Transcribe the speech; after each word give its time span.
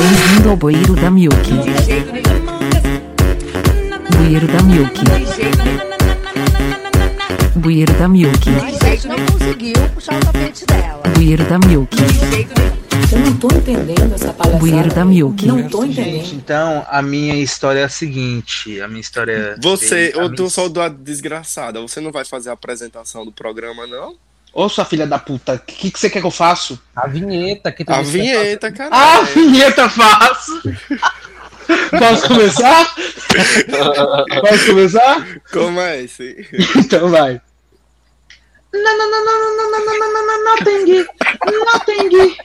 Bem-vindo 0.00 0.48
ao 0.50 0.56
bueiro 0.56 0.94
da 0.96 1.10
Milk. 1.10 1.36
Bueiro 4.16 4.46
da 4.46 4.62
Milk. 4.62 5.00
Bueiro 7.56 7.92
da 7.94 8.08
Milk. 8.08 8.50
Mas 8.50 9.04
não 9.04 9.16
conseguiu 9.26 9.74
puxar 9.94 10.16
o 10.16 10.20
tapete 10.20 10.64
dela. 10.64 11.02
Bueiro 11.14 11.44
da 11.44 11.58
Milk. 11.58 11.96
Eu 13.12 13.18
não 13.18 13.36
tô 13.36 13.48
entendendo 13.48 14.14
essa 14.14 14.32
palhaçada. 14.32 14.58
Bueiro 14.58 14.88
da 14.94 15.04
Milk. 15.04 15.46
Não 15.46 15.68
tô 15.68 15.84
Gente, 15.84 16.00
entendendo. 16.00 16.34
então 16.34 16.86
a 16.88 17.02
minha 17.02 17.34
história 17.36 17.80
é 17.80 17.84
a 17.84 17.88
seguinte. 17.88 18.80
A 18.80 18.88
minha 18.88 19.00
história. 19.02 19.56
Você, 19.62 20.12
a 20.14 20.18
ô 20.18 20.22
minha- 20.22 20.36
tu 20.36 20.48
soldado 20.48 20.96
desgraçada, 21.02 21.80
você 21.80 22.00
não 22.00 22.10
vai 22.10 22.24
fazer 22.24 22.48
a 22.48 22.52
apresentação 22.54 23.24
do 23.26 23.32
programa, 23.32 23.86
não? 23.86 24.14
Ô, 24.52 24.68
sua 24.68 24.84
filha 24.84 25.06
da 25.06 25.18
puta, 25.18 25.54
o 25.54 25.58
que, 25.60 25.90
que 25.90 25.98
você 25.98 26.10
quer 26.10 26.20
que 26.20 26.26
eu 26.26 26.30
faça? 26.30 26.78
A 26.94 27.06
vinheta 27.06 27.70
que 27.70 27.84
tu 27.84 27.92
A 27.92 28.02
vinheta, 28.02 28.72
cara. 28.72 28.90
Ah, 28.92 29.22
vinheta 29.22 29.88
faço! 29.88 30.60
Posso 31.90 32.28
começar? 32.28 32.94
Posso 34.40 34.66
começar? 34.66 35.40
Como 35.52 35.80
é 35.80 36.02
esse? 36.02 36.48
Então 36.76 37.08
vai. 37.08 37.40
Não, 38.72 38.98
não, 38.98 39.10
não, 39.10 39.24
não, 39.24 39.56
não, 39.56 39.70
não, 39.70 39.86
não, 39.86 39.98
não, 39.98 40.12
não, 40.12 40.26
não, 40.26 40.44
nothing, 40.44 41.06
nothing, 41.64 42.36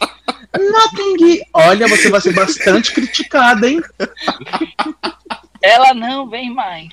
nothing. 0.72 1.42
Olha, 1.54 1.88
você 1.88 2.10
vai 2.10 2.22
ser 2.22 2.34
bastante 2.34 2.94
criticada, 2.94 3.68
hein? 3.68 3.82
Ela 5.62 5.94
não 5.94 6.30
vem 6.30 6.54
mais. 6.54 6.90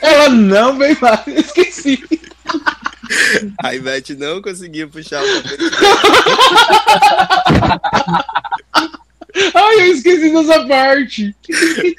Ela 0.00 0.28
não 0.30 0.76
vem 0.78 0.96
mais, 1.00 1.26
esqueci. 1.26 2.02
A 3.62 3.74
Ivete 3.74 4.14
não 4.14 4.40
conseguiu 4.42 4.88
puxar 4.88 5.22
o 5.22 5.42
tapete. 5.42 5.64
Ai, 9.54 9.80
eu 9.80 9.92
esqueci 9.92 10.32
dessa 10.32 10.66
parte. 10.66 11.36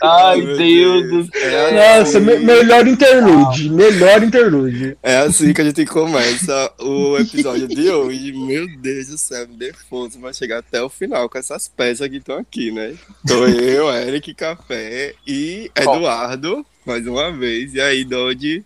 Ai, 0.02 0.42
meu 0.42 0.58
Deus 0.58 1.10
do 1.10 1.32
céu. 1.40 1.68
É 1.68 1.98
Nossa, 2.00 2.18
assim, 2.18 2.20
me- 2.26 2.40
melhor 2.40 2.86
interlude, 2.88 3.70
melhor 3.70 4.24
interlude. 4.24 4.98
é 5.02 5.18
assim 5.18 5.54
que 5.54 5.62
a 5.62 5.64
gente 5.66 5.86
começa 5.86 6.72
o 6.80 7.18
episódio 7.18 7.68
de 7.68 7.90
hoje. 7.90 8.34
Meu 8.34 8.68
Deus 8.80 9.08
do 9.08 9.18
céu, 9.18 9.48
me 9.48 9.56
dê 9.56 9.72
força 9.90 10.20
pra 10.20 10.34
chegar 10.34 10.58
até 10.60 10.82
o 10.82 10.90
final 10.90 11.30
com 11.30 11.38
essas 11.38 11.68
peças 11.68 12.10
que 12.10 12.18
estão 12.18 12.38
aqui, 12.40 12.72
né? 12.72 12.96
Tô 13.26 13.46
eu, 13.48 13.90
Eric 13.94 14.34
Café 14.34 15.14
e 15.26 15.72
Eduardo, 15.76 16.66
mais 16.86 17.08
uma 17.08 17.32
vez. 17.32 17.74
E 17.74 17.80
aí, 17.80 18.04
Dodi, 18.04 18.66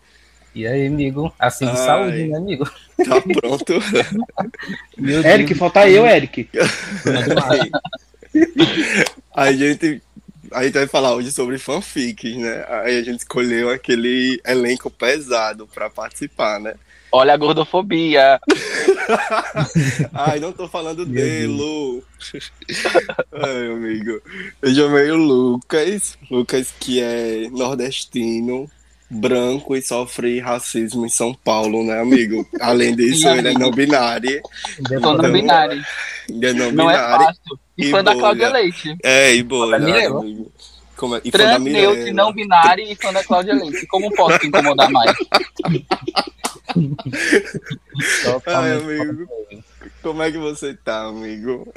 E 0.56 0.68
aí, 0.68 0.86
amigo? 0.86 1.34
Assim 1.40 1.66
de 1.66 1.72
Ai. 1.72 1.78
saúde, 1.78 2.28
né, 2.28 2.38
amigo? 2.38 2.70
tá 2.98 3.20
pronto? 3.22 3.74
Meu 4.98 5.24
Eric, 5.24 5.48
Deus, 5.48 5.60
falta 5.60 5.90
eu, 5.90 6.06
Eric. 6.06 6.48
A 9.36 9.52
gente, 9.52 10.02
a 10.52 10.64
gente 10.64 10.74
vai 10.74 10.88
falar 10.88 11.16
hoje 11.16 11.32
sobre 11.32 11.58
fanfics, 11.58 12.36
né? 12.38 12.66
Aí 12.68 13.00
a 13.00 13.04
gente 13.04 13.20
escolheu 13.20 13.70
aquele 13.70 14.40
elenco 14.46 14.90
pesado 14.90 15.68
pra 15.68 15.90
participar, 15.90 16.60
né? 16.60 16.76
Olha 17.12 17.34
a 17.34 17.38
gordofobia. 17.38 18.40
Ai, 20.14 20.40
não 20.40 20.52
tô 20.52 20.68
falando 20.68 21.06
Meu 21.06 21.16
dele, 21.16 21.48
Lu. 21.48 22.04
Ai, 23.32 23.68
amigo. 23.72 24.20
Eu 24.62 24.74
chamei 24.74 25.12
o 25.12 25.18
Lucas. 25.18 26.18
Lucas, 26.30 26.74
que 26.80 27.00
é 27.00 27.50
nordestino, 27.52 28.70
branco 29.14 29.76
e 29.76 29.82
sofre 29.82 30.40
racismo 30.40 31.06
em 31.06 31.10
São 31.10 31.34
Paulo, 31.34 31.84
né, 31.84 32.00
amigo? 32.02 32.48
Além 32.60 32.94
disso, 32.96 33.28
ele 33.30 33.50
é 33.50 33.54
não 33.54 33.72
binário. 33.72 34.42
Então, 34.80 35.18
no 35.18 35.32
binário. 35.32 35.84
Ele 36.30 36.46
é 36.48 36.54
não, 36.54 36.72
Não 36.72 36.90
é 36.90 36.94
binário. 36.96 37.26
fácil. 37.26 37.60
E 37.78 37.86
E 37.88 37.92
fã 37.92 38.04
da 38.04 38.12
bolha. 38.12 38.22
Cláudia 38.22 38.50
Leite. 38.50 38.98
É, 39.04 39.36
e 39.36 39.44
Da 39.44 39.80
Mirella. 39.80 40.20
amigo. 40.20 40.52
Como 40.96 41.16
é? 41.16 41.22
E 41.24 41.32
da 41.32 41.38
Trans, 41.40 41.64
neutro, 41.64 42.14
não 42.14 42.32
binário 42.32 42.86
e 42.86 42.96
fã 42.96 43.12
da 43.12 43.24
Cláudia 43.24 43.56
Leite. 43.56 43.86
Como 43.88 44.14
posso 44.16 44.38
te 44.40 44.48
incomodar 44.48 44.90
mais? 44.92 45.12
Ai, 48.46 48.72
amigo. 48.74 49.28
Como 50.02 50.22
é 50.22 50.32
que 50.32 50.38
você 50.38 50.74
tá, 50.74 51.06
amigo? 51.08 51.72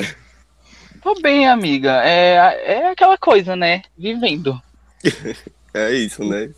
Tô 1.03 1.15
bem, 1.21 1.49
amiga. 1.49 2.03
É, 2.05 2.35
é 2.73 2.91
aquela 2.91 3.17
coisa, 3.19 3.55
né? 3.57 3.83
Vivendo. 3.97 4.61
É 5.79 5.93
isso, 5.93 6.25
né? 6.25 6.49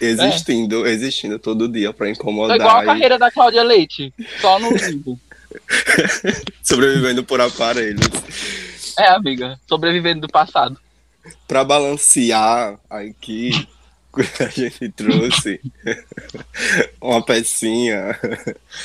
Existindo, 0.00 0.86
existindo 0.86 1.38
todo 1.38 1.68
dia 1.68 1.92
pra 1.92 2.08
incomodar. 2.10 2.56
igual 2.56 2.78
a 2.78 2.82
e 2.82 2.86
carreira 2.86 3.18
da 3.18 3.30
Cláudia 3.30 3.62
Leite. 3.62 4.12
Só 4.40 4.58
no 4.58 4.70
limbo. 4.76 5.18
Sobrevivendo 6.62 7.24
por 7.24 7.40
aparelhos. 7.40 8.06
É, 8.98 9.08
amiga. 9.10 9.58
Sobrevivendo 9.68 10.22
do 10.22 10.28
passado. 10.28 10.78
Pra 11.46 11.64
balancear 11.64 12.78
aqui, 12.88 13.50
a 14.40 14.48
gente 14.48 14.88
trouxe 14.90 15.60
uma 17.00 17.22
pecinha. 17.24 18.18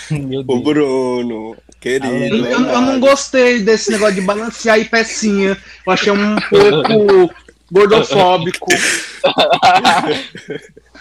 Meu 0.09 0.44
O. 0.47 0.59
Bruno, 0.62 1.56
Eu, 1.56 1.63
querido. 1.80 2.13
eu- 2.38 2.45
eu 2.45 2.59
não 2.81 3.00
gostei 3.00 3.62
desse 3.62 3.91
negócio 3.91 4.16
de 4.16 4.22
balancear 4.22 4.80
e 4.80 4.85
pecinha. 4.85 5.57
Eu 5.85 5.94
achei 5.94 6.12
um 6.12 6.35
pouco 6.50 7.34
gordofóbico. 7.72 8.68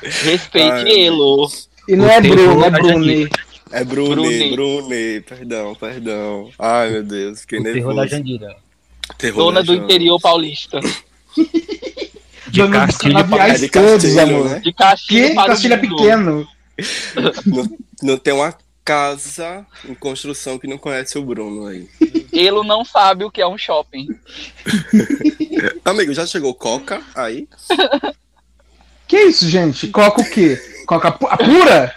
Respeite 0.03 0.71
Ai. 0.71 1.01
Elo. 1.07 1.51
E 1.89 1.97
não 1.97 2.09
é 2.09 2.19
O 2.19 2.23
Bruno, 2.23 2.65
é 2.65 2.71
da 2.71 2.79
Bruni. 2.79 3.29
É 3.71 3.85
Bruni, 3.85 4.15
Bruni. 4.15 4.51
Bruni, 4.51 5.21
perdão, 5.23 5.75
perdão. 5.75 6.51
Ai, 6.59 6.91
meu 6.91 7.03
Deus, 7.03 7.41
fiquei 7.41 7.59
O 7.61 7.63
terror 7.63 7.95
da 7.95 8.03
nervoso. 8.03 8.09
Jandira. 8.09 8.57
Terror 9.19 9.45
Dona 9.45 9.61
da 9.62 9.67
do 9.67 9.75
interior 9.75 10.21
paulista. 10.21 10.81
De 12.49 12.61
Dona 12.61 12.87
Castilho 12.87 13.19
É 13.19 13.55
de 13.59 13.69
todos, 13.69 13.91
Castilho, 14.03 14.21
amor. 14.21 14.51
né? 14.51 14.61
De 14.61 14.73
Castilho 14.73 15.29
Que 15.29 15.35
Castilho 15.35 15.75
é 15.75 15.77
pequeno. 15.79 16.49
Não, 17.47 17.79
não 18.03 18.17
tem 18.19 18.33
uma 18.35 18.55
casa 18.85 19.65
em 19.89 19.95
construção 19.95 20.59
que 20.59 20.67
não 20.67 20.79
conhece 20.79 21.17
o 21.19 21.23
Bruno 21.23 21.67
aí. 21.67 21.87
Elo 22.33 22.65
não 22.65 22.85
sabe 22.85 23.25
o 23.25 23.31
que 23.31 23.41
é 23.41 23.47
um 23.47 23.59
shopping. 23.59 24.09
Amigo, 25.85 26.12
já 26.15 26.27
chegou 26.27 26.55
Coca 26.55 27.01
aí? 27.15 27.47
Que 29.12 29.21
isso, 29.25 29.47
gente? 29.47 29.89
Coca 29.89 30.23
o 30.23 30.31
quê? 30.31 30.59
Coca 30.87 31.12
pu- 31.12 31.27
a 31.27 31.37
pura? 31.37 31.95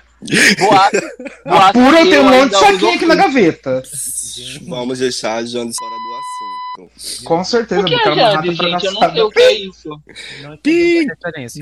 Boato, 0.59 0.97
A 1.45 1.49
boato 1.49 1.79
pura 1.79 1.99
eu 2.01 2.09
tenho 2.09 2.21
um 2.23 2.29
monte 2.29 2.49
de 2.51 2.59
saquinho 2.59 2.93
aqui 2.93 3.05
na 3.05 3.15
gaveta. 3.15 3.83
Vamos 4.67 4.99
deixar 4.99 5.35
a 5.37 5.45
Jane 5.45 5.71
fora 5.73 5.95
do 5.95 6.89
assunto. 6.89 7.23
Com 7.23 7.41
certeza, 7.45 7.81
O 7.81 7.85
que 7.85 7.93
é 7.95 7.97
porque 7.99 8.19
ela 8.19 8.19
é 8.19 8.23
uma 8.33 8.43
Jade, 8.43 8.55
gente? 8.55 8.85
Eu 8.85 8.91
não 8.91 9.13
sei 9.13 9.21
o 9.21 9.29
que 9.29 9.39
é 9.39 9.53
isso. 9.53 10.01
Não 10.41 10.57
a. 10.57 11.07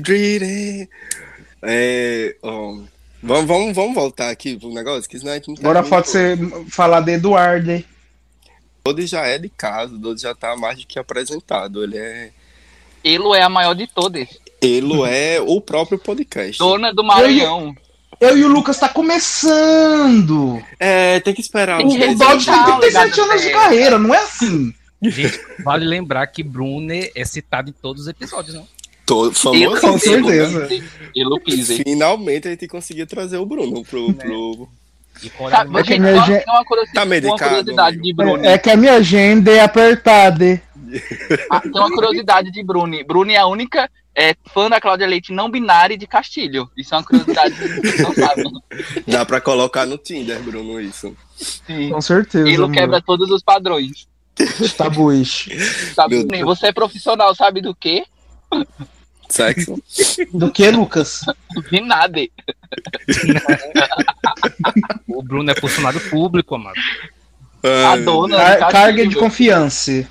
Greedy. 0.02 0.88
É, 1.62 2.34
ó, 2.42 2.78
vamos, 3.22 3.46
vamos, 3.46 3.76
vamos 3.76 3.94
voltar 3.94 4.30
aqui 4.30 4.56
pro 4.58 4.74
negócio, 4.74 5.08
que 5.08 5.20
senão 5.20 5.32
a 5.32 5.36
gente 5.36 5.48
não 5.50 5.56
Agora 5.60 5.84
pode 5.84 6.08
ser 6.08 6.36
falar 6.68 7.00
de 7.00 7.12
Eduardo. 7.12 7.70
hein? 7.70 7.84
Dodi 8.84 9.06
já 9.06 9.24
é 9.24 9.38
de 9.38 9.48
casa, 9.50 9.94
o 9.94 9.98
Dodi 9.98 10.20
já 10.22 10.34
tá 10.34 10.56
mais 10.56 10.76
do 10.78 10.84
que 10.84 10.98
apresentado. 10.98 11.84
Ele 11.84 11.96
é. 11.96 12.30
Elo 13.04 13.34
é 13.36 13.42
a 13.42 13.48
maior 13.48 13.74
de 13.74 13.86
todas. 13.86 14.28
Ele 14.64 15.02
é 15.08 15.40
o 15.40 15.60
próprio 15.60 15.98
podcast. 15.98 16.58
Dona 16.58 16.92
do 16.92 17.04
Maranhão. 17.04 17.74
Eu 18.20 18.38
e 18.38 18.44
o 18.44 18.48
Lucas 18.48 18.78
tá 18.78 18.88
começando. 18.88 20.62
É, 20.78 21.20
tem 21.20 21.34
que 21.34 21.40
esperar 21.40 21.78
Tem 21.78 21.86
uns 21.86 21.92
que 21.92 21.98
10 21.98 22.10
resolver. 22.12 22.32
anos. 22.32 22.46
Eduardo 22.46 22.80
tem 22.80 22.88
Legal, 22.90 23.10
37 23.10 23.20
anos 23.20 23.42
de 23.42 23.50
carreira, 23.50 23.98
não 23.98 24.14
é 24.14 24.18
assim. 24.18 24.72
Gente, 25.02 25.40
vale 25.62 25.84
lembrar 25.84 26.26
que 26.28 26.42
Brune 26.42 27.10
é 27.14 27.24
citado 27.24 27.68
em 27.68 27.74
todos 27.74 28.02
os 28.02 28.08
episódios, 28.08 28.54
não? 28.54 28.66
Tô 29.04 29.24
Elo 29.26 29.34
famoso. 29.34 29.80
Com 29.82 29.98
certeza. 29.98 30.68
Elo. 31.14 31.40
Finalmente 31.84 32.48
a 32.48 32.52
gente 32.52 32.66
conseguiu 32.66 33.06
trazer 33.06 33.36
o 33.36 33.44
Bruno 33.44 33.84
pro. 33.84 34.14
pro... 34.14 34.68
E 35.22 35.28
com 35.30 35.48
Sabe, 35.50 35.78
É 35.78 35.82
que 35.82 35.88
gente, 35.90 36.00
minha 36.00 36.16
só 36.16 36.24
gente- 36.24 36.44
tem 36.44 36.54
uma 36.54 36.64
curiosidade, 36.64 36.94
Tá 36.94 37.04
medicado, 37.04 37.42
uma 37.44 37.48
curiosidade 37.48 37.98
de 38.00 38.12
Bruni. 38.14 38.46
É 38.46 38.58
que 38.58 38.70
a 38.70 38.76
minha 38.76 38.94
agenda 38.94 39.52
é 39.52 39.60
apertada. 39.60 40.60
Ah, 41.50 41.60
tem 41.60 41.70
uma 41.72 41.90
curiosidade 41.90 42.50
de 42.50 42.62
Bruni. 42.62 43.02
Bruni 43.04 43.34
é 43.34 43.38
a 43.38 43.46
única 43.46 43.90
é, 44.14 44.34
fã 44.52 44.68
da 44.70 44.80
Cláudia 44.80 45.06
Leite 45.06 45.32
não 45.32 45.50
binária 45.50 45.96
de 45.98 46.06
Castilho. 46.06 46.70
Isso 46.76 46.94
é 46.94 46.98
uma 46.98 47.04
curiosidade 47.04 47.54
que 47.54 48.02
não 48.02 48.12
sabem. 48.14 48.44
Dá 49.06 49.24
pra 49.24 49.40
colocar 49.40 49.86
no 49.86 49.98
Tinder, 49.98 50.40
Bruno, 50.42 50.80
isso. 50.80 51.16
Sim. 51.36 51.90
Com 51.90 52.00
certeza. 52.00 52.48
Amor. 52.64 52.72
quebra 52.72 53.02
todos 53.02 53.30
os 53.30 53.42
padrões. 53.42 54.06
Sabe, 54.76 56.16
Meu 56.16 56.26
Bruni, 56.26 56.42
Deus. 56.44 56.58
você 56.58 56.66
é 56.68 56.72
profissional, 56.72 57.34
sabe 57.34 57.60
do 57.60 57.74
quê? 57.74 58.04
Sexo. 59.28 59.82
Do 60.32 60.50
que, 60.52 60.70
Lucas? 60.70 61.22
De 61.70 61.80
nada. 61.80 62.20
O 65.08 65.22
Bruno 65.22 65.50
é 65.50 65.54
funcionário 65.54 66.00
público, 66.10 66.54
amado. 66.54 66.74
A 67.62 67.92
Ai, 67.92 68.02
dona 68.02 68.36
Car- 68.56 68.70
carga 68.72 69.06
de 69.06 69.14
confiança. 69.16 70.06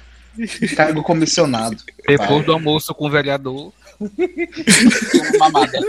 Cargo 0.76 1.04
comissionado. 1.04 1.78
Depois 2.08 2.46
do 2.46 2.54
almoço 2.54 2.94
com 2.94 3.08
o 3.08 3.10
vereador. 3.10 3.72
mamada. 5.40 5.80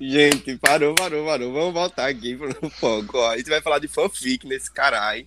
Gente, 0.00 0.56
parou, 0.56 0.94
parou, 0.94 1.26
parou. 1.26 1.52
Vamos 1.52 1.74
voltar 1.74 2.08
aqui 2.08 2.36
pro 2.36 2.70
foco. 2.70 3.18
Ó, 3.18 3.30
a 3.30 3.36
gente 3.36 3.50
vai 3.50 3.60
falar 3.60 3.78
de 3.78 3.88
fanfic 3.88 4.46
nesse 4.46 4.70
caralho. 4.70 5.26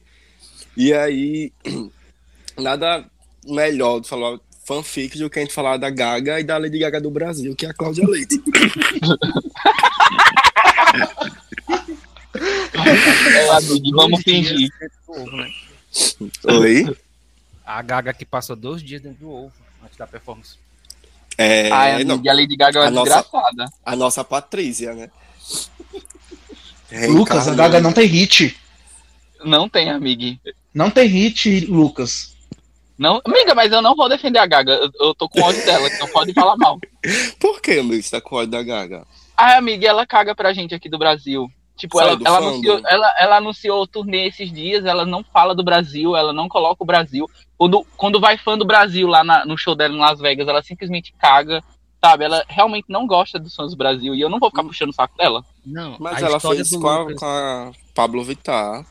E 0.76 0.92
aí, 0.92 1.54
nada 2.58 3.06
melhor 3.46 4.00
de 4.00 4.10
falar 4.10 4.40
fanfic 4.66 5.18
do 5.18 5.30
que 5.30 5.40
a 5.40 5.42
gente 5.44 5.54
falar 5.54 5.78
da 5.78 5.90
Gaga 5.90 6.40
e 6.40 6.44
da 6.44 6.58
Lady 6.58 6.80
Gaga 6.80 7.00
do 7.00 7.12
Brasil, 7.12 7.56
que 7.56 7.66
é 7.66 7.70
a 7.70 7.74
Cláudia 7.74 8.08
Leite. 8.08 8.42
É, 13.36 13.50
amigo, 13.50 13.96
vamos 13.96 14.22
fingir. 14.24 14.70
Oi? 16.44 16.96
A 17.66 17.82
Gaga 17.82 18.14
que 18.14 18.26
passou 18.26 18.56
dois 18.56 18.82
dias 18.84 19.02
dentro 19.02 19.20
do 19.20 19.32
ovo 19.32 19.54
antes 19.84 19.98
da 19.98 20.08
performance. 20.08 20.58
É, 21.38 21.72
Ai, 21.72 22.04
não, 22.04 22.16
amigo, 22.16 22.28
e 22.28 22.30
a 22.30 22.34
Lady 22.34 22.56
Gaga 22.56 22.80
é 22.80 22.88
A 22.88 22.90
desgraçada. 22.92 23.66
a 23.84 23.96
nossa 23.96 24.24
Patrícia, 24.24 24.94
né? 24.94 25.10
Lucas, 27.10 27.48
a. 27.48 27.56
Gaga 27.56 27.80
não 27.82 27.92
tem 27.92 28.06
hit. 28.06 28.56
Não 29.44 29.68
tem, 29.68 29.90
amiga. 29.90 30.40
Não 30.74 30.90
tem 30.90 31.08
hit, 31.08 31.66
Lucas. 31.66 32.34
Não, 32.98 33.20
amiga, 33.26 33.56
mas 33.56 33.72
eu 33.72 33.82
não 33.82 33.96
vou 33.96 34.08
defender 34.08 34.40
a 34.40 34.46
Gaga. 34.46 34.74
Eu, 34.74 34.92
eu 35.00 35.16
tô 35.16 35.28
com 35.28 35.42
ódio 35.42 35.66
dela, 35.66 35.88
então 35.88 36.08
pode 36.10 36.34
falar 36.34 36.56
mal. 36.56 36.80
Por 37.40 37.62
que, 37.62 37.80
amigo, 37.80 38.02
você 38.02 38.12
tá 38.12 38.22
com 38.22 38.36
ódio 38.36 38.52
da 38.52 38.62
Gaga? 38.64 39.06
Ai, 39.36 39.58
amiga, 39.58 39.88
ela 39.88 40.06
caga 40.06 40.36
pra 40.36 40.54
gente 40.54 40.76
aqui 40.76 40.88
do 40.88 41.00
Brasil. 41.00 41.50
Tipo, 41.76 42.00
ela, 42.00 42.12
ela, 42.24 42.38
anunciou, 42.38 42.82
ela, 42.86 43.16
ela 43.20 43.38
anunciou 43.38 43.82
o 43.82 43.88
turnê 43.88 44.28
esses 44.28 44.52
dias, 44.52 44.86
ela 44.86 45.06
não 45.06 45.24
fala 45.24 45.56
do 45.56 45.64
Brasil, 45.64 46.16
ela 46.16 46.32
não 46.32 46.48
coloca 46.48 46.84
o 46.84 46.86
Brasil. 46.86 47.30
Quando, 47.58 47.86
quando 47.98 48.20
vai 48.20 48.38
fã 48.38 48.58
do 48.58 48.66
Brasil 48.66 49.08
lá 49.08 49.24
na- 49.24 49.46
no 49.46 49.58
show 49.58 49.76
dela 49.76 49.94
em 49.94 50.00
Las 50.00 50.20
Vegas, 50.20 50.48
ela 50.48 50.62
simplesmente 50.62 51.14
caga, 51.18 51.64
sabe? 52.04 52.26
Ela 52.26 52.44
realmente 52.48 52.86
não 52.90 53.08
gosta 53.08 53.40
dos 53.40 53.56
fãs 53.56 53.72
do 53.72 53.78
Brasil 53.78 54.14
e 54.14 54.22
eu 54.22 54.30
não 54.30 54.40
vou 54.40 54.50
ficar 54.50 54.64
puxando 54.64 54.90
o 54.90 54.94
saco 54.94 55.18
dela. 55.18 55.44
Não, 55.66 55.98
Mas 56.00 56.22
ela 56.22 56.40
fez 56.40 56.70
do 56.70 56.80
com 56.80 56.88
a, 56.88 57.16
com 57.16 57.26
a 57.26 57.72
Pablo 57.96 58.24
Vittar. 58.24 58.86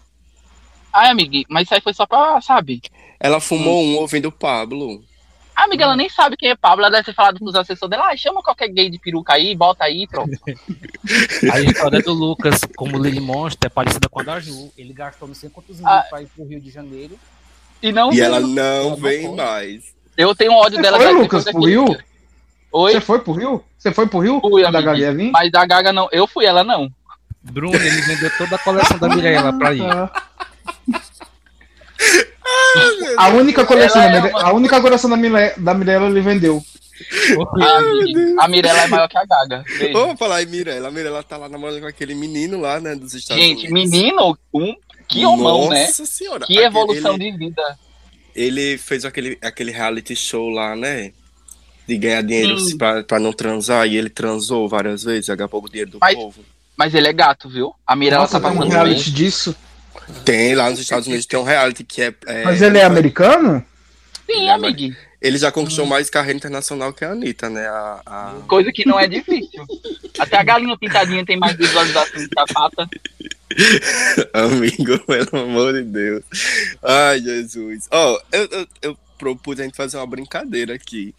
Ai, 0.93 1.09
amiga, 1.09 1.39
mas 1.49 1.65
isso 1.65 1.75
aí 1.75 1.81
foi 1.81 1.95
só 1.95 2.05
pra, 2.05 2.41
sabe? 2.41 2.83
Ela 3.21 3.41
fumou 3.41 3.83
um 3.83 3.97
ouvindo 3.97 4.31
Pablo. 4.33 5.03
A 5.55 5.65
amiga, 5.65 5.85
ela 5.85 5.97
nem 5.97 6.09
sabe 6.09 6.37
quem 6.37 6.51
é 6.51 6.57
Pablo, 6.57 6.83
ela 6.85 6.91
deve 6.91 7.05
ter 7.05 7.15
falado 7.15 7.39
pros 7.39 7.55
assessores 7.55 7.91
dela, 7.91 8.09
ah, 8.11 8.17
chama 8.17 8.43
qualquer 8.43 8.69
gay 8.69 8.89
de 8.91 8.99
peruca 8.99 9.35
aí, 9.35 9.55
bota 9.55 9.85
aí, 9.85 10.07
pronto. 10.07 10.31
A 11.53 11.61
história 11.61 12.01
do 12.01 12.13
Lucas, 12.13 12.61
como 12.77 12.99
Lily 12.99 13.21
Monster, 13.21 13.67
é 13.67 13.69
parecida 13.69 14.09
com 14.09 14.21
a 14.21 14.23
da 14.23 14.41
Ju. 14.41 14.73
Ele 14.79 14.93
gastou 14.93 15.29
não 15.29 15.35
sei 15.35 15.51
quantos 15.51 15.79
mil 15.79 15.89
Ah. 15.89 16.05
pra 16.09 16.23
ir 16.23 16.27
pro 16.27 16.45
Rio 16.47 16.61
de 16.61 16.71
Janeiro. 16.71 17.19
E 17.83 17.93
não 17.93 18.13
E 18.13 18.21
ela 18.21 18.41
não 18.41 18.57
Ela 18.63 18.83
não 18.91 18.97
vem 18.97 19.27
foi. 19.27 19.37
mais. 19.37 19.95
Eu 20.17 20.35
tenho 20.35 20.53
ódio 20.53 20.77
Você 20.77 20.83
dela. 20.83 20.99
foi, 20.99 21.13
Lucas, 21.13 21.45
pro 21.45 21.65
Rio? 21.65 21.99
Oi? 22.73 22.93
Você 22.93 23.01
foi 23.01 23.19
pro 23.21 23.33
Rio? 23.33 23.65
Você 23.79 23.93
foi 23.93 24.07
pro 24.07 24.21
Rio? 24.21 24.41
Fui, 24.41 24.63
da. 24.63 24.71
Gaga 24.71 24.97
ia 24.97 25.13
vir? 25.15 25.31
Mas 25.33 25.51
da 25.51 25.67
Gaga 25.67 25.93
não. 25.93 26.09
Eu 26.13 26.27
fui, 26.27 26.47
ela 26.47 26.63
não. 26.65 26.89
Bruno, 27.43 27.75
ele 27.75 28.01
vendeu 28.03 28.31
toda 28.39 28.55
a 28.55 28.59
coleção 28.59 28.99
da 28.99 29.09
Mirella 29.09 29.53
pra 29.53 29.75
ir. 29.75 29.83
A 33.17 33.29
única 33.29 33.65
coleção, 33.65 34.01
é 34.03 34.19
uma- 34.19 34.43
a 34.43 34.53
única 34.53 34.81
coleção 34.81 35.11
da, 35.11 35.17
Mire... 35.17 35.53
da 35.57 35.75
Mirella 35.75 36.09
ele 36.09 36.21
vendeu. 36.21 36.63
A, 38.39 38.45
a 38.45 38.49
Mirella 38.49 38.83
é 38.83 38.87
maior 38.87 39.09
que 39.09 39.19
a 39.19 39.25
Gaga. 39.25 39.65
Beijo. 39.79 39.93
Vamos 39.93 40.19
falar 40.19 40.43
em 40.43 40.47
Mirella. 40.47 40.89
A 40.89 40.91
Mirella 40.91 41.23
tá 41.23 41.37
lá 41.37 41.49
namorando 41.49 41.81
com 41.81 41.87
aquele 41.87 42.15
menino 42.15 42.61
lá, 42.61 42.81
né, 42.81 42.95
dos 42.95 43.13
Estados 43.15 43.43
Gente, 43.43 43.67
Unidos. 43.67 43.91
menino, 43.91 44.39
um, 44.55 44.75
que 45.09 45.25
homão, 45.27 45.69
né? 45.69 45.87
Nossa 45.87 46.07
senhora. 46.07 46.47
Que 46.47 46.53
Aquele- 46.55 46.67
evolução 46.67 47.15
ele, 47.15 47.33
de 47.33 47.39
vida. 47.39 47.79
Ele 48.35 48.79
fez 48.79 49.05
aquele, 49.05 49.37
aquele 49.43 49.71
reality 49.73 50.15
show 50.17 50.49
lá, 50.49 50.75
né? 50.77 51.13
De 51.87 51.97
ganhar 51.99 52.23
dinheiro 52.23 52.59
Sim. 52.61 52.79
pra, 52.79 53.03
pra 53.03 53.19
não 53.19 53.33
transar. 53.33 53.87
E 53.87 53.97
ele 53.97 54.09
transou 54.09 54.69
várias 54.69 55.03
vezes, 55.03 55.29
agapou 55.29 55.63
o 55.63 55.69
dinheiro 55.69 55.91
do 55.93 55.99
Mas- 56.01 56.15
povo. 56.15 56.45
Mas 56.77 56.95
ele 56.95 57.07
é 57.09 57.13
gato, 57.13 57.49
viu? 57.51 57.75
A 57.87 57.95
Mirella 57.95 58.23
Nossa, 58.23 58.41
tá 58.41 58.49
tem 58.49 58.57
um 58.57 58.61
passando 58.61 58.73
reality 58.73 59.05
bem. 59.11 59.13
disso. 59.13 59.55
Tem 60.25 60.55
lá 60.55 60.69
nos 60.71 60.79
Estados 60.81 61.07
Unidos, 61.07 61.27
tem 61.27 61.39
um 61.39 61.43
reality 61.45 61.85
que 61.85 62.03
é. 62.03 62.15
é- 62.27 62.45
Mas 62.45 62.61
ele 62.63 62.79
é 62.79 62.85
americano? 62.85 63.65
Sim, 64.27 64.49
É, 64.49 64.53
amigo. 64.53 64.97
Ele 65.21 65.39
já 65.39 65.53
conquistou 65.53 65.87
mais 65.87 66.11
carreira 66.11 66.37
internacional 66.37 66.93
que 66.93 67.05
a 67.05 67.13
Anitta, 67.13 67.49
né? 67.49 67.67
A, 67.69 68.01
a- 68.05 68.35
Coisa 68.49 68.73
que 68.73 68.85
não 68.87 68.99
é 68.99 69.07
difícil. 69.07 69.65
Até 70.19 70.37
a 70.37 70.43
galinha 70.43 70.77
pintadinha 70.77 71.25
tem 71.25 71.37
mais 71.37 71.57
visualização 71.57 72.27
que 72.29 72.39
a 72.39 72.47
pata. 72.53 72.89
Amigo, 74.33 74.99
pelo 75.07 75.43
amor 75.45 75.75
de 75.75 75.83
Deus. 75.83 76.23
Ai, 76.83 77.21
Jesus. 77.21 77.87
Ó, 77.91 78.21
eu, 78.33 78.49
eu, 78.51 78.67
eu 78.83 78.99
propus 79.19 79.61
a 79.61 79.65
gente 79.65 79.77
fazer 79.77 79.97
uma 79.97 80.07
brincadeira 80.07 80.75
aqui. 80.75 81.15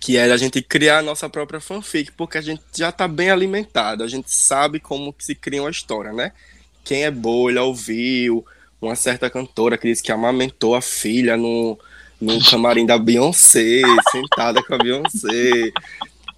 Que 0.00 0.16
era 0.16 0.32
a 0.32 0.36
gente 0.38 0.62
criar 0.62 0.98
a 0.98 1.02
nossa 1.02 1.28
própria 1.28 1.60
fanfic, 1.60 2.12
porque 2.12 2.38
a 2.38 2.40
gente 2.40 2.62
já 2.74 2.90
tá 2.92 3.06
bem 3.06 3.30
alimentado, 3.30 4.02
a 4.04 4.08
gente 4.08 4.32
sabe 4.32 4.78
como 4.80 5.12
que 5.12 5.24
se 5.24 5.34
cria 5.34 5.60
uma 5.62 5.70
história, 5.70 6.12
né? 6.12 6.32
Quem 6.84 7.04
é 7.04 7.10
bolha 7.10 7.62
ouviu, 7.62 8.44
uma 8.80 8.96
certa 8.96 9.30
cantora 9.30 9.78
que 9.78 9.88
disse 9.88 10.02
que 10.02 10.10
amamentou 10.10 10.74
a 10.74 10.82
filha 10.82 11.36
no, 11.36 11.78
no 12.20 12.42
camarim 12.44 12.84
da 12.84 12.98
Beyoncé, 12.98 13.82
sentada 14.10 14.62
com 14.62 14.74
a 14.74 14.78
Beyoncé. 14.78 15.72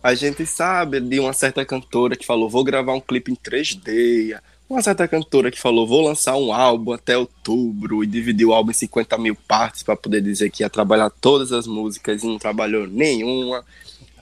A 0.03 0.15
gente 0.15 0.45
sabe 0.45 1.01
de 1.01 1.19
uma 1.19 1.33
certa 1.33 1.65
cantora 1.65 2.15
que 2.15 2.27
falou, 2.27 2.49
vou 2.49 2.63
gravar 2.63 2.93
um 2.93 3.01
clipe 3.01 3.33
em 3.33 3.35
3D. 3.35 4.39
Uma 4.69 4.83
certa 4.83 5.09
cantora 5.09 5.51
que 5.51 5.61
falou, 5.61 5.87
vou 5.87 6.03
lançar 6.03 6.37
um 6.37 6.53
álbum 6.53 6.93
até 6.93 7.17
outubro 7.17 8.03
e 8.03 8.07
dividiu 8.07 8.49
o 8.51 8.55
álbum 8.55 8.71
em 8.71 8.75
50 8.75 9.17
mil 9.17 9.35
partes 9.35 9.83
para 9.83 9.97
poder 9.97 10.21
dizer 10.21 10.51
que 10.51 10.63
ia 10.63 10.71
trabalhar 10.71 11.11
todas 11.11 11.53
as 11.53 11.67
músicas 11.67 12.23
e 12.23 12.27
não 12.27 12.39
trabalhou 12.39 12.87
nenhuma. 12.87 13.65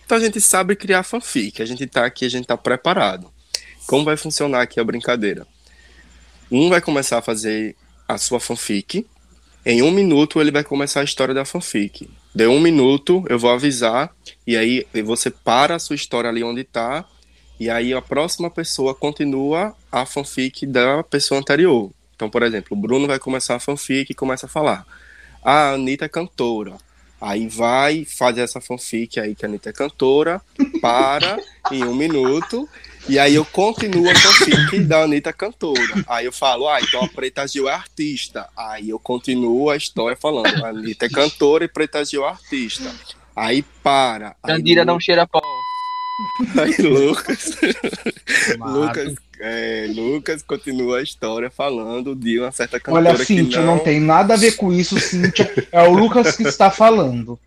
Então 0.04 0.18
a 0.18 0.20
gente 0.20 0.40
sabe 0.40 0.76
criar 0.76 1.02
fanfic, 1.02 1.62
a 1.62 1.64
gente 1.64 1.86
tá 1.86 2.04
aqui, 2.04 2.24
a 2.24 2.28
gente 2.28 2.46
tá 2.46 2.56
preparado. 2.56 3.28
Como 3.86 4.04
vai 4.04 4.16
funcionar 4.16 4.62
aqui 4.62 4.78
a 4.78 4.84
brincadeira? 4.84 5.46
Um 6.54 6.68
vai 6.68 6.82
começar 6.82 7.16
a 7.16 7.22
fazer 7.22 7.74
a 8.06 8.18
sua 8.18 8.38
fanfic. 8.38 9.06
Em 9.64 9.80
um 9.80 9.90
minuto 9.90 10.38
ele 10.38 10.50
vai 10.50 10.62
começar 10.62 11.00
a 11.00 11.04
história 11.04 11.32
da 11.32 11.46
fanfic. 11.46 12.10
Deu 12.34 12.50
um 12.52 12.60
minuto, 12.60 13.24
eu 13.30 13.38
vou 13.38 13.50
avisar, 13.50 14.14
e 14.46 14.54
aí 14.54 14.86
você 15.02 15.30
para 15.30 15.76
a 15.76 15.78
sua 15.78 15.96
história 15.96 16.28
ali 16.28 16.44
onde 16.44 16.62
tá, 16.62 17.06
e 17.58 17.70
aí 17.70 17.94
a 17.94 18.02
próxima 18.02 18.50
pessoa 18.50 18.94
continua 18.94 19.74
a 19.90 20.04
fanfic 20.04 20.66
da 20.66 21.02
pessoa 21.02 21.40
anterior. 21.40 21.90
Então, 22.14 22.28
por 22.28 22.42
exemplo, 22.42 22.76
o 22.76 22.80
Bruno 22.80 23.06
vai 23.06 23.18
começar 23.18 23.54
a 23.54 23.58
fanfic 23.58 24.12
e 24.12 24.14
começa 24.14 24.44
a 24.44 24.48
falar. 24.48 24.86
Ah, 25.42 25.70
a 25.70 25.72
Anitta 25.72 26.04
é 26.04 26.08
cantora. 26.08 26.76
Aí 27.18 27.48
vai, 27.48 28.04
faz 28.04 28.36
essa 28.36 28.60
fanfic 28.60 29.18
aí 29.18 29.34
que 29.34 29.46
a 29.46 29.48
Anitta 29.48 29.70
é 29.70 29.72
cantora, 29.72 30.42
para 30.82 31.38
em 31.70 31.82
um 31.82 31.94
minuto, 31.94 32.68
e 33.08 33.18
aí 33.18 33.34
eu 33.34 33.44
continuo 33.44 34.08
a 34.08 34.14
fanfic 34.14 34.80
da 34.80 35.02
Anitta 35.02 35.32
cantora. 35.32 36.04
Aí 36.06 36.26
eu 36.26 36.32
falo, 36.32 36.68
ah, 36.68 36.80
então 36.80 37.04
a 37.04 37.08
Preta 37.08 37.46
Gil 37.46 37.68
é 37.68 37.72
artista. 37.72 38.48
Aí 38.56 38.90
eu 38.90 38.98
continuo 38.98 39.70
a 39.70 39.76
história 39.76 40.16
falando, 40.16 40.64
a 40.64 40.68
Anitta 40.68 41.06
é 41.06 41.08
cantora 41.08 41.64
e 41.64 41.68
Preta 41.68 42.04
Gil 42.04 42.24
é 42.24 42.28
artista. 42.28 42.90
Aí 43.34 43.64
para. 43.82 44.36
Candira 44.42 44.84
não 44.84 45.00
cheira 45.00 45.26
pó. 45.26 45.40
Aí 46.56 46.76
Lucas, 46.86 47.56
Lucas, 48.58 49.14
é, 49.40 49.86
Lucas 49.92 50.42
continua 50.42 50.98
a 50.98 51.02
história 51.02 51.50
falando 51.50 52.14
de 52.14 52.38
uma 52.38 52.52
certa 52.52 52.78
cantora 52.78 53.08
Olha, 53.08 53.18
que 53.18 53.24
Cíntia, 53.24 53.60
não... 53.60 53.76
não... 53.76 53.78
tem 53.82 53.98
nada 53.98 54.34
a 54.34 54.36
ver 54.36 54.52
com 54.52 54.72
isso, 54.72 55.00
Cíntia. 55.00 55.50
É 55.72 55.82
o 55.82 55.92
Lucas 55.92 56.36
que 56.36 56.44
está 56.44 56.70
falando. 56.70 57.38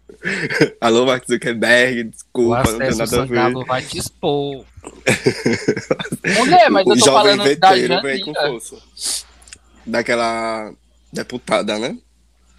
Alô, 0.81 1.05
Mark 1.05 1.25
Zuckerberg, 1.27 2.01
O 2.01 2.09
desculpa, 2.11 2.63
não 2.71 2.79
tem 2.79 2.95
nada 2.95 3.21
a 3.21 3.25
ver. 3.25 3.65
Vai 3.65 3.81
te 3.83 3.97
expor. 3.97 4.65
Mulher, 6.37 6.69
mas 6.69 6.85
eu 6.85 6.93
o 6.93 6.97
tô 6.99 7.05
jovem 7.05 7.37
falando 7.37 7.59
da 7.59 8.01
vem 8.01 8.21
com 8.21 8.33
força. 8.33 8.77
Daquela 9.85 10.73
deputada, 11.13 11.77
né? 11.79 11.97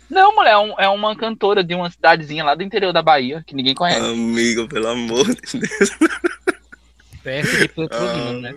Não, 0.09 0.33
mulher, 0.37 0.53
é, 0.53 0.59
um- 0.59 0.81
é 0.81 0.89
uma 0.89 1.17
cantora 1.17 1.65
de 1.65 1.75
uma 1.75 1.91
cidadezinha 1.91 2.45
lá 2.45 2.55
do 2.55 2.63
interior 2.63 2.93
da 2.93 3.03
Bahia, 3.03 3.43
que 3.45 3.55
ninguém 3.57 3.75
conhece. 3.75 3.99
Amigo, 4.01 4.69
pelo 4.69 4.87
amor 4.87 5.25
de 5.27 5.59
Deus. 5.59 5.91
Perto 7.25 7.59
de 7.59 7.69
Petrolina, 7.69 8.33
né? 8.41 8.55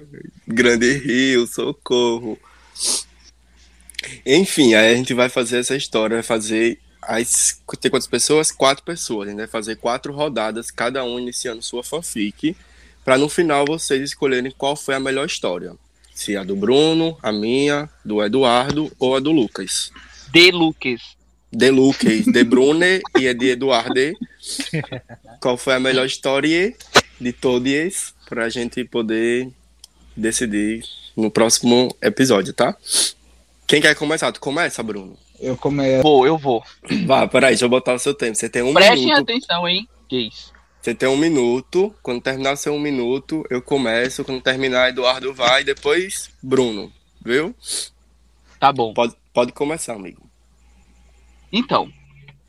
Grande 0.47 0.93
Rio, 0.99 1.47
socorro. 1.47 2.37
Enfim, 4.25 4.75
aí 4.75 4.93
a 4.93 4.95
gente 4.95 5.13
vai 5.15 5.27
fazer 5.27 5.57
essa 5.57 5.75
história, 5.75 6.17
vai 6.17 6.23
fazer 6.23 6.79
as. 7.01 7.61
Tem 7.79 7.89
quantas 7.89 8.07
pessoas? 8.07 8.51
Quatro 8.51 8.83
pessoas. 8.83 9.27
A 9.27 9.31
gente 9.31 9.39
vai 9.39 9.47
fazer 9.47 9.75
quatro 9.77 10.13
rodadas, 10.13 10.71
cada 10.71 11.03
um 11.03 11.19
iniciando 11.19 11.61
sua 11.61 11.83
fanfic, 11.83 12.55
para 13.03 13.17
no 13.17 13.29
final 13.29 13.65
vocês 13.65 14.01
escolherem 14.01 14.53
qual 14.57 14.75
foi 14.75 14.95
a 14.95 14.99
melhor 14.99 15.25
história. 15.25 15.73
Se 16.13 16.35
a 16.35 16.43
do 16.43 16.55
Bruno, 16.55 17.17
a 17.23 17.31
minha, 17.31 17.89
do 18.03 18.23
Eduardo 18.23 18.91
ou 18.99 19.15
a 19.15 19.19
do 19.19 19.31
Lucas. 19.31 19.91
De 20.31 20.51
Lucas. 20.51 21.01
De 21.51 21.71
Lucas, 21.71 22.25
de 22.25 22.43
Brune 22.43 23.01
e 23.17 23.27
a 23.27 23.33
de 23.33 23.51
Eduardo. 23.51 24.13
Qual 25.39 25.57
foi 25.57 25.75
a 25.75 25.79
melhor 25.79 26.05
história 26.05 26.75
de 27.19 27.33
todos 27.33 28.13
para 28.27 28.45
a 28.45 28.49
gente 28.49 28.83
poder 28.83 29.49
decidir 30.15 30.83
no 31.15 31.31
próximo 31.31 31.95
episódio, 32.01 32.53
tá? 32.53 32.75
Quem 33.65 33.81
quer 33.81 33.95
começar? 33.95 34.31
Tu 34.31 34.39
começa, 34.39 34.83
Bruno? 34.83 35.17
Eu 35.39 35.55
começo. 35.55 36.03
Vou, 36.03 36.25
eu 36.27 36.37
vou. 36.37 36.63
Vá, 37.05 37.27
peraí, 37.27 37.51
deixa 37.51 37.65
eu 37.65 37.69
botar 37.69 37.93
o 37.93 37.99
seu 37.99 38.13
tempo. 38.13 38.35
Você 38.35 38.49
tem 38.49 38.61
um 38.61 38.73
Prestem 38.73 39.05
minuto. 39.05 39.21
atenção, 39.21 39.67
hein? 39.67 39.87
Gays. 40.09 40.51
Você 40.81 40.93
tem 40.93 41.07
um 41.07 41.17
minuto. 41.17 41.93
Quando 42.01 42.21
terminar 42.21 42.53
o 42.53 42.57
seu 42.57 42.73
um 42.73 42.79
minuto, 42.79 43.45
eu 43.49 43.61
começo. 43.61 44.23
Quando 44.23 44.41
terminar, 44.41 44.89
Eduardo 44.89 45.33
vai. 45.33 45.63
Depois, 45.63 46.29
Bruno. 46.41 46.91
Viu? 47.23 47.55
Tá 48.59 48.71
bom. 48.71 48.93
Pode, 48.93 49.15
pode 49.33 49.51
começar, 49.53 49.93
amigo. 49.93 50.29
Então, 51.51 51.91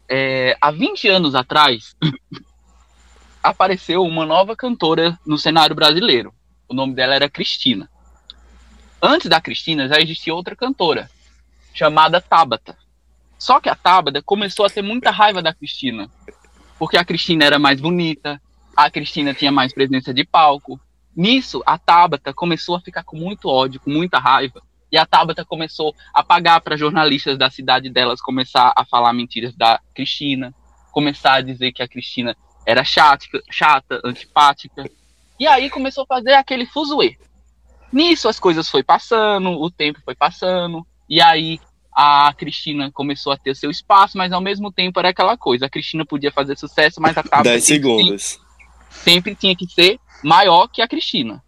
é, 0.08 0.56
há 0.60 0.70
20 0.70 1.08
anos 1.08 1.34
atrás, 1.34 1.96
apareceu 3.42 4.02
uma 4.02 4.26
nova 4.26 4.56
cantora 4.56 5.18
no 5.24 5.38
cenário 5.38 5.74
brasileiro. 5.74 6.34
O 6.68 6.74
nome 6.74 6.94
dela 6.94 7.14
era 7.14 7.30
Cristina. 7.30 7.88
Antes 9.02 9.28
da 9.28 9.40
Cristina 9.40 9.88
já 9.88 9.98
existia 9.98 10.34
outra 10.34 10.54
cantora, 10.54 11.10
chamada 11.72 12.20
Tabata. 12.20 12.76
Só 13.40 13.58
que 13.58 13.70
a 13.70 13.74
Tabata 13.74 14.20
começou 14.20 14.66
a 14.66 14.70
ter 14.70 14.82
muita 14.82 15.10
raiva 15.10 15.42
da 15.42 15.54
Cristina, 15.54 16.10
porque 16.78 16.98
a 16.98 17.04
Cristina 17.04 17.42
era 17.42 17.58
mais 17.58 17.80
bonita, 17.80 18.40
a 18.76 18.90
Cristina 18.90 19.32
tinha 19.32 19.50
mais 19.50 19.72
presença 19.72 20.12
de 20.12 20.26
palco. 20.26 20.78
Nisso, 21.16 21.62
a 21.64 21.78
Tabata 21.78 22.34
começou 22.34 22.76
a 22.76 22.82
ficar 22.82 23.02
com 23.02 23.16
muito 23.16 23.48
ódio, 23.48 23.80
com 23.80 23.88
muita 23.88 24.18
raiva, 24.18 24.60
e 24.92 24.98
a 24.98 25.06
Tabata 25.06 25.42
começou 25.42 25.96
a 26.12 26.22
pagar 26.22 26.60
para 26.60 26.76
jornalistas 26.76 27.38
da 27.38 27.48
cidade 27.48 27.88
delas 27.88 28.20
começar 28.20 28.74
a 28.76 28.84
falar 28.84 29.14
mentiras 29.14 29.56
da 29.56 29.80
Cristina, 29.94 30.54
começar 30.92 31.36
a 31.36 31.40
dizer 31.40 31.72
que 31.72 31.82
a 31.82 31.88
Cristina 31.88 32.36
era 32.66 32.84
chata, 32.84 33.24
chata, 33.50 34.02
antipática. 34.04 34.84
E 35.38 35.46
aí 35.46 35.70
começou 35.70 36.04
a 36.04 36.14
fazer 36.14 36.34
aquele 36.34 36.66
fuzuê. 36.66 37.16
Nisso 37.90 38.28
as 38.28 38.38
coisas 38.38 38.68
foi 38.68 38.82
passando, 38.82 39.50
o 39.50 39.70
tempo 39.70 39.98
foi 40.04 40.14
passando, 40.14 40.86
e 41.08 41.22
aí 41.22 41.58
a 41.92 42.32
Cristina 42.36 42.90
começou 42.92 43.32
a 43.32 43.36
ter 43.36 43.54
seu 43.54 43.70
espaço, 43.70 44.16
mas 44.16 44.32
ao 44.32 44.40
mesmo 44.40 44.72
tempo 44.72 44.98
era 44.98 45.10
aquela 45.10 45.36
coisa. 45.36 45.66
A 45.66 45.70
Cristina 45.70 46.04
podia 46.04 46.30
fazer 46.30 46.56
sucesso, 46.56 47.00
mas 47.00 47.16
a 47.16 47.22
Tabata 47.22 47.50
10 47.50 47.64
sempre, 47.64 47.82
segundos. 47.82 48.40
sempre 48.90 49.34
tinha 49.34 49.56
que 49.56 49.66
ser 49.66 49.98
maior 50.22 50.68
que 50.68 50.82
a 50.82 50.88
Cristina. 50.88 51.42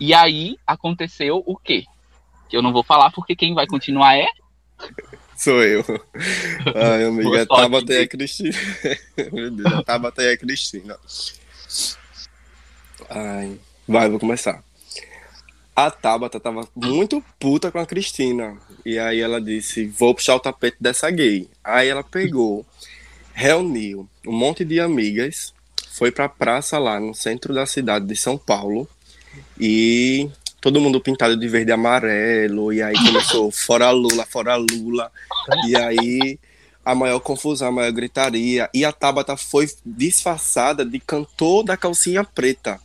E 0.00 0.12
aí 0.12 0.56
aconteceu 0.66 1.42
o 1.46 1.56
quê? 1.56 1.84
Que 2.48 2.56
eu 2.56 2.62
não 2.62 2.72
vou 2.72 2.82
falar 2.82 3.10
porque 3.10 3.36
quem 3.36 3.54
vai 3.54 3.66
continuar 3.66 4.16
é 4.16 4.26
Sou 5.36 5.62
eu. 5.62 5.84
Ai, 6.74 7.02
amiga, 7.06 7.46
Tabata 7.46 7.92
e 7.92 8.02
a. 8.02 8.08
Cristina. 8.08 8.56
Meu 9.32 9.50
Deus, 9.50 9.72
a 9.72 9.82
Tabata 9.82 10.22
e 10.22 10.32
a 10.32 10.36
Cristina. 10.36 10.96
Ai, 13.10 13.58
vai, 13.88 14.08
vou 14.08 14.20
começar. 14.20 14.62
A 15.74 15.90
Tabata 15.90 16.38
tava 16.38 16.68
muito 16.76 17.24
puta 17.38 17.70
com 17.70 17.78
a 17.78 17.86
Cristina. 17.86 18.58
E 18.84 18.98
aí 18.98 19.20
ela 19.20 19.40
disse: 19.40 19.86
Vou 19.86 20.14
puxar 20.14 20.36
o 20.36 20.40
tapete 20.40 20.76
dessa 20.78 21.10
gay. 21.10 21.48
Aí 21.64 21.88
ela 21.88 22.04
pegou, 22.04 22.66
reuniu 23.32 24.06
um 24.26 24.32
monte 24.32 24.64
de 24.64 24.78
amigas, 24.78 25.54
foi 25.92 26.10
pra 26.10 26.28
praça 26.28 26.78
lá 26.78 27.00
no 27.00 27.14
centro 27.14 27.54
da 27.54 27.64
cidade 27.64 28.06
de 28.06 28.14
São 28.14 28.36
Paulo. 28.36 28.86
E 29.58 30.28
todo 30.60 30.80
mundo 30.80 31.00
pintado 31.00 31.36
de 31.36 31.48
verde 31.48 31.70
e 31.70 31.72
amarelo. 31.72 32.70
E 32.70 32.82
aí 32.82 32.94
começou: 32.94 33.50
Fora 33.52 33.90
Lula, 33.90 34.26
fora 34.26 34.56
Lula. 34.56 35.10
E 35.66 35.74
aí 35.74 36.38
a 36.84 36.94
maior 36.94 37.20
confusão, 37.20 37.68
a 37.68 37.72
maior 37.72 37.92
gritaria. 37.92 38.68
E 38.74 38.84
a 38.84 38.92
Tabata 38.92 39.38
foi 39.38 39.68
disfarçada 39.86 40.84
de 40.84 41.00
cantor 41.00 41.64
da 41.64 41.78
calcinha 41.78 42.24
preta. 42.24 42.78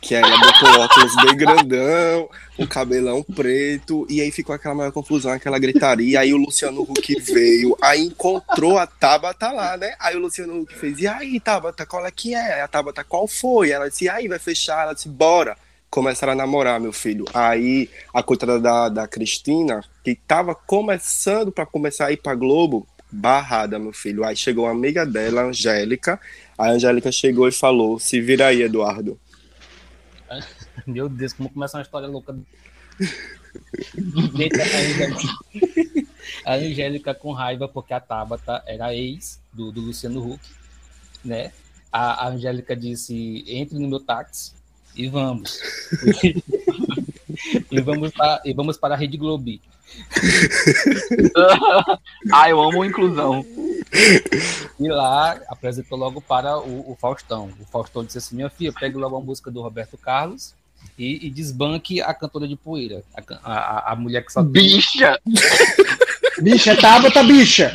Que 0.00 0.14
aí 0.14 0.22
ela 0.22 0.38
botou 0.38 0.80
óculos 0.80 1.16
bem 1.16 1.36
grandão, 1.36 2.30
o 2.56 2.66
cabelão 2.66 3.22
preto, 3.22 4.06
e 4.08 4.20
aí 4.20 4.30
ficou 4.30 4.54
aquela 4.54 4.74
maior 4.74 4.92
confusão, 4.92 5.32
aquela 5.32 5.58
gritaria. 5.58 6.20
Aí 6.20 6.32
o 6.32 6.36
Luciano 6.36 6.82
Huck 6.82 7.20
veio, 7.20 7.76
aí 7.82 8.04
encontrou 8.04 8.78
a 8.78 8.86
Tabata 8.86 9.50
lá, 9.50 9.76
né? 9.76 9.94
Aí 9.98 10.16
o 10.16 10.20
Luciano 10.20 10.60
Huck 10.60 10.74
fez: 10.74 11.00
E 11.00 11.06
aí, 11.06 11.40
Tabata, 11.40 11.84
qual 11.84 12.06
é 12.06 12.10
que 12.10 12.34
é? 12.34 12.62
A 12.62 12.68
Tabata, 12.68 13.02
qual 13.02 13.26
foi? 13.26 13.70
Ela 13.70 13.88
disse: 13.88 14.08
aí, 14.08 14.28
vai 14.28 14.38
fechar? 14.38 14.82
Ela 14.84 14.94
disse: 14.94 15.08
Bora. 15.08 15.56
Começaram 15.90 16.34
a 16.34 16.36
namorar, 16.36 16.78
meu 16.78 16.92
filho. 16.92 17.24
Aí 17.32 17.88
a 18.12 18.22
coitada 18.22 18.60
da, 18.60 18.90
da 18.90 19.08
Cristina, 19.08 19.82
que 20.04 20.14
tava 20.14 20.54
começando 20.54 21.50
para 21.50 21.64
começar 21.64 22.08
a 22.08 22.12
ir 22.12 22.18
pra 22.18 22.34
Globo, 22.34 22.86
barrada, 23.10 23.78
meu 23.78 23.92
filho. 23.92 24.22
Aí 24.22 24.36
chegou 24.36 24.66
uma 24.66 24.70
amiga 24.70 25.06
dela, 25.06 25.44
Angélica. 25.44 26.20
A 26.58 26.68
Angélica 26.68 27.10
chegou 27.10 27.48
e 27.48 27.52
falou: 27.52 27.98
Se 27.98 28.20
vira 28.20 28.48
aí, 28.48 28.62
Eduardo. 28.62 29.18
Meu 30.86 31.08
Deus, 31.08 31.32
como 31.32 31.50
começa 31.50 31.76
uma 31.76 31.82
história 31.82 32.08
louca. 32.08 32.36
A 33.54 33.64
Angélica, 34.78 35.28
a 36.44 36.54
Angélica 36.54 37.14
com 37.14 37.32
raiva 37.32 37.66
porque 37.66 37.94
a 37.94 38.00
Tabata 38.00 38.62
era 38.66 38.94
ex 38.94 39.40
do, 39.52 39.72
do 39.72 39.80
Luciano 39.80 40.32
Huck, 40.32 40.40
né? 41.24 41.50
A, 41.90 42.26
a 42.26 42.28
Angélica 42.28 42.76
disse: 42.76 43.44
entre 43.46 43.78
no 43.78 43.88
meu 43.88 44.00
táxi 44.00 44.52
e 44.94 45.08
vamos. 45.08 45.60
e 47.70 47.80
vamos 47.80 48.12
para, 48.12 48.42
e 48.44 48.52
vamos 48.52 48.76
para 48.76 48.94
a 48.94 48.98
Rede 48.98 49.16
Globo. 49.16 49.58
ah, 52.32 52.50
eu 52.50 52.60
amo 52.60 52.84
inclusão. 52.84 53.44
E 54.78 54.88
lá 54.88 55.40
apresentou 55.48 55.96
logo 55.98 56.20
para 56.20 56.58
o, 56.58 56.92
o 56.92 56.96
Faustão. 57.00 57.50
O 57.60 57.64
Faustão 57.64 58.04
disse 58.04 58.18
assim: 58.18 58.36
minha 58.36 58.50
filha, 58.50 58.72
pegue 58.72 58.96
logo 58.96 59.16
a 59.16 59.20
música 59.20 59.50
do 59.50 59.60
Roberto 59.62 59.96
Carlos 59.96 60.54
e, 60.98 61.26
e 61.26 61.30
desbanque 61.30 62.00
a 62.00 62.12
cantora 62.14 62.46
de 62.46 62.56
poeira. 62.56 63.02
A, 63.14 63.22
a, 63.52 63.92
a- 63.92 63.96
mulher 63.96 64.24
que 64.24 64.32
só 64.32 64.42
tem- 64.42 64.52
Bicha! 64.52 65.18
Bicha, 66.40 66.70
é 66.70 66.76
Tabata, 66.76 67.24
bicha. 67.24 67.72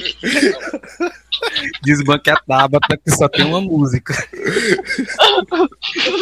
desbanque 1.82 2.30
a 2.30 2.38
Tabata 2.38 2.96
que 2.98 3.12
só 3.12 3.28
tem 3.28 3.44
uma 3.46 3.60
música. 3.60 4.14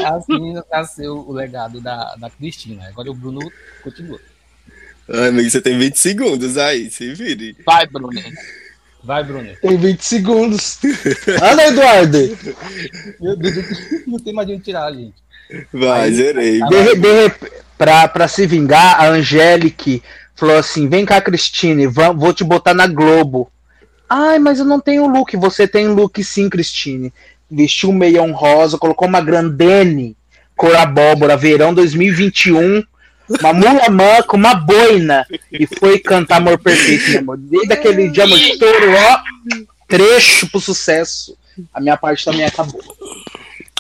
assim 0.05 0.53
nasceu 0.71 1.17
o 1.19 1.31
legado 1.31 1.79
da, 1.79 2.15
da 2.15 2.29
Cristina. 2.31 2.87
Agora 2.87 3.11
o 3.11 3.13
Bruno 3.13 3.39
continua. 3.83 4.19
Ai, 5.07 5.27
amigo, 5.29 5.49
você 5.51 5.61
tem 5.61 5.77
20 5.77 5.95
segundos 5.99 6.57
aí, 6.57 6.89
se 6.89 7.13
vire. 7.13 7.55
Vai, 7.65 7.85
Bruno. 7.85 8.19
Vai, 9.03 9.23
Bruno. 9.23 9.49
Tem 9.61 9.77
20 9.77 10.01
segundos. 10.05 10.77
Anda, 11.41 11.67
Eduardo. 11.67 12.37
Meu 13.19 13.35
Deus, 13.35 13.55
não 14.07 14.19
tem 14.19 14.33
mais 14.33 14.47
de 14.47 14.53
onde 14.53 14.63
tirar, 14.63 14.91
gente. 14.93 15.15
Vai, 15.73 16.01
Aí- 16.09 16.13
zerei. 16.13 16.59
De, 16.61 16.95
de, 16.95 17.11
rep- 17.11 17.51
pra, 17.77 18.07
pra 18.07 18.27
se 18.27 18.45
vingar, 18.45 19.01
a 19.01 19.07
Angélique 19.09 20.01
falou 20.35 20.57
assim: 20.57 20.87
vem 20.87 21.05
cá, 21.05 21.19
Cristine, 21.19 21.87
vou 21.87 22.33
te 22.33 22.43
botar 22.43 22.73
na 22.73 22.87
Globo. 22.87 23.51
Ai, 24.09 24.39
mas 24.39 24.59
eu 24.59 24.65
não 24.65 24.79
tenho 24.79 25.07
look. 25.07 25.35
Você 25.37 25.67
tem 25.67 25.87
look 25.87 26.23
sim, 26.23 26.49
Cristine. 26.49 27.13
Vestiu 27.49 27.89
um 27.89 27.93
meião 27.93 28.31
rosa, 28.31 28.77
colocou 28.77 29.07
uma 29.07 29.19
grandene, 29.21 30.15
cor 30.55 30.75
abóbora, 30.75 31.35
verão 31.35 31.73
2021. 31.73 32.83
Uma 33.39 33.53
mulamã 33.53 34.21
com 34.27 34.37
uma 34.37 34.53
boina 34.55 35.25
e 35.51 35.65
foi 35.67 35.99
cantar 35.99 36.37
Amor 36.37 36.57
Perfeito, 36.59 37.09
meu 37.11 37.19
amor. 37.19 37.37
Desde 37.37 37.73
aquele 37.73 38.09
dia, 38.09 38.23
amor, 38.23 38.37
estourou, 38.39 38.93
ó, 38.95 39.19
trecho 39.87 40.47
pro 40.49 40.59
sucesso. 40.59 41.37
A 41.73 41.79
minha 41.79 41.97
parte 41.97 42.25
também 42.25 42.45
acabou. 42.45 42.81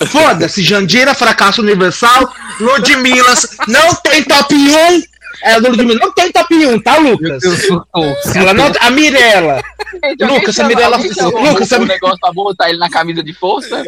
Foda-se, 0.07 0.63
Jandira, 0.63 1.13
fracasso 1.13 1.61
universal. 1.61 2.31
Ludmilas, 2.59 3.57
não 3.67 3.93
tem 3.95 4.23
top 4.23 4.53
1. 4.55 5.03
É, 5.43 5.57
Ludmilla, 5.57 5.99
não 5.99 6.11
tem 6.13 6.31
top 6.31 6.53
1, 6.53 6.79
tá, 6.81 6.97
Lucas? 6.97 7.41
surtou. 7.43 8.15
Ela 8.35 8.53
não, 8.53 8.71
a 8.79 8.91
Mirella. 8.91 9.61
Lucas, 10.19 10.59
a 10.59 10.63
Mirella- 10.67 10.97
Lucas, 10.97 11.71
o 11.71 11.85
negócio 11.85 12.19
pra 12.19 12.31
botar 12.33 12.69
ele 12.69 12.77
na 12.77 12.89
camisa 12.89 13.23
de 13.23 13.33
força? 13.33 13.83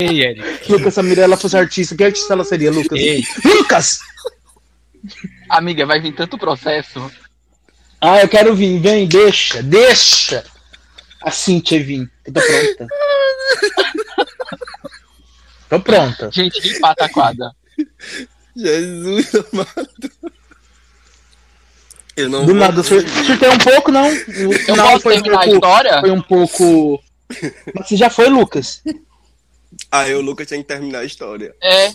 Ei, 0.00 0.22
Eric. 0.24 0.72
Lucas, 0.72 0.94
se 0.94 1.00
a 1.00 1.02
Mirella 1.02 1.36
fosse 1.36 1.56
artista, 1.56 1.94
que 1.94 2.02
artista 2.04 2.32
ela 2.32 2.44
seria, 2.44 2.70
Lucas? 2.70 2.98
Ei. 2.98 3.22
Lucas! 3.44 4.00
Amiga, 5.48 5.84
vai 5.86 6.00
vir 6.00 6.14
tanto 6.14 6.38
processo. 6.38 7.10
Ah, 8.00 8.20
eu 8.20 8.28
quero 8.28 8.54
vir, 8.54 8.78
vem, 8.80 9.06
deixa, 9.06 9.62
deixa. 9.62 10.44
A 11.22 11.30
Cintia 11.30 11.82
vir, 11.84 12.10
que 12.24 12.32
tô 12.32 12.40
pronta. 12.40 12.86
Tô 15.68 15.80
pronta. 15.80 16.30
Gente, 16.32 16.60
de 16.62 16.78
pataquada. 16.80 17.52
Jesus 18.56 19.34
amado. 19.52 19.88
Eu 22.16 22.28
não 22.28 22.40
Do 22.40 22.46
vou 22.46 22.54
nada, 22.56 22.82
sur- 22.82 23.06
surtei 23.26 23.48
um 23.50 23.58
pouco, 23.58 23.92
não. 23.92 24.06
O 24.08 24.12
Eu 24.12 24.52
final 24.52 24.88
posso 24.92 25.00
foi 25.02 25.12
um 25.18 25.22
terminar 25.22 25.36
a 25.42 25.44
pouco. 25.44 25.54
história? 25.56 26.00
Foi 26.00 26.10
um 26.10 26.22
pouco. 26.22 27.02
Mas 27.74 27.88
você 27.88 27.96
já 27.96 28.10
foi, 28.10 28.28
Lucas? 28.28 28.82
Ah, 29.92 30.08
eu, 30.08 30.20
Lucas, 30.20 30.46
tinha 30.46 30.60
que 30.60 30.68
terminar 30.68 31.00
a 31.00 31.04
história. 31.04 31.52
É. 31.60 31.88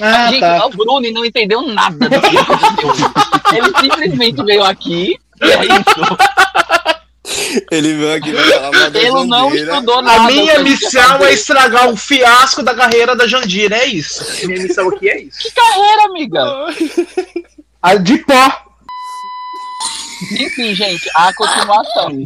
Ah, 0.00 0.30
gente, 0.30 0.40
tá. 0.40 0.66
o 0.66 0.70
Bruno 0.70 1.00
não 1.10 1.24
entendeu 1.24 1.62
nada 1.62 2.08
do 2.08 2.20
que 2.20 2.36
aconteceu. 2.38 3.10
Ele 3.52 3.78
simplesmente 3.80 4.44
veio 4.44 4.62
aqui 4.62 5.18
e 5.42 5.44
é 5.44 5.64
isso. 5.64 6.16
Ele 7.70 7.94
veio 7.94 8.14
aqui 8.14 8.32
pra 8.32 8.70
falar 8.70 8.96
Ele 8.96 9.24
não 9.24 9.54
estudou 9.54 10.02
nada. 10.02 10.22
A 10.22 10.26
minha 10.26 10.60
missão 10.60 11.24
é 11.24 11.32
estragar 11.32 11.88
o 11.88 11.96
fiasco 11.96 12.62
da 12.62 12.74
carreira 12.74 13.16
da 13.16 13.26
Jandira, 13.26 13.76
é 13.78 13.86
isso. 13.86 14.46
Minha 14.46 14.62
missão 14.62 14.88
aqui 14.88 15.08
é 15.08 15.22
isso. 15.22 15.38
Que 15.40 15.50
carreira, 15.50 16.04
amiga. 16.04 16.44
A 17.82 17.96
de 17.96 18.18
pó. 18.18 18.64
Enfim, 20.38 20.74
gente, 20.74 21.10
a 21.16 21.34
continuação. 21.34 22.24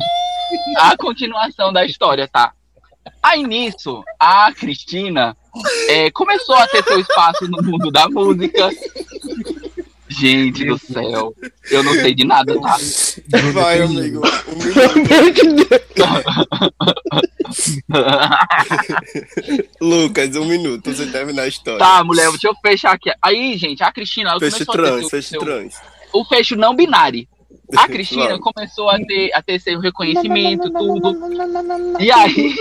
A 0.77 0.97
continuação 0.97 1.73
da 1.73 1.85
história, 1.85 2.29
tá? 2.29 2.53
Aí 3.23 3.43
nisso, 3.43 4.03
a 4.19 4.53
Cristina 4.53 5.37
é, 5.89 6.11
começou 6.11 6.55
a 6.57 6.67
ter 6.69 6.83
seu 6.85 7.01
espaço 7.01 7.47
no 7.49 7.63
mundo 7.63 7.91
da 7.91 8.09
música. 8.09 8.69
Gente 10.11 10.65
do 10.65 10.79
céu, 10.79 11.35
eu 11.71 11.83
não 11.83 11.93
sei 11.93 12.15
de 12.15 12.25
nada, 12.25 12.59
tá? 12.61 12.77
Vai, 13.53 13.83
amigo. 13.83 14.23
Lucas, 19.81 20.35
um 20.37 20.45
minuto 20.45 20.93
você 20.93 21.07
terminar 21.07 21.43
a 21.43 21.49
história. 21.49 21.79
tá, 21.79 22.03
mulher, 22.05 22.31
deixa 22.31 22.49
eu 22.49 22.55
fechar 22.63 22.93
aqui. 22.93 23.11
Aí, 23.21 23.57
gente, 23.57 23.83
a 23.83 23.93
Cristina, 23.93 24.39
ter 24.39 24.51
trans, 24.67 25.09
seu- 25.27 25.41
trans. 25.41 25.75
o 26.13 26.25
fecho 26.25 26.57
não 26.57 26.75
binário. 26.75 27.27
A 27.77 27.87
Cristina 27.89 28.29
Vamos. 28.29 28.41
começou 28.41 28.89
a 28.89 28.99
ter, 28.99 29.33
a 29.35 29.43
ter 29.43 29.61
seu 29.61 29.79
reconhecimento, 29.81 30.71
tudo. 30.71 31.17
E 32.01 32.11
aí, 32.11 32.55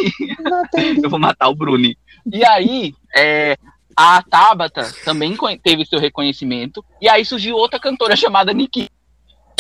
eu 1.02 1.10
vou 1.10 1.20
matar 1.20 1.48
o 1.50 1.56
Bruni. 1.56 1.98
E 2.32 2.44
aí, 2.46 2.94
é, 3.16 3.58
a 3.96 4.22
Tabata 4.22 4.94
também 5.04 5.36
teve 5.64 5.86
seu 5.86 6.00
reconhecimento. 6.00 6.84
E 7.02 7.10
aí 7.10 7.26
surgiu 7.26 7.56
outra 7.56 7.80
cantora 7.80 8.16
chamada 8.16 8.54
Nikki. 8.54 8.90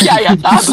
E 0.03 0.07
aí 0.09 0.27
a 0.27 0.37
Tabata, 0.37 0.71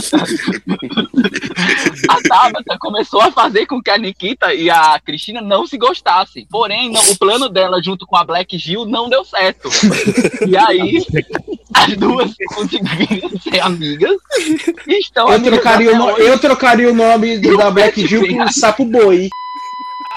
a 2.09 2.23
Tabata 2.29 2.79
começou 2.79 3.23
a 3.23 3.33
fazer 3.33 3.65
com 3.67 3.81
que 3.83 3.91
a 3.91 3.97
Nikita 3.97 4.53
e 4.53 4.69
a 4.69 5.01
Cristina 5.05 5.41
não 5.41 5.67
se 5.67 5.79
gostassem. 5.79 6.47
Porém, 6.51 6.91
não- 6.93 7.01
o 7.11 7.19
plano 7.19 7.49
dela 7.49 7.81
junto 7.83 8.07
com 8.07 8.17
a 8.17 8.25
Black 8.25 8.59
Gil 8.59 8.85
não 8.85 9.09
deu 9.09 9.25
certo. 9.25 9.71
E 10.47 10.55
aí, 10.57 11.05
as 11.73 11.97
duas 11.97 12.35
conseguiram 12.55 13.31
ser 13.41 13.61
amigas. 13.61 14.17
E 14.87 14.99
estão 15.01 15.29
Eu 15.29 15.35
amigas 15.37 15.55
trocaria, 15.61 15.93
o 15.93 15.97
no- 15.99 16.19
eu 16.19 16.39
trocaria 16.39 16.91
o 16.91 16.95
nome 16.95 17.39
E 17.39 17.51
o 17.51 17.57
da 17.57 17.71
Black 17.71 18.07
Gil 18.07 18.27
por. 18.29 18.53
Sapo 18.53 18.85
Boi. 18.85 19.29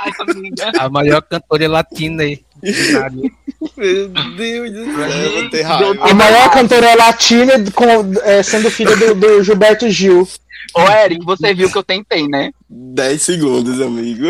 Ai, 0.04 0.12
amiga. 0.20 0.72
A 0.80 0.90
maior 0.90 1.22
cantora 1.22 1.68
latina 1.70 2.24
aí. 2.24 2.44
Meu 3.76 4.08
Deus 4.10 4.72
do 4.72 4.86
céu. 5.52 6.04
A 6.04 6.14
maior 6.14 6.52
cantora 6.52 6.94
latina 6.96 7.54
com- 7.74 8.14
é, 8.24 8.44
sendo 8.44 8.70
filha 8.70 8.96
do, 8.96 9.16
do 9.16 9.44
Gilberto 9.44 9.90
Gil. 9.90 10.28
Ô, 10.76 10.82
Eric, 10.82 11.26
você 11.26 11.54
viu 11.54 11.72
que 11.72 11.78
eu 11.78 11.84
tentei, 11.84 12.28
né? 12.28 12.52
10 12.70 13.22
segundos, 13.22 13.82
amigo. 13.82 14.28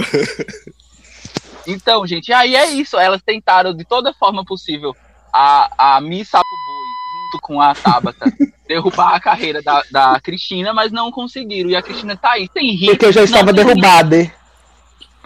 Então, 1.66 2.06
gente, 2.08 2.32
aí 2.32 2.56
é 2.56 2.66
isso. 2.72 2.98
Elas 2.98 3.22
tentaram 3.22 3.74
de 3.74 3.84
toda 3.84 4.14
forma 4.14 4.46
possível 4.46 4.96
a, 5.34 5.96
a 5.98 6.02
Miss 6.02 6.30
Sapo 6.30 6.44
Boi, 6.46 6.88
junto 7.24 7.42
com 7.42 7.62
a 7.62 7.76
Tabata, 7.76 8.32
derrubar 8.68 9.16
a 9.16 9.20
carreira 9.20 9.62
da, 9.62 9.84
da 9.92 10.20
Cristina, 10.22 10.74
mas 10.74 10.92
não 10.92 11.12
conseguiram. 11.12 11.70
E 11.70 11.76
a 11.76 11.82
Cristina 11.82 12.16
tá 12.16 12.32
aí, 12.34 12.48
tem 12.48 12.72
hit. 12.72 12.86
Porque 12.92 13.06
eu 13.06 13.12
já 13.12 13.24
estava 13.24 13.52
derrubada. 13.52 14.16
hit, 14.18 14.32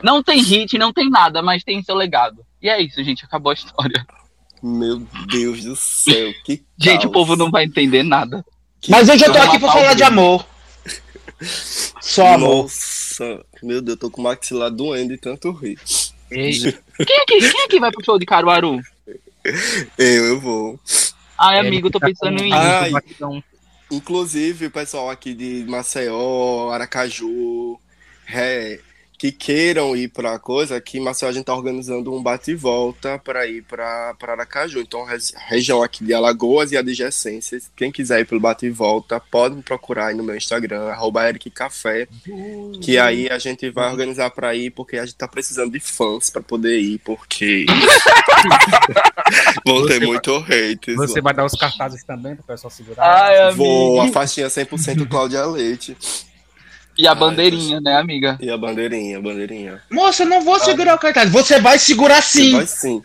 Não 0.02 0.24
tem 0.24 0.42
hit, 0.42 0.78
não 0.80 0.92
tem 0.92 1.10
nada, 1.10 1.42
mas 1.44 1.64
tem 1.64 1.84
seu 1.84 1.96
legado. 1.96 2.44
E 2.62 2.70
é 2.70 2.82
isso, 2.82 3.04
gente, 3.04 3.26
acabou 3.26 3.52
a 3.52 3.54
história. 3.54 4.06
Meu 4.62 5.00
Deus 5.28 5.64
do 5.64 5.76
céu, 5.76 6.32
que 6.46 6.64
Gente, 6.78 7.02
caos. 7.02 7.06
o 7.06 7.12
povo 7.12 7.36
não 7.36 7.50
vai 7.50 7.64
entender 7.66 8.04
nada. 8.04 8.46
Que 8.80 8.92
Mas 8.92 9.10
hoje 9.10 9.26
eu 9.26 9.32
tô 9.32 9.40
aqui 9.40 9.60
pra 9.60 9.72
falar 9.72 9.94
de 9.96 10.04
amor. 10.04 10.46
Só 12.00 12.36
amor. 12.36 12.64
Nossa, 12.64 13.44
meu 13.64 13.82
Deus, 13.82 13.96
eu 13.96 14.00
tô 14.00 14.12
com 14.12 14.22
o 14.22 14.24
maxilar 14.24 14.70
doendo 14.70 15.14
de 15.14 15.18
tanto 15.20 15.52
rir. 15.52 15.80
Ei, 16.30 16.52
Quem 16.54 17.22
aqui, 17.22 17.52
quem 17.52 17.66
aqui 17.66 17.80
vai 17.80 17.92
pro 17.92 18.06
show 18.06 18.20
de 18.20 18.26
Caruaru? 18.26 18.80
Eu, 19.98 20.26
eu 20.26 20.40
vou. 20.40 20.80
Ai, 21.40 21.60
amigo, 21.60 21.88
eu 21.88 21.92
tô 21.92 22.00
pensando 22.00 22.44
em 22.44 22.50
muito 22.52 22.92
batidão. 22.92 23.44
Inclusive, 23.92 24.68
o 24.68 24.72
pessoal 24.72 25.10
aqui 25.10 25.34
de 25.34 25.66
Maceió, 25.68 26.70
Aracaju, 26.72 27.78
é, 28.32 28.80
que 29.22 29.32
queiram 29.32 29.96
ir 29.96 30.08
pra 30.08 30.40
coisa, 30.40 30.78
aqui 30.78 30.98
em 30.98 31.00
Maceió 31.00 31.30
a 31.30 31.32
gente 31.32 31.46
tá 31.46 31.54
organizando 31.54 32.12
um 32.12 32.24
bate 32.24 32.50
e 32.50 32.56
volta 32.56 33.20
para 33.20 33.46
ir 33.46 33.62
pra 33.62 34.16
pra 34.18 34.32
Aracaju. 34.32 34.80
Então, 34.80 35.06
região 35.48 35.84
aqui 35.84 36.04
de 36.04 36.12
Alagoas 36.12 36.72
e 36.72 36.78
adjacências, 36.78 37.70
quem 37.76 37.92
quiser 37.92 38.22
ir 38.22 38.26
pelo 38.26 38.42
bate 38.42 38.66
e 38.66 38.72
volta, 38.72 39.20
pode 39.20 39.54
me 39.54 39.62
procurar 39.62 40.08
aí 40.08 40.16
no 40.16 40.24
meu 40.24 40.36
Instagram, 40.36 40.86
arroba 40.86 41.30
Eric 41.30 41.52
Café, 41.52 42.08
que 42.82 42.98
aí 42.98 43.30
a 43.30 43.38
gente 43.38 43.70
vai 43.70 43.92
organizar 43.92 44.32
pra 44.32 44.56
ir, 44.56 44.72
porque 44.72 44.98
a 44.98 45.06
gente 45.06 45.18
tá 45.18 45.28
precisando 45.28 45.72
de 45.72 45.80
fãs 45.80 46.32
pra 46.32 46.42
poder 46.42 46.80
ir, 46.80 46.98
porque 47.06 47.68
vão 49.64 49.86
ter 49.86 50.00
Você 50.00 50.06
muito 50.08 50.36
hate. 50.36 50.96
Você 50.96 51.22
vai 51.22 51.36
dar 51.36 51.46
os 51.46 51.54
cartazes 51.54 52.04
também 52.04 52.36
pro 52.36 52.44
pessoal 52.44 52.72
segurar? 52.72 53.04
Ai. 53.04 53.54
Vou, 53.54 54.02
a 54.02 54.08
faixinha 54.08 54.48
100% 54.48 55.08
Cláudia 55.08 55.46
Leite. 55.46 55.96
E 56.98 57.08
a 57.08 57.12
Ai, 57.12 57.18
bandeirinha, 57.18 57.80
né, 57.80 57.96
amiga? 57.96 58.38
E 58.42 58.50
a 58.50 58.58
bandeirinha, 58.58 59.18
a 59.18 59.22
bandeirinha. 59.22 59.82
Moça, 59.90 60.24
eu 60.24 60.28
não 60.28 60.42
vou 60.42 60.60
segurar 60.60 60.96
o 60.96 61.00
cartaz. 61.00 61.32
Você 61.32 61.60
vai 61.60 61.80
segurar 61.80 62.22
Você 62.22 62.44
sim. 62.44 62.52
vai 62.52 62.68
sim. 62.68 63.02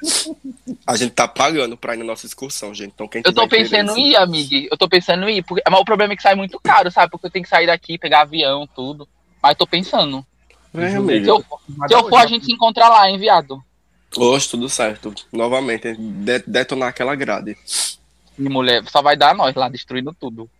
A 0.86 0.96
gente 0.96 1.12
tá 1.12 1.26
pagando 1.28 1.76
pra 1.76 1.94
ir 1.94 1.98
na 1.98 2.04
nossa 2.04 2.26
excursão, 2.26 2.74
gente. 2.74 2.92
Então 2.94 3.06
quem 3.06 3.22
Eu 3.24 3.32
tô 3.32 3.48
pensando 3.48 3.96
em 3.96 4.10
ir, 4.10 4.16
amiga. 4.16 4.68
Eu 4.70 4.76
tô 4.76 4.88
pensando 4.88 5.28
em 5.28 5.38
ir. 5.38 5.42
Porque... 5.44 5.62
Mas 5.70 5.80
o 5.80 5.84
problema 5.84 6.12
é 6.12 6.16
que 6.16 6.22
sai 6.22 6.34
muito 6.34 6.58
caro, 6.60 6.90
sabe? 6.90 7.10
Porque 7.10 7.26
eu 7.26 7.30
tenho 7.30 7.44
que 7.44 7.48
sair 7.48 7.66
daqui, 7.66 7.96
pegar 7.96 8.22
avião, 8.22 8.68
tudo. 8.74 9.08
Mas 9.42 9.56
tô 9.56 9.66
pensando. 9.66 10.26
É, 10.74 10.90
Se 10.90 10.96
amigo. 10.96 11.26
eu, 11.26 11.44
se 11.88 11.94
eu 11.94 12.08
for, 12.08 12.16
a 12.18 12.26
gente 12.26 12.44
se 12.44 12.52
encontra 12.52 12.88
lá, 12.88 13.08
hein, 13.08 13.18
viado? 13.18 13.62
Hoje 14.16 14.48
tudo 14.48 14.68
certo. 14.68 15.14
Novamente, 15.32 15.94
de- 15.96 16.42
detonar 16.46 16.88
aquela 16.88 17.14
grade. 17.14 17.56
E 18.38 18.42
mulher, 18.48 18.82
só 18.88 19.00
vai 19.00 19.16
dar 19.16 19.34
nós 19.34 19.54
lá, 19.54 19.68
destruindo 19.68 20.14
tudo. 20.18 20.50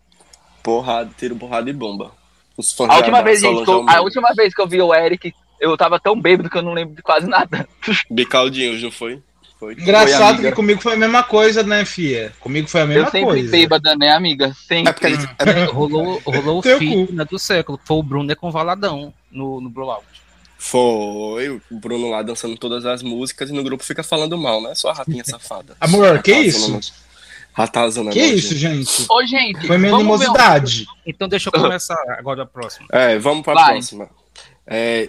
Porrada, 0.62 1.11
tiro 1.19 1.37
porrada 1.37 1.69
e 1.69 1.73
bomba. 1.73 2.12
Os 2.57 2.73
fãs 2.73 2.90
A 2.90 2.97
última, 2.97 3.23
vez, 3.23 3.40
gente, 3.40 3.69
eu, 3.69 3.88
a 3.88 4.01
última 4.01 4.33
vez 4.35 4.55
que 4.55 4.61
eu 4.62 4.66
vi 4.66 4.81
o 4.81 4.95
Eric, 4.95 5.35
eu 5.61 5.77
tava 5.77 5.99
tão 6.01 6.19
bêbado 6.21 6.49
que 6.51 6.57
eu 6.57 6.62
não 6.62 6.73
lembro 6.73 6.95
de 6.97 7.03
quase 7.03 7.27
nada. 7.27 7.69
Bicaldinhos, 8.11 8.83
não 8.83 8.90
foi? 8.90 9.23
Foi. 9.59 9.73
Engraçado 9.73 10.35
amiga. 10.35 10.51
que 10.51 10.55
comigo 10.55 10.83
foi 10.83 10.92
a 10.92 10.97
mesma 10.97 11.23
coisa, 11.23 11.62
né, 11.62 11.83
fia? 11.87 12.31
Comigo 12.40 12.69
foi 12.69 12.83
a 12.83 12.85
Eu 12.85 12.88
mesma 12.88 13.11
sempre 13.11 13.25
coisa. 13.27 13.51
bêbada, 13.51 13.97
né, 13.97 14.11
amiga? 14.12 14.55
Sempre. 14.69 14.90
É 14.90 14.92
porque 14.92 15.07
a 15.07 15.11
gente, 15.11 15.25
é- 15.38 15.64
Rolou, 15.64 16.21
rolou 16.27 16.59
o 16.59 16.62
cu. 16.62 17.12
né, 17.14 17.25
do 17.25 17.38
século. 17.38 17.81
Foi 17.83 17.97
o 17.97 18.03
Bruno 18.03 18.37
com 18.37 18.49
o 18.49 18.53
Valadão 18.53 19.14
no, 19.31 19.59
no 19.61 19.71
Blowout. 19.71 20.05
foi 20.59 21.49
o 21.51 21.61
Bruno 21.71 22.11
lá 22.11 22.23
dançando 22.23 22.57
todas 22.57 22.85
as 22.85 23.03
músicas 23.03 23.49
e 23.49 23.53
no 23.55 23.62
grupo 23.62 23.83
fica 23.83 24.03
falando 24.03 24.37
mal, 24.37 24.62
né? 24.62 24.75
Só 24.75 24.90
a 24.90 24.95
ratinha 24.95 25.25
safada. 25.25 25.75
Amor, 25.81 26.23
que 26.23 26.33
isso? 26.33 26.79
Ratazana 27.57 28.11
Que 28.11 28.21
isso, 28.23 28.55
gente? 28.55 29.07
Ô, 29.09 29.25
gente, 29.27 29.66
Foi 29.66 29.79
minha 29.79 29.90
ver 29.90 29.97
um- 29.97 30.01
animosidade. 30.01 30.87
Então 31.07 31.27
deixa 31.27 31.49
eu 31.49 31.53
começar 31.61 31.97
agora 32.19 32.42
a 32.42 32.47
próxima. 32.47 32.87
É, 32.92 33.19
vamos 33.19 33.42
pra 33.42 33.55
Vai. 33.55 33.73
próxima. 33.73 34.11
É, 34.66 35.09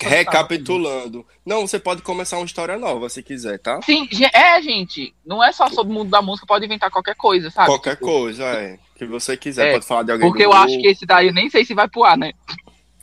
recapitulando. 0.00 1.24
Não, 1.44 1.66
você 1.66 1.78
pode 1.78 2.02
começar 2.02 2.36
uma 2.38 2.46
história 2.46 2.76
nova 2.78 3.08
se 3.08 3.22
quiser, 3.22 3.58
tá? 3.58 3.80
Sim, 3.82 4.08
é, 4.32 4.60
gente. 4.62 5.14
Não 5.24 5.44
é 5.44 5.52
só 5.52 5.68
sobre 5.68 5.92
o 5.92 5.94
mundo 5.96 6.10
da 6.10 6.20
música, 6.22 6.46
pode 6.46 6.64
inventar 6.64 6.90
qualquer 6.90 7.14
coisa, 7.14 7.50
sabe? 7.50 7.68
Qualquer 7.68 7.94
Tipo, 7.94 8.06
coisa, 8.06 8.44
é. 8.44 8.78
Que 8.96 9.04
você 9.06 9.36
quiser, 9.36 9.68
É, 9.68 9.72
pode 9.74 9.86
falar 9.86 10.02
de 10.02 10.12
alguém 10.12 10.26
Porque 10.28 10.42
do 10.42 10.48
eu 10.50 10.52
acho 10.52 10.66
grupo. 10.68 10.82
que 10.82 10.88
esse 10.88 11.06
daí 11.06 11.28
eu 11.28 11.34
nem 11.34 11.48
sei 11.48 11.64
se 11.64 11.74
vai 11.74 11.86
pro 11.88 12.02
ar, 12.04 12.16
né? 12.16 12.32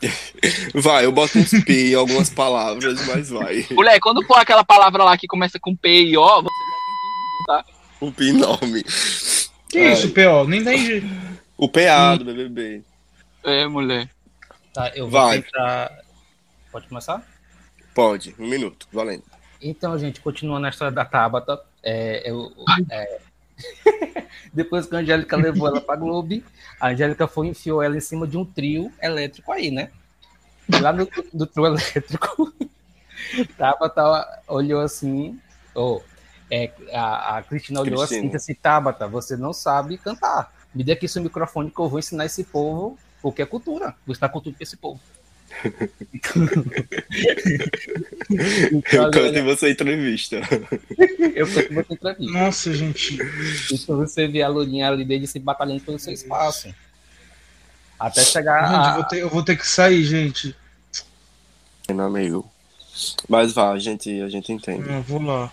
Vai, 0.75 1.05
eu 1.05 1.11
boto 1.11 1.39
uns 1.39 1.51
pi 1.63 1.91
em 1.91 1.95
algumas 1.95 2.29
palavras, 2.29 3.05
mas 3.07 3.29
vai. 3.29 3.65
Mulher, 3.71 3.97
quando 4.01 4.21
for 4.25 4.37
aquela 4.37 4.63
palavra 4.63 5.03
lá 5.05 5.17
que 5.17 5.25
começa 5.25 5.57
com 5.57 5.73
P 5.75 5.89
e 6.03 6.17
O, 6.17 6.41
você 6.41 6.49
pinguim, 6.49 7.45
tá? 7.47 7.65
Um 8.05 8.11
pi 8.11 8.29
enorme. 8.29 8.83
Que 9.67 9.79
Ai. 9.79 9.93
isso, 9.93 10.11
P.O.? 10.11 10.45
Nem 10.47 10.61
entendi. 10.61 11.03
O 11.57 11.67
PA 11.67 12.15
do 12.17 12.25
BBB. 12.25 12.83
É, 13.43 13.65
mulher. 13.67 14.09
Tá, 14.73 14.89
eu 14.95 15.09
vou 15.09 15.19
Vai. 15.21 15.41
tentar. 15.41 15.91
Pode 16.71 16.87
começar? 16.87 17.25
Pode, 17.93 18.35
um 18.37 18.45
minuto, 18.47 18.87
valendo. 18.91 19.23
Então, 19.61 19.97
gente, 19.97 20.19
continuando 20.21 20.67
a 20.67 20.69
história 20.69 20.93
da 20.93 21.03
Tabata, 21.05 21.59
é, 21.81 22.29
eu- 22.29 22.51
é, 22.91 23.19
depois 24.53 24.85
que 24.85 24.95
a 24.95 24.99
Angélica 24.99 25.35
levou 25.37 25.67
ela 25.67 25.81
pra 25.81 25.95
Globo, 25.95 26.43
a 26.79 26.89
Angélica 26.89 27.27
foi 27.27 27.47
e 27.47 27.49
enfiou 27.51 27.81
ela 27.81 27.97
em 27.97 28.01
cima 28.01 28.27
de 28.27 28.37
um 28.37 28.45
trio 28.45 28.91
elétrico 29.01 29.51
aí, 29.51 29.71
né? 29.71 29.89
Lá 30.81 30.91
no 30.91 31.07
do 31.33 31.47
trio 31.47 31.65
elétrico, 31.67 32.53
Tabata 33.57 34.41
olhou 34.47 34.81
assim, 34.81 35.39
oh, 35.73 36.01
é, 36.49 36.71
a, 36.91 37.37
a 37.37 37.43
Cristina 37.43 37.81
olhou 37.81 38.01
assim 38.01 38.15
Cristina. 38.15 38.33
e 38.33 38.37
disse 38.37 38.51
assim, 38.51 38.59
Tabata, 38.61 39.07
você 39.07 39.35
não 39.35 39.53
sabe 39.53 39.97
cantar. 39.97 40.53
Me 40.73 40.83
dê 40.83 40.91
aqui 40.91 41.07
seu 41.07 41.21
microfone 41.21 41.71
que 41.71 41.79
eu 41.79 41.89
vou 41.89 41.99
ensinar 41.99 42.25
esse 42.25 42.43
povo 42.43 42.97
o 43.23 43.31
que 43.31 43.41
é 43.41 43.45
cultura. 43.45 43.95
Vou 44.05 44.13
ensinar 44.13 44.29
cultura 44.29 44.55
pra 44.55 44.63
esse 44.63 44.77
povo. 44.77 44.99
Então, 48.71 49.05
Eu 49.05 49.11
canto 49.11 49.19
olha, 49.19 49.39
e 49.39 49.41
você 49.43 49.69
entrevista. 49.71 50.37
eu 51.35 51.47
canto 51.47 51.73
muito 51.73 51.93
entrevista. 51.93 52.33
Nossa, 52.33 52.73
gente. 52.73 53.17
Então 53.71 53.97
você 53.97 54.27
vê 54.27 54.41
a 54.41 54.47
Lourinha 54.47 54.89
ali 54.89 55.05
dele 55.05 55.27
se 55.27 55.39
batalhando 55.39 55.81
pelo 55.81 55.99
seu 55.99 56.11
espaço. 56.11 56.73
Até 57.99 58.21
chegar 58.21 58.67
Gente, 58.67 58.75
eu 58.75 58.79
a... 58.79 58.93
vou 58.95 59.03
ter, 59.05 59.21
eu 59.21 59.29
vou 59.29 59.43
ter 59.43 59.55
que 59.55 59.67
sair, 59.67 60.03
gente. 60.03 60.55
Meu 61.87 62.05
amigo. 62.05 62.51
Mas 63.29 63.53
vá, 63.53 63.71
a 63.71 63.79
gente, 63.79 64.21
a 64.21 64.29
gente 64.29 64.51
entende. 64.51 64.89
Eu 64.89 65.01
vou 65.03 65.21
lá. 65.21 65.51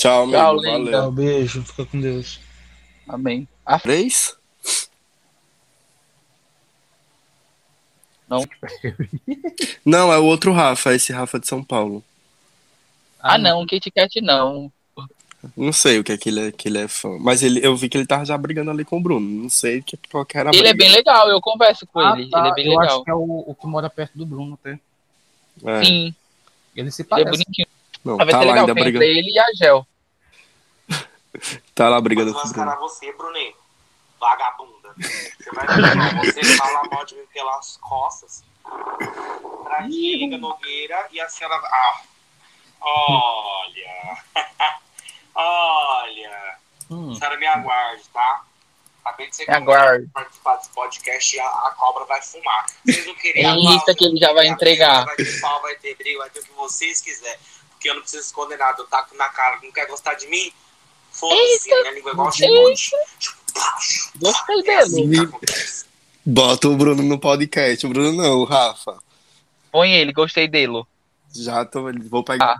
Tchau, 0.00 0.22
amigo. 0.22 0.38
Tchau, 0.38 0.56
valeu. 0.62 0.90
Tchau, 0.90 1.12
beijo. 1.12 1.62
Fica 1.62 1.84
com 1.86 2.00
Deus. 2.00 2.40
Amém. 3.08 3.46
Ah, 3.66 3.78
Três? 3.78 4.36
Não. 8.28 8.44
Não, 9.84 10.12
é 10.12 10.18
o 10.18 10.24
outro 10.24 10.52
Rafa, 10.52 10.94
esse 10.94 11.12
Rafa 11.12 11.38
de 11.40 11.48
São 11.48 11.62
Paulo. 11.64 12.02
ah, 13.20 13.36
não, 13.38 13.66
Kit 13.66 13.90
Kat 13.90 14.20
não. 14.20 14.72
Não 15.56 15.72
sei 15.72 15.98
o 15.98 16.04
que 16.04 16.12
é 16.12 16.18
que 16.18 16.28
ele 16.28 16.48
é, 16.48 16.52
que 16.52 16.68
ele 16.68 16.78
é 16.78 16.86
fã. 16.86 17.16
Mas 17.18 17.42
ele, 17.42 17.64
eu 17.66 17.74
vi 17.74 17.88
que 17.88 17.96
ele 17.96 18.06
tava 18.06 18.24
já 18.26 18.36
brigando 18.36 18.70
ali 18.70 18.84
com 18.84 18.98
o 18.98 19.02
Bruno. 19.02 19.26
Não 19.42 19.48
sei 19.48 19.80
que, 19.82 19.96
qual 20.10 20.24
que 20.24 20.36
era 20.36 20.50
a 20.50 20.54
Ele 20.54 20.68
é 20.68 20.74
briga. 20.74 20.84
bem 20.84 20.92
legal, 20.96 21.28
eu 21.30 21.40
converso 21.40 21.86
com 21.86 21.98
Ah, 21.98 22.14
ele. 22.18 22.28
tá, 22.30 22.38
Ele 22.40 22.48
é 22.48 22.54
bem 22.54 22.66
eu 22.66 22.78
legal. 22.78 22.96
acho 22.96 23.04
que 23.04 23.10
é 23.10 23.14
o, 23.14 23.44
o 23.46 23.54
que 23.54 23.66
mora 23.66 23.88
perto 23.90 24.16
do 24.16 24.26
Bruno, 24.26 24.58
até. 24.60 24.78
É. 25.64 25.84
Sim, 25.84 26.14
Ele 26.76 26.90
se 26.90 27.02
ele 27.02 27.06
é 27.22 27.24
parece. 27.24 27.30
bonitinho. 27.30 27.66
Não, 28.04 28.20
Ah, 28.20 28.24
vai 28.24 28.26
tá 28.26 28.38
ser 28.38 28.44
lá 28.44 28.52
legal 28.52 28.68
ainda 28.68 28.74
brigando. 28.74 29.04
ele 29.04 29.30
e 29.32 29.38
a 29.38 29.44
Gel. 29.56 29.86
Tá 31.74 31.88
lá 31.88 32.00
brigando 32.00 32.32
Vou 32.32 32.42
com 32.42 32.48
o 32.48 32.78
você, 32.80 33.12
Brunet. 33.12 33.56
Vagabunda. 34.18 34.94
Você 34.98 35.50
vai 35.52 35.66
você 36.24 36.44
fala 36.56 36.82
mal 36.90 37.04
de 37.04 37.14
mim 37.14 37.26
pelas 37.32 37.76
costas. 37.78 38.44
Pra 39.64 39.80
Diego 39.82 40.36
Nogueira 40.36 41.08
e 41.10 41.20
a 41.20 41.28
senhora. 41.28 41.56
Ah, 41.56 42.00
olha. 42.80 44.18
olha. 45.34 46.58
Hum. 46.90 47.12
A 47.12 47.14
senhora 47.14 47.36
me 47.38 47.46
aguarde, 47.46 48.02
tá? 48.12 48.44
Acabei 49.02 49.30
de 49.30 49.36
ser 49.36 49.48
Me 49.48 49.54
aguarde. 49.54 50.06
participar 50.12 50.56
desse 50.56 50.70
podcast 50.70 51.36
e 51.36 51.40
a, 51.40 51.46
a 51.46 51.74
cobra 51.78 52.04
vai 52.04 52.20
fumar. 52.20 52.66
Vocês 52.84 53.06
não 53.06 53.14
querem 53.14 53.46
É 53.46 53.74
isso 53.74 53.94
que 53.96 54.04
ele 54.04 54.18
já 54.18 54.32
vai 54.32 54.46
entregar. 54.46 55.06
Vai 55.06 55.16
ter 55.16 55.40
pau, 55.40 55.62
vai 55.62 55.74
ter 55.76 55.96
briga, 55.96 56.18
vai 56.18 56.30
ter 56.30 56.40
o 56.40 56.44
que 56.44 56.52
vocês 56.52 57.00
quiserem. 57.00 57.38
Porque 57.70 57.88
eu 57.88 57.94
não 57.94 58.02
preciso 58.02 58.24
esconder 58.24 58.58
nada. 58.58 58.82
Eu 58.82 58.86
taco 58.86 59.16
na 59.16 59.28
cara. 59.30 59.58
Não 59.62 59.72
quer 59.72 59.86
gostar 59.86 60.14
de 60.14 60.26
mim? 60.26 60.52
Foda-se. 61.10 61.68
Minha 61.68 61.92
língua 61.92 62.10
é 62.10 62.14
igual 62.14 62.32
chicote. 62.32 62.90
Gostei 64.20 64.60
É 64.60 64.86
dele. 64.86 65.30
Bota 66.24 66.68
o 66.68 66.76
Bruno 66.76 67.02
no 67.02 67.18
podcast. 67.18 67.86
O 67.86 67.88
Bruno 67.88 68.12
não, 68.12 68.38
o 68.38 68.44
Rafa. 68.44 68.98
Põe 69.72 69.92
ele, 69.92 70.12
gostei 70.12 70.48
dele. 70.48 70.82
Já 71.34 71.64
tô. 71.64 71.90
Vou 72.08 72.24
pegar. 72.24 72.58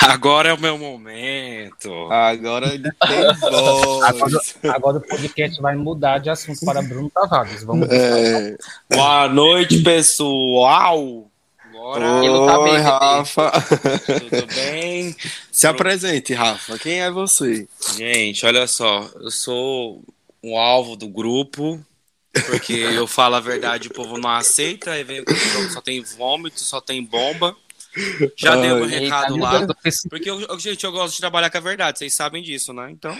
Agora 0.00 0.50
é 0.50 0.52
o 0.52 0.60
meu 0.60 0.78
momento. 0.78 1.90
Agora 2.12 2.72
ele 2.72 2.90
tem 2.92 3.34
voz. 3.40 4.02
Agora, 4.04 4.76
agora 4.76 4.98
o 4.98 5.00
podcast 5.00 5.60
vai 5.60 5.74
mudar 5.74 6.18
de 6.18 6.30
assunto 6.30 6.64
para 6.64 6.80
Bruno 6.82 7.10
Tavares. 7.10 7.64
Vamos 7.64 7.88
É. 7.90 8.56
Boa 8.90 9.28
noite, 9.28 9.82
pessoal. 9.82 11.27
Agora, 11.78 12.44
tá 12.44 12.58
bem, 12.58 12.78
Oi, 12.78 12.82
bebê. 12.82 12.82
Rafa. 12.82 13.52
tudo 14.18 14.46
bem? 14.54 15.16
Se 15.50 15.66
apresente, 15.66 16.34
Rafa. 16.34 16.78
Quem 16.78 17.00
é 17.00 17.10
você? 17.10 17.68
Gente, 17.96 18.44
olha 18.44 18.66
só. 18.66 19.08
Eu 19.16 19.30
sou 19.30 20.02
um 20.42 20.58
alvo 20.58 20.96
do 20.96 21.08
grupo. 21.08 21.84
Porque 22.46 22.72
eu 22.74 23.06
falo 23.06 23.36
a 23.36 23.40
verdade, 23.40 23.88
o 23.88 23.92
povo 23.92 24.18
não 24.18 24.30
aceita. 24.30 24.92
Aí 24.92 25.04
vem 25.04 25.20
o 25.20 25.24
jogo, 25.34 25.70
só 25.70 25.80
tem 25.80 26.02
vômito, 26.02 26.60
só 26.60 26.80
tem 26.80 27.02
bomba. 27.02 27.56
Já 28.36 28.54
dei 28.56 28.70
o 28.72 28.76
meu 28.76 28.84
Ai. 28.84 28.90
recado 28.90 29.34
Eita, 29.34 29.44
lá. 29.44 29.66
Porque, 30.08 30.30
eu, 30.30 30.58
gente, 30.58 30.84
eu 30.84 30.92
gosto 30.92 31.14
de 31.14 31.20
trabalhar 31.20 31.50
com 31.50 31.58
a 31.58 31.60
verdade. 31.60 31.98
Vocês 31.98 32.14
sabem 32.14 32.42
disso, 32.42 32.72
né? 32.72 32.90
Então. 32.90 33.18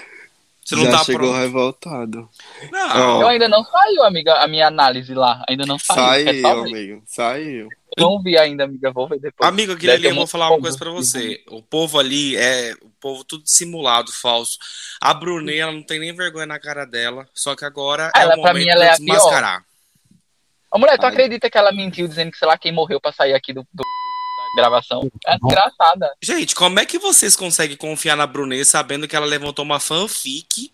Você 0.65 0.77
não 0.77 0.85
Já 0.85 0.91
tá 0.91 1.05
chegou 1.05 1.31
pronto. 1.31 1.37
revoltado. 1.39 2.29
Não. 2.71 3.23
Eu 3.23 3.29
ainda 3.29 3.49
não 3.49 3.65
saiu, 3.65 4.05
amiga, 4.05 4.35
a 4.35 4.47
minha 4.47 4.67
análise 4.69 5.15
lá. 5.15 5.43
Ainda 5.49 5.65
não 5.65 5.79
saiu. 5.79 6.27
Quer 6.27 6.41
Saiu, 6.43 6.43
ver? 6.43 6.71
amigo. 6.71 7.03
Saiu. 7.07 7.69
Não 8.01 8.23
vi 8.23 8.37
ainda, 8.39 8.65
amiga. 8.65 8.91
Vou 8.93 9.09
ver 9.09 9.19
depois. 9.21 9.49
Ali, 9.49 9.67
ter 9.67 10.05
eu 10.11 10.15
vou 10.15 10.27
falar 10.27 10.51
uma 10.51 10.61
coisa 10.61 10.79
pra 10.79 10.91
você. 10.91 11.43
O 11.49 11.63
povo 11.63 11.99
ali 11.99 12.37
é 12.37 12.75
o 12.83 12.91
povo 13.01 13.25
tudo 13.25 13.43
simulado, 13.47 14.13
falso. 14.13 14.59
A 15.01 15.13
Brunet, 15.15 15.59
ela 15.59 15.73
não 15.73 15.83
tem 15.83 15.99
nem 15.99 16.15
vergonha 16.15 16.47
na 16.47 16.59
cara 16.59 16.85
dela. 16.85 17.29
Só 17.35 17.55
que 17.57 17.65
agora 17.65 18.11
Ah, 18.15 18.21
é 18.21 18.23
ela, 18.23 18.37
o 18.37 18.43
pra 18.43 18.53
momento 18.53 18.65
mim, 18.65 18.71
ela 18.71 18.85
de 18.85 18.91
é 18.91 18.97
pior. 18.97 19.15
desmascarar. 19.17 19.65
Ô, 20.73 20.79
mulher, 20.79 20.99
tu 20.99 21.07
Ai. 21.07 21.13
acredita 21.13 21.49
que 21.51 21.57
ela 21.57 21.73
mentiu 21.73 22.07
dizendo 22.07 22.31
que 22.31 22.39
sei 22.39 22.47
lá 22.47 22.59
quem 22.59 22.73
morreu 22.73 23.01
pra 23.01 23.13
sair 23.13 23.33
aqui 23.35 23.53
do, 23.53 23.63
do- 23.73 23.83
da 23.83 24.63
gravação? 24.63 25.11
É 25.27 25.39
desgraçada. 25.39 26.11
Gente, 26.23 26.55
como 26.55 26.79
é 26.79 26.85
que 26.87 26.99
vocês 26.99 27.35
conseguem 27.35 27.77
confiar 27.77 28.17
na 28.17 28.27
Brunet 28.27 28.65
sabendo 28.67 29.09
que 29.09 29.17
ela 29.17 29.25
levantou 29.27 29.65
uma 29.65 29.81
fanfic? 29.81 30.71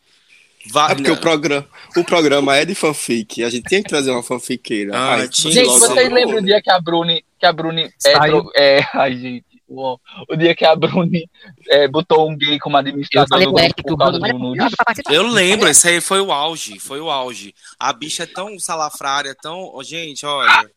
Va- 0.73 0.91
É 0.91 0.95
porque 0.95 1.11
o 1.11 1.17
programa, 1.21 1.67
o 1.97 2.05
programa 2.05 2.57
é 2.57 2.65
de 2.65 2.75
fanfic. 2.75 3.43
A 3.45 3.51
gente 3.51 3.69
tinha 3.69 3.83
que 3.83 3.89
trazer 3.89 4.11
uma 4.11 4.23
fanfiqueira. 4.23 4.97
Ah, 4.97 5.15
Ai, 5.17 5.29
tinha. 5.29 5.53
Gente, 5.53 5.67
vocês 5.67 6.11
lembram 6.13 6.39
o 6.39 6.43
dia 6.43 6.61
que 6.63 6.71
a 6.71 6.81
Bruni. 6.81 7.25
Que 7.39 7.47
a 7.47 7.53
Bruni 7.53 7.83
é, 7.85 7.91
Saiu. 8.13 8.51
é, 8.57 8.81
ai, 8.95 9.17
gente. 9.17 9.45
O, 9.67 9.99
o 10.29 10.37
dia 10.37 10.55
que 10.55 10.65
a 10.65 10.77
Bruni 10.77 11.29
é, 11.69 11.89
botou 11.89 12.29
um 12.31 12.37
gay 12.37 12.59
como 12.59 12.77
Eu 12.77 12.81
administrador 12.81 13.29
falei 13.29 13.47
do 13.47 13.53
grupo 13.55 13.83
por 13.83 13.97
causa 13.99 14.19
Bruno 14.19 14.39
do 14.39 14.55
nude. 14.57 14.77
participar. 14.77 15.15
Eu 15.15 15.27
lembro, 15.27 15.69
isso 15.69 15.89
aí 15.89 16.01
foi 16.01 16.21
o 16.21 16.31
auge, 16.33 16.79
foi 16.79 17.01
o 17.01 17.11
auge. 17.11 17.55
A 17.79 17.93
bicha 17.93 18.23
é 18.25 18.27
tão 18.27 18.59
salafrária, 18.59 19.35
tão. 19.35 19.75
Ô, 19.75 19.83
Gente, 19.83 20.25
olha. 20.27 20.71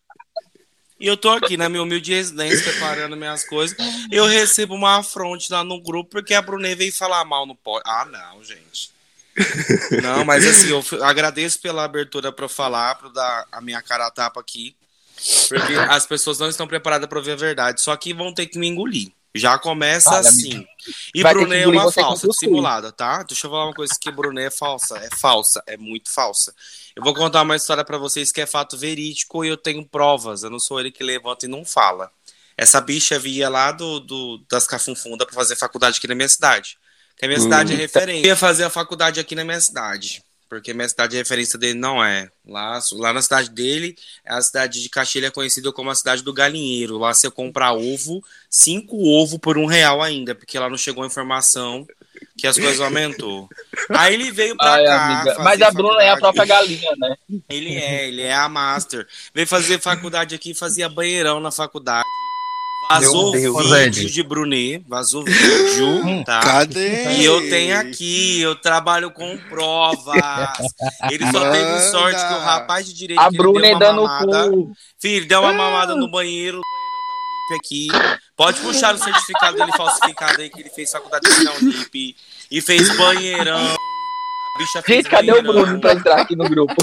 E 0.99 1.05
eu 1.05 1.15
tô 1.15 1.29
aqui 1.29 1.57
na 1.57 1.69
minha 1.69 1.83
humilde 1.83 2.11
residência 2.13 2.71
preparando 2.71 3.15
minhas 3.15 3.43
coisas. 3.43 3.77
Eu 4.11 4.25
recebo 4.25 4.73
uma 4.73 4.97
afronte 4.97 5.51
lá 5.51 5.63
no 5.63 5.79
grupo 5.81 6.09
porque 6.09 6.33
a 6.33 6.41
Brunet 6.41 6.75
veio 6.75 6.91
falar 6.91 7.23
mal 7.23 7.45
no 7.45 7.53
pó. 7.55 7.79
Ah, 7.85 8.05
não, 8.05 8.43
gente. 8.43 8.89
Não, 10.01 10.23
mas 10.25 10.45
assim, 10.45 10.69
eu 10.69 11.03
agradeço 11.03 11.59
pela 11.59 11.83
abertura 11.83 12.33
eu 12.37 12.49
falar, 12.49 12.99
eu 13.03 13.11
dar 13.11 13.45
a 13.51 13.61
minha 13.61 13.81
cara 13.81 14.07
a 14.07 14.11
tapa 14.11 14.39
aqui. 14.39 14.75
Porque 15.49 15.73
as 15.89 16.05
pessoas 16.05 16.39
não 16.39 16.47
estão 16.49 16.67
preparadas 16.67 17.07
pra 17.07 17.21
ver 17.21 17.33
a 17.33 17.35
verdade, 17.35 17.81
só 17.81 17.95
que 17.95 18.13
vão 18.13 18.33
ter 18.33 18.47
que 18.47 18.57
me 18.59 18.67
engolir. 18.67 19.11
Já 19.35 19.59
começa 19.59 20.09
assim. 20.29 20.65
E 21.13 21.21
Brunet 21.41 21.61
é 21.61 21.67
uma 21.67 21.91
falsa, 21.91 22.27
dissimulada, 22.27 22.91
tá? 22.91 23.21
Deixa 23.23 23.45
eu 23.45 23.51
falar 23.51 23.65
uma 23.65 23.73
coisa 23.73 23.93
que 23.99 24.09
Brunet 24.09 24.47
é 24.47 24.51
falsa. 24.51 24.97
É 24.97 25.09
falsa, 25.15 25.61
é 25.67 25.77
muito 25.77 26.09
falsa. 26.09 26.53
Eu 26.95 27.03
vou 27.03 27.13
contar 27.13 27.43
uma 27.43 27.55
história 27.55 27.83
pra 27.83 27.99
vocês 27.99 28.31
que 28.31 28.41
é 28.41 28.47
fato 28.47 28.75
verídico 28.77 29.45
e 29.45 29.49
eu 29.49 29.57
tenho 29.57 29.85
provas. 29.85 30.41
Eu 30.41 30.49
não 30.49 30.59
sou 30.59 30.79
ele 30.79 30.91
que 30.91 31.03
levanta 31.03 31.45
e 31.45 31.49
não 31.49 31.63
fala. 31.63 32.09
Essa 32.57 32.81
bicha 32.81 33.19
via 33.19 33.47
lá 33.47 33.71
do, 33.71 33.99
do- 33.99 34.43
das 34.49 34.65
Cafunfunda 34.65 35.23
pra 35.23 35.35
fazer 35.35 35.55
faculdade 35.55 35.99
aqui 35.99 36.07
na 36.07 36.15
minha 36.15 36.29
cidade. 36.29 36.79
Que 37.17 37.25
a 37.25 37.27
minha 37.27 37.39
cidade 37.39 37.73
é 37.73 37.75
referência. 37.75 38.25
Eu 38.25 38.29
ia 38.29 38.35
fazer 38.35 38.63
a 38.63 38.69
faculdade 38.69 39.19
aqui 39.19 39.35
na 39.35 39.43
minha 39.43 39.59
cidade. 39.59 40.23
Porque 40.49 40.73
minha 40.73 40.87
cidade, 40.87 41.15
a 41.15 41.19
referência 41.19 41.59
dele 41.59 41.77
não 41.77 42.01
é. 42.03 42.29
Lá, 42.47 42.79
lá 42.93 43.11
na 43.11 43.21
cidade 43.21 43.49
dele, 43.49 43.97
é 44.23 44.33
a 44.33 44.41
cidade 44.41 44.81
de 44.81 44.89
Caxilha 44.89 45.27
é 45.27 45.31
conhecida 45.31 45.73
como 45.73 45.89
a 45.89 45.95
cidade 45.95 46.23
do 46.23 46.31
galinheiro. 46.31 46.97
Lá 46.97 47.13
você 47.13 47.29
comprar 47.29 47.73
ovo, 47.73 48.23
cinco 48.49 48.97
ovo 48.97 49.37
por 49.37 49.57
um 49.57 49.65
real 49.65 50.01
ainda, 50.01 50.33
porque 50.33 50.57
lá 50.57 50.69
não 50.69 50.77
chegou 50.77 51.03
a 51.03 51.07
informação 51.07 51.85
que 52.37 52.47
as 52.47 52.57
coisas 52.57 52.79
aumentou. 52.79 53.49
Aí 53.89 54.13
ele 54.13 54.31
veio 54.31 54.55
pra 54.55 54.73
Ai, 54.73 54.85
cá. 54.85 55.35
Mas 55.39 55.61
a 55.61 55.71
Bruna 55.71 56.01
é 56.01 56.09
a 56.09 56.17
própria 56.17 56.45
galinha, 56.45 56.91
né? 56.97 57.15
Ele 57.49 57.75
é, 57.75 58.07
ele 58.07 58.21
é 58.21 58.33
a 58.33 58.47
master. 58.47 59.05
Veio 59.33 59.47
fazer 59.47 59.81
faculdade 59.81 60.33
aqui, 60.33 60.53
fazia 60.53 60.87
banheirão 60.87 61.39
na 61.39 61.51
faculdade. 61.51 62.07
Vazou 62.89 63.31
Meu 63.33 63.53
Deus. 63.53 63.69
vídeo 63.95 64.09
de 64.09 64.23
Brunet, 64.23 64.83
vazou 64.87 65.23
vídeo, 65.23 66.23
tá? 66.25 66.39
Cadê? 66.39 67.11
E 67.17 67.25
eu 67.25 67.49
tenho 67.49 67.77
aqui, 67.77 68.39
eu 68.41 68.55
trabalho 68.55 69.11
com 69.11 69.37
provas. 69.49 70.15
Ele 71.11 71.25
só 71.31 71.39
Manda. 71.39 71.51
teve 71.51 71.79
sorte 71.91 72.19
que 72.27 72.33
o 72.33 72.39
rapaz 72.39 72.85
de 72.85 72.93
direito 72.93 73.19
A 73.19 73.29
Bruna 73.29 73.59
deu 73.61 73.71
uma 73.71 73.79
dando 73.79 74.03
mamada. 74.03 74.49
cu. 74.51 74.71
Filho, 74.99 75.27
deu 75.27 75.41
uma 75.41 75.53
mamada 75.53 75.95
no 75.95 76.09
banheiro, 76.09 76.57
no 76.57 76.63
banheirão 76.63 77.07
da 77.07 77.13
Unip 77.53 77.65
aqui. 77.65 77.87
Pode 78.37 78.59
puxar 78.61 78.95
o 78.95 78.97
certificado 78.97 79.57
dele 79.57 79.71
falsificado 79.73 80.41
aí, 80.41 80.49
que 80.49 80.59
ele 80.61 80.69
fez 80.69 80.89
faculdade 80.91 81.27
na 81.43 81.51
Unip. 81.53 82.15
E 82.49 82.61
fez 82.61 82.95
banheirão. 82.95 83.75
Bicha 84.57 84.81
fez 84.81 84.97
Gente, 85.03 85.09
cadê 85.09 85.31
o. 85.31 85.41
Bruno 85.43 85.79
pra 85.79 85.93
entrar 85.93 86.21
aqui 86.21 86.35
no 86.35 86.49
grupo? 86.49 86.75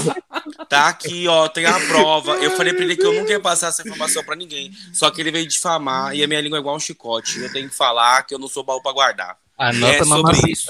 Tá 0.69 0.87
aqui, 0.89 1.27
ó, 1.27 1.47
tem 1.47 1.65
a 1.65 1.79
prova. 1.87 2.33
Eu 2.35 2.51
falei 2.51 2.73
pra 2.73 2.83
ele 2.83 2.95
que 2.95 3.05
eu 3.05 3.13
nunca 3.13 3.31
ia 3.31 3.39
passar 3.39 3.67
essa 3.67 3.81
informação 3.81 4.23
pra 4.23 4.35
ninguém. 4.35 4.71
Só 4.93 5.09
que 5.11 5.21
ele 5.21 5.31
veio 5.31 5.47
difamar 5.47 6.15
e 6.15 6.23
a 6.23 6.27
minha 6.27 6.41
língua 6.41 6.57
é 6.57 6.61
igual 6.61 6.75
um 6.75 6.79
chicote. 6.79 7.39
Eu 7.39 7.51
tenho 7.51 7.69
que 7.69 7.75
falar 7.75 8.23
que 8.23 8.33
eu 8.33 8.39
não 8.39 8.47
sou 8.47 8.63
baú 8.63 8.81
pra 8.81 8.91
guardar. 8.91 9.37
Anota 9.57 9.93
é 9.95 10.03
sobre 10.03 10.09
mamacita. 10.09 10.49
isso. 10.49 10.69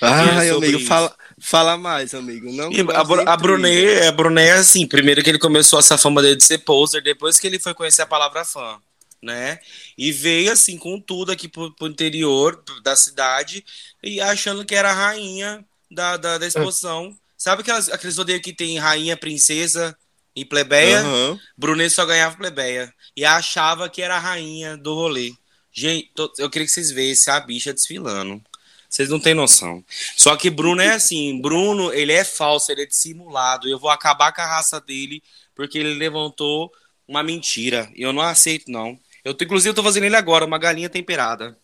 Ai, 0.00 0.48
É 0.48 0.52
sobre 0.52 0.66
amigo, 0.68 0.78
isso. 0.78 0.86
fala, 0.86 1.16
fala 1.40 1.76
mais, 1.76 2.14
amigo. 2.14 2.52
Não 2.52 2.70
E 2.70 2.80
a, 2.80 2.84
de 2.84 3.28
a. 3.28 3.36
Brunet, 3.36 4.06
a 4.06 4.12
Brunet 4.12 4.48
é 4.48 4.52
assim, 4.52 4.86
primeiro 4.86 5.22
que 5.24 5.30
ele 5.30 5.40
começou 5.40 5.78
essa 5.80 5.98
fama 5.98 6.22
dele 6.22 6.36
de 6.36 6.44
ser 6.44 6.58
poser, 6.58 7.02
depois 7.02 7.40
que 7.40 7.46
ele 7.48 7.58
foi 7.58 7.74
conhecer 7.74 8.02
a 8.02 8.06
palavra 8.06 8.44
fã, 8.44 8.78
né? 9.20 9.58
E 9.98 10.12
veio 10.12 10.52
assim 10.52 10.78
com 10.78 11.00
tudo 11.00 11.32
aqui 11.32 11.48
pro, 11.48 11.74
pro 11.74 11.88
interior 11.88 12.62
da 12.84 12.94
cidade 12.94 13.64
e 14.00 14.20
achando 14.20 14.64
que 14.64 14.74
era 14.76 14.90
a 14.90 14.94
rainha 14.94 15.64
da, 15.94 16.16
da, 16.16 16.38
da 16.38 16.46
exposição. 16.46 17.16
Sabe 17.36 17.62
aquelas, 17.62 17.88
aqueles 17.88 18.16
rodeios 18.16 18.42
que 18.42 18.52
tem 18.52 18.78
rainha, 18.78 19.16
princesa 19.16 19.96
e 20.34 20.44
plebeia? 20.44 21.00
Aham. 21.00 21.40
Brunet 21.56 21.90
só 21.90 22.06
ganhava 22.06 22.36
plebeia. 22.36 22.92
E 23.16 23.24
achava 23.24 23.88
que 23.88 24.00
era 24.02 24.16
a 24.16 24.20
rainha 24.20 24.76
do 24.76 24.94
rolê. 24.94 25.32
Gente, 25.72 26.10
tô- 26.14 26.32
eu 26.38 26.48
queria 26.50 26.66
que 26.66 26.72
vocês 26.72 26.90
vissem 26.90 27.32
a 27.32 27.40
bicha 27.40 27.72
desfilando. 27.72 28.42
Vocês 28.88 29.08
não 29.08 29.18
têm 29.18 29.32
noção. 29.34 29.82
Só 30.16 30.36
que 30.36 30.50
Bruno 30.50 30.82
é 30.82 30.90
assim. 30.90 31.40
Bruno, 31.40 31.92
ele 31.92 32.12
é 32.12 32.24
falso, 32.24 32.70
ele 32.70 32.82
é 32.82 32.86
dissimulado. 32.86 33.68
Eu 33.68 33.78
vou 33.78 33.88
acabar 33.90 34.32
com 34.32 34.42
a 34.42 34.46
raça 34.46 34.80
dele 34.80 35.22
porque 35.54 35.78
ele 35.78 35.94
levantou 35.94 36.70
uma 37.08 37.22
mentira. 37.22 37.90
E 37.94 38.02
eu 38.02 38.12
não 38.12 38.22
aceito, 38.22 38.70
não. 38.70 38.98
Eu, 39.24 39.32
tô- 39.34 39.44
inclusive, 39.44 39.70
eu 39.70 39.74
tô 39.74 39.82
fazendo 39.82 40.04
ele 40.04 40.16
agora, 40.16 40.44
uma 40.44 40.58
galinha 40.58 40.90
temperada. 40.90 41.56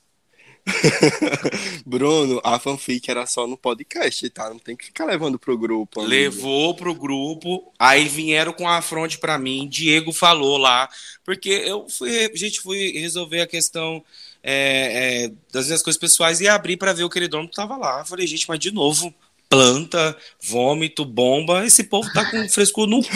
Bruno, 1.85 2.41
a 2.45 2.59
fanfic 2.59 3.11
era 3.11 3.27
só 3.27 3.47
no 3.47 3.57
podcast, 3.57 4.29
tá? 4.31 4.49
Não 4.51 4.59
tem 4.59 4.77
que 4.77 4.87
ficar 4.87 5.05
levando 5.05 5.39
pro 5.39 5.57
grupo. 5.57 6.01
amigo. 6.01 6.15
Levou 6.15 6.75
pro 6.75 6.95
grupo, 6.95 7.73
aí 7.79 8.07
vieram 8.09 8.53
com 8.53 8.69
a 8.69 8.81
fronte 8.83 9.19
pra 9.19 9.39
mim. 9.39 9.69
Diego 9.69 10.13
falou 10.13 10.57
lá, 10.59 10.89
porque 11.25 11.51
eu 11.51 11.89
fui, 11.89 12.31
a 12.33 12.37
gente 12.37 12.61
fui 12.61 12.93
resolver 12.93 13.41
a 13.41 13.47
questão 13.47 14.03
é, 14.43 15.25
é, 15.25 15.33
das 15.53 15.67
minhas 15.67 15.83
coisas 15.83 15.99
pessoais 15.99 16.41
e 16.41 16.49
abri 16.49 16.77
pra 16.77 16.93
ver 16.93 17.05
o 17.05 17.11
queridômetro 17.11 17.55
tava 17.55 17.77
lá. 17.77 18.01
Eu 18.01 18.07
falei, 18.07 18.27
gente, 18.27 18.49
mas 18.49 18.59
de 18.59 18.71
novo, 18.71 19.13
planta, 19.49 20.17
vômito, 20.43 21.05
bomba. 21.05 21.65
Esse 21.65 21.85
povo 21.85 22.13
tá 22.13 22.31
com 22.31 22.49
frescor 22.49 22.87
no 22.87 23.03
cu. 23.03 23.09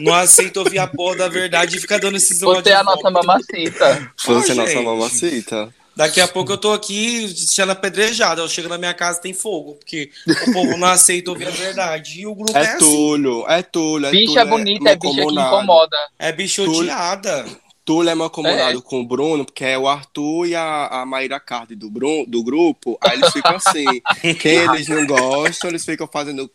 Não 0.00 0.14
aceita 0.14 0.60
ouvir 0.60 0.78
a 0.78 0.86
porra 0.86 1.16
da 1.16 1.28
verdade 1.28 1.76
e 1.76 1.80
fica 1.80 1.98
dando 1.98 2.16
esses 2.16 2.40
Você 2.40 2.70
é 2.70 2.74
a 2.74 2.84
nossa 2.84 3.02
vômito. 3.02 3.26
mamacita. 3.26 4.12
Você 4.16 4.52
é 4.52 4.54
nossa 4.54 4.72
gente. 4.72 4.84
mamacita. 4.84 5.74
Daqui 5.98 6.20
a 6.20 6.28
pouco 6.28 6.52
eu 6.52 6.56
tô 6.56 6.72
aqui 6.72 7.26
sendo 7.36 7.72
apedrejado. 7.72 8.40
Eu 8.40 8.48
chego 8.48 8.68
na 8.68 8.78
minha 8.78 8.94
casa 8.94 9.20
tem 9.20 9.34
fogo, 9.34 9.74
porque 9.74 10.12
o 10.46 10.52
povo 10.52 10.76
não 10.76 10.86
aceita 10.86 11.32
ouvir 11.32 11.48
a 11.48 11.50
verdade. 11.50 12.20
E 12.20 12.26
o 12.26 12.36
grupo 12.36 12.56
é, 12.56 12.62
É 12.62 12.66
assim. 12.68 12.78
Túlio, 12.78 13.44
é 13.48 13.62
Túlio. 13.64 14.06
É 14.06 14.10
Bicha 14.12 14.26
Túlio, 14.26 14.46
bonita, 14.48 14.90
é 14.90 14.96
bicha 14.96 15.14
que 15.26 15.32
incomoda. 15.32 15.96
É 16.16 16.30
bicho 16.30 16.64
Túlio- 16.64 16.82
odiada. 16.82 17.44
Túlio 17.84 18.10
é 18.10 18.14
mancomunado 18.14 18.80
com 18.80 19.00
o 19.00 19.04
Bruno, 19.04 19.44
porque 19.44 19.64
é 19.64 19.76
o 19.76 19.88
Arthur 19.88 20.46
e 20.46 20.54
a, 20.54 20.86
a 20.86 21.06
Maíra 21.06 21.40
Cardi 21.40 21.74
do, 21.74 21.90
Bruno, 21.90 22.26
do 22.28 22.44
grupo. 22.44 22.96
Aí 23.00 23.18
eles 23.18 23.32
ficam 23.32 23.56
assim. 23.56 23.86
quem 24.40 24.56
eles 24.56 24.86
não 24.86 25.04
gostam, 25.04 25.70
eles 25.70 25.84
ficam 25.84 26.06
fazendo. 26.06 26.48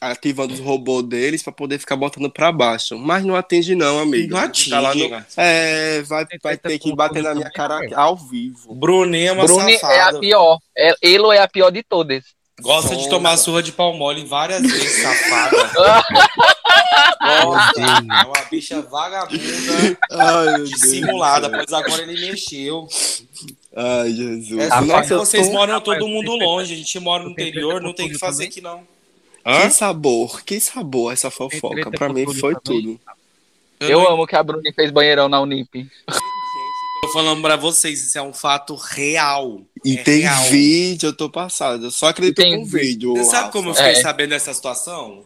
Ativando 0.00 0.54
os 0.54 0.60
robôs 0.60 1.04
deles 1.04 1.42
pra 1.42 1.52
poder 1.52 1.78
ficar 1.78 1.96
botando 1.96 2.30
pra 2.30 2.50
baixo. 2.52 2.98
Mas 2.98 3.24
não 3.24 3.34
atinge, 3.36 3.74
não, 3.74 3.98
amigo. 3.98 4.30
Não 4.30 4.38
Tá 4.70 4.80
lá 4.80 4.90
atinge. 4.90 5.08
no- 5.08 5.24
É, 5.36 6.02
vai, 6.02 6.24
vai 6.42 6.56
ter 6.56 6.78
que 6.78 6.94
bater 6.94 7.22
na 7.22 7.34
minha 7.34 7.50
cara 7.50 7.80
ao 7.94 8.16
vivo. 8.16 8.74
Brunet 8.74 9.26
é 9.28 9.32
uma 9.32 9.44
Bruni 9.44 9.74
é 9.74 10.00
a 10.00 10.12
pior. 10.18 10.58
É, 10.76 10.94
Elo 11.02 11.32
é 11.32 11.38
a 11.38 11.48
pior 11.48 11.70
de 11.70 11.82
todas. 11.82 12.24
Gosta 12.60 12.96
de 12.96 13.06
tomar 13.10 13.36
surra 13.36 13.62
de 13.62 13.70
pau 13.70 13.92
mole 13.94 14.24
várias 14.24 14.62
vezes, 14.62 14.96
safada. 15.02 15.70
É 17.20 17.44
uma 18.24 18.42
bicha 18.50 18.80
vagabunda, 18.82 19.42
Ai, 20.10 20.44
meu 20.46 20.56
Deus. 20.56 20.70
dissimulada, 20.70 21.48
céu. 21.50 21.58
pois 21.58 21.72
agora 21.72 22.02
ele 22.02 22.26
mexeu. 22.30 22.86
Ai, 23.74 24.10
Jesus. 24.10 24.58
É 24.60 24.68
só 24.70 24.80
Nossa, 24.80 25.18
vocês 25.18 25.46
tô- 25.48 25.52
moram 25.52 25.80
todo 25.80 26.08
mundo 26.08 26.32
longe, 26.36 26.72
a 26.72 26.76
gente 26.76 26.98
mora 26.98 27.24
no 27.24 27.30
interior, 27.30 27.80
não 27.80 27.92
tem 27.92 28.06
o 28.06 28.10
que 28.10 28.18
fazer 28.18 28.44
aqui 28.46 28.60
não. 28.60 28.82
Que 29.46 29.70
sabor, 29.70 30.42
que 30.42 30.58
sabor 30.60 31.12
essa 31.12 31.30
fofoca. 31.30 31.90
Pra 31.90 32.08
mim 32.12 32.24
foi 32.34 32.54
também? 32.56 32.82
tudo. 32.98 33.00
Eu 33.80 34.00
não- 34.00 34.08
amo 34.12 34.26
que 34.26 34.34
a 34.34 34.42
Bruni 34.42 34.72
fez 34.72 34.90
banheirão 34.90 35.28
na 35.28 35.40
Unip. 35.40 35.86
Tô 37.02 37.08
falando 37.12 37.40
pra 37.42 37.56
vocês, 37.56 38.02
isso 38.02 38.18
é 38.18 38.22
um 38.22 38.32
fato 38.32 38.74
real. 38.74 39.60
E 39.84 39.96
É 39.98 40.02
tem 40.02 40.20
real. 40.22 40.44
vídeo, 40.46 41.08
eu 41.08 41.12
tô 41.16 41.30
passado. 41.30 41.84
Eu 41.86 41.90
só 41.90 42.08
acredito 42.08 42.36
tem 42.36 42.56
com 42.58 42.64
vídeo. 42.64 43.12
Você 43.14 43.30
sabe 43.30 43.52
como 43.52 43.68
eu 43.70 43.74
fiquei 43.74 43.92
É. 43.92 44.00
sabendo 44.00 44.30
dessa 44.30 44.52
situação? 44.52 45.24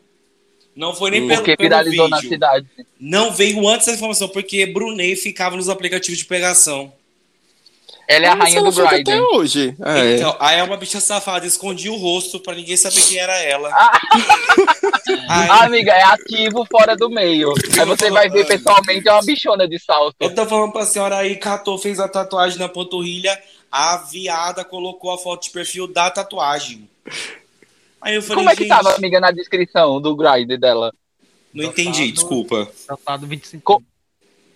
Não 0.76 0.94
foi 0.94 1.10
nem 1.12 1.22
Hum. 1.22 1.28
pelo, 1.28 1.38
Porque 1.40 1.56
pelo 1.56 1.68
viralizou 1.68 2.08
na 2.08 2.16
vídeo. 2.18 2.30
cidade. 2.30 2.66
Não 2.98 3.32
veio 3.32 3.66
antes 3.68 3.86
da 3.86 3.94
informação, 3.94 4.28
porque 4.28 4.66
Brunet 4.66 5.16
ficava 5.16 5.56
nos 5.56 5.68
aplicativos 5.68 6.18
de 6.18 6.24
pegação. 6.26 6.92
Ela 8.10 8.26
é 8.26 8.28
a 8.28 8.34
rainha 8.34 8.62
do 8.62 8.72
Grindr. 8.72 8.94
até 9.00 9.22
hoje. 9.22 9.74
É. 9.84 10.16
Então, 10.16 10.36
aí 10.40 10.58
é 10.58 10.62
uma 10.62 10.76
bicha 10.76 11.00
safada, 11.00 11.46
escondia 11.46 11.92
o 11.92 11.96
rosto 11.96 12.40
pra 12.40 12.54
ninguém 12.54 12.76
saber 12.76 13.00
quem 13.02 13.18
era 13.18 13.36
ela. 13.38 13.70
Ah, 15.28 15.64
amiga, 15.64 15.92
é 15.92 16.02
ativo 16.02 16.66
fora 16.70 16.96
do 16.96 17.08
meio. 17.08 17.52
Aí 17.78 17.86
você 17.86 18.10
vai 18.10 18.28
ver 18.28 18.46
pessoalmente, 18.46 19.08
é 19.08 19.12
uma 19.12 19.22
bichona 19.22 19.68
de 19.68 19.78
salto. 19.78 20.16
eu 20.20 20.34
tô 20.34 20.46
falando 20.46 20.72
pra 20.72 20.84
senhora 20.84 21.16
aí, 21.18 21.36
catou, 21.36 21.78
fez 21.78 22.00
a 22.00 22.08
tatuagem 22.08 22.58
na 22.58 22.68
panturrilha, 22.68 23.38
a 23.70 23.98
viada 23.98 24.64
colocou 24.64 25.12
a 25.12 25.18
foto 25.18 25.44
de 25.44 25.50
perfil 25.50 25.86
da 25.86 26.10
tatuagem. 26.10 26.88
Aí 28.00 28.14
eu 28.16 28.22
falei, 28.22 28.36
Como 28.38 28.50
é 28.50 28.56
que 28.56 28.62
gente, 28.64 28.70
tava, 28.70 28.94
amiga, 28.94 29.20
na 29.20 29.30
descrição 29.30 30.00
do 30.00 30.16
Grindr 30.16 30.58
dela? 30.58 30.92
não 31.52 31.64
entendi, 31.64 32.10
desculpa. 32.12 32.68
Tratado 32.86 33.26
25. 33.26 33.62
Co- 33.62 33.82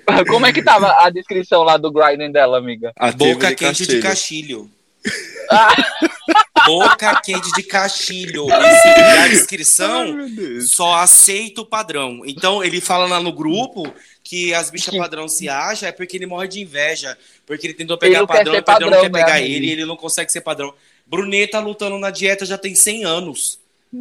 Como 0.28 0.46
é 0.46 0.52
que 0.52 0.62
tava 0.62 1.04
a 1.04 1.10
descrição 1.10 1.62
lá 1.62 1.76
do 1.76 1.90
Grindr 1.92 2.32
dela, 2.32 2.58
amiga? 2.58 2.92
Boca 3.16 3.48
de 3.48 3.56
quente 3.56 3.86
de 3.86 4.00
Castilho. 4.00 4.02
cachilho. 4.02 4.70
Boca 6.66 7.20
quente 7.20 7.52
de 7.52 7.62
cachilho. 7.62 8.46
E 8.54 9.18
a 9.18 9.28
descrição 9.28 10.16
Ai, 10.18 10.60
só 10.60 10.94
aceita 10.94 11.60
o 11.60 11.66
padrão. 11.66 12.22
Então 12.24 12.64
ele 12.64 12.80
fala 12.80 13.06
lá 13.06 13.20
no 13.20 13.32
grupo 13.32 13.92
que 14.22 14.54
as 14.54 14.70
bichas 14.70 14.96
padrão 14.96 15.28
se 15.28 15.48
acha 15.48 15.88
é 15.88 15.92
porque 15.92 16.16
ele 16.16 16.26
morre 16.26 16.48
de 16.48 16.60
inveja. 16.60 17.16
Porque 17.46 17.66
ele 17.66 17.74
tentou 17.74 17.98
Ele 18.00 18.12
pegar 18.12 18.20
não 18.20 18.26
quer 18.26 18.38
padrão, 18.38 18.58
o 18.58 18.62
padrão 18.62 18.90
não 18.90 19.00
quer 19.00 19.10
né, 19.10 19.18
pegar 19.18 19.40
ele 19.40 19.66
e 19.66 19.70
ele 19.70 19.84
não 19.84 19.96
consegue 19.96 20.32
ser 20.32 20.40
padrão. 20.40 20.74
Brunet 21.06 21.50
tá 21.50 21.60
lutando 21.60 21.98
na 21.98 22.10
dieta 22.10 22.46
já 22.46 22.56
tem 22.56 22.74
100 22.74 23.04
anos. 23.04 23.58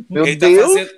Meu 0.09 0.25
ele 0.25 0.35
Deus. 0.35 0.57
tá 0.57 0.67
fazendo. 0.67 0.91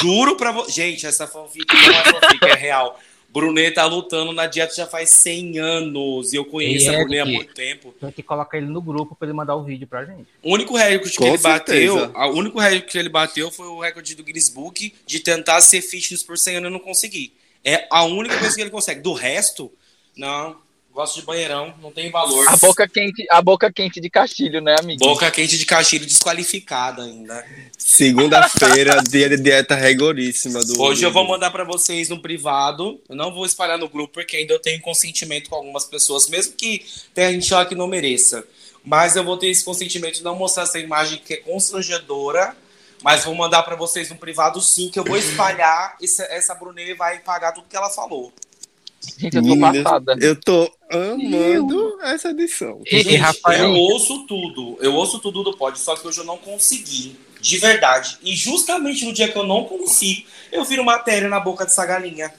Juro 0.00 0.36
pra 0.36 0.52
você. 0.52 0.72
Gente, 0.72 1.06
essa 1.06 1.26
fanfic 1.26 1.66
não 1.72 1.94
é 1.94 2.04
fanfic, 2.04 2.44
é 2.46 2.54
real. 2.54 2.98
Brunet 3.32 3.74
tá 3.74 3.84
lutando 3.86 4.32
na 4.32 4.46
dieta 4.46 4.74
já 4.74 4.86
faz 4.86 5.10
100 5.10 5.58
anos. 5.58 6.32
E 6.32 6.36
eu 6.36 6.44
conheço 6.44 6.86
E 6.86 6.88
a 6.88 6.92
é 6.94 6.98
Brunet 6.98 7.20
há 7.20 7.24
que- 7.26 7.32
muito 7.32 7.54
tempo. 7.54 7.94
Tem 8.00 8.10
que 8.12 8.22
colocar 8.22 8.58
ele 8.58 8.66
no 8.66 8.82
grupo 8.82 9.14
pra 9.14 9.26
ele 9.28 9.36
mandar 9.36 9.54
o 9.54 9.62
vídeo 9.62 9.86
pra 9.86 10.04
gente. 10.04 10.26
O 10.42 10.52
único 10.52 10.76
recorde 10.76 11.10
que 11.12 11.16
Com 11.18 11.26
ele 11.28 11.38
certeza. 11.38 11.94
bateu, 12.08 12.10
a- 12.16 12.26
o 12.28 12.34
único 12.34 12.58
recorde 12.58 12.86
que 12.86 12.98
ele 12.98 13.08
bateu 13.08 13.50
foi 13.50 13.66
o 13.68 13.80
recorde 13.80 14.14
do 14.14 14.24
Guinness 14.24 14.48
Book 14.48 14.92
de 15.06 15.20
tentar 15.20 15.60
ser 15.60 15.80
fitness 15.80 16.22
por 16.22 16.36
100 16.36 16.56
anos 16.56 16.70
e 16.70 16.72
não 16.72 16.80
conseguir. 16.80 17.32
É 17.64 17.86
a 17.90 18.04
única 18.04 18.38
coisa 18.38 18.54
que 18.54 18.60
ele 18.60 18.70
consegue. 18.70 19.00
Do 19.00 19.12
resto, 19.12 19.70
não. 20.16 20.56
Gosto 21.00 21.18
de 21.18 21.24
banheirão, 21.24 21.72
não 21.80 21.90
tem 21.90 22.10
valor. 22.10 22.46
A 22.46 22.58
boca 22.58 22.86
quente, 22.86 23.26
a 23.30 23.40
boca 23.40 23.72
quente 23.72 24.02
de 24.02 24.10
Castilho, 24.10 24.60
né, 24.60 24.76
amiga? 24.78 25.02
Boca 25.02 25.30
quente 25.30 25.56
de 25.56 25.64
cachilho 25.64 26.04
desqualificada 26.04 27.04
ainda. 27.04 27.42
Segunda-feira, 27.78 29.00
dia 29.08 29.30
de 29.30 29.38
dieta 29.38 29.74
rigoríssima 29.74 30.62
do. 30.62 30.78
Hoje 30.78 31.02
eu 31.02 31.10
vou 31.10 31.26
mandar 31.26 31.50
pra 31.52 31.64
vocês 31.64 32.10
no 32.10 32.20
privado. 32.20 33.00
Eu 33.08 33.16
não 33.16 33.32
vou 33.32 33.46
espalhar 33.46 33.78
no 33.78 33.88
grupo 33.88 34.12
porque 34.12 34.36
ainda 34.36 34.52
eu 34.52 34.58
tenho 34.58 34.78
consentimento 34.82 35.48
com 35.48 35.56
algumas 35.56 35.86
pessoas, 35.86 36.28
mesmo 36.28 36.52
que 36.52 36.84
tenha 37.14 37.32
gente 37.32 37.50
lá 37.54 37.64
que 37.64 37.74
não 37.74 37.86
mereça. 37.86 38.44
Mas 38.84 39.16
eu 39.16 39.24
vou 39.24 39.38
ter 39.38 39.46
esse 39.46 39.64
consentimento 39.64 40.16
de 40.16 40.22
não 40.22 40.36
mostrar 40.36 40.64
essa 40.64 40.78
imagem 40.78 41.18
que 41.24 41.32
é 41.32 41.36
constrangedora. 41.38 42.54
Mas 43.02 43.24
vou 43.24 43.34
mandar 43.34 43.62
pra 43.62 43.74
vocês 43.74 44.10
no 44.10 44.16
privado 44.16 44.60
sim, 44.60 44.90
que 44.90 44.98
eu 44.98 45.04
vou 45.04 45.16
espalhar. 45.16 45.96
Essa, 46.02 46.24
essa 46.24 46.54
Brunet 46.54 46.92
vai 46.92 47.20
pagar 47.20 47.52
tudo 47.52 47.66
que 47.66 47.74
ela 47.74 47.88
falou. 47.88 48.30
Gente, 49.00 49.36
eu 49.36 49.42
tô 49.42 49.48
Menina, 49.48 49.82
passada. 49.82 50.16
Eu 50.20 50.36
tô 50.36 50.70
amando 50.90 51.98
essa 52.02 52.30
edição. 52.30 52.82
E, 52.86 52.96
e 52.96 53.16
Rafael, 53.16 53.64
eu 53.64 53.74
ouço 53.74 54.26
tudo. 54.26 54.76
Eu 54.80 54.94
ouço 54.94 55.18
tudo 55.18 55.42
do 55.42 55.56
pod, 55.56 55.78
só 55.78 55.96
que 55.96 56.06
hoje 56.06 56.18
eu 56.18 56.24
não 56.24 56.36
consegui. 56.36 57.16
De 57.40 57.56
verdade. 57.56 58.18
E 58.22 58.36
justamente 58.36 59.04
no 59.06 59.12
dia 59.12 59.28
que 59.28 59.36
eu 59.36 59.46
não 59.46 59.64
consigo, 59.64 60.26
eu 60.52 60.62
viro 60.64 60.84
matéria 60.84 61.28
na 61.28 61.40
boca 61.40 61.64
dessa 61.64 61.86
galinha. 61.86 62.32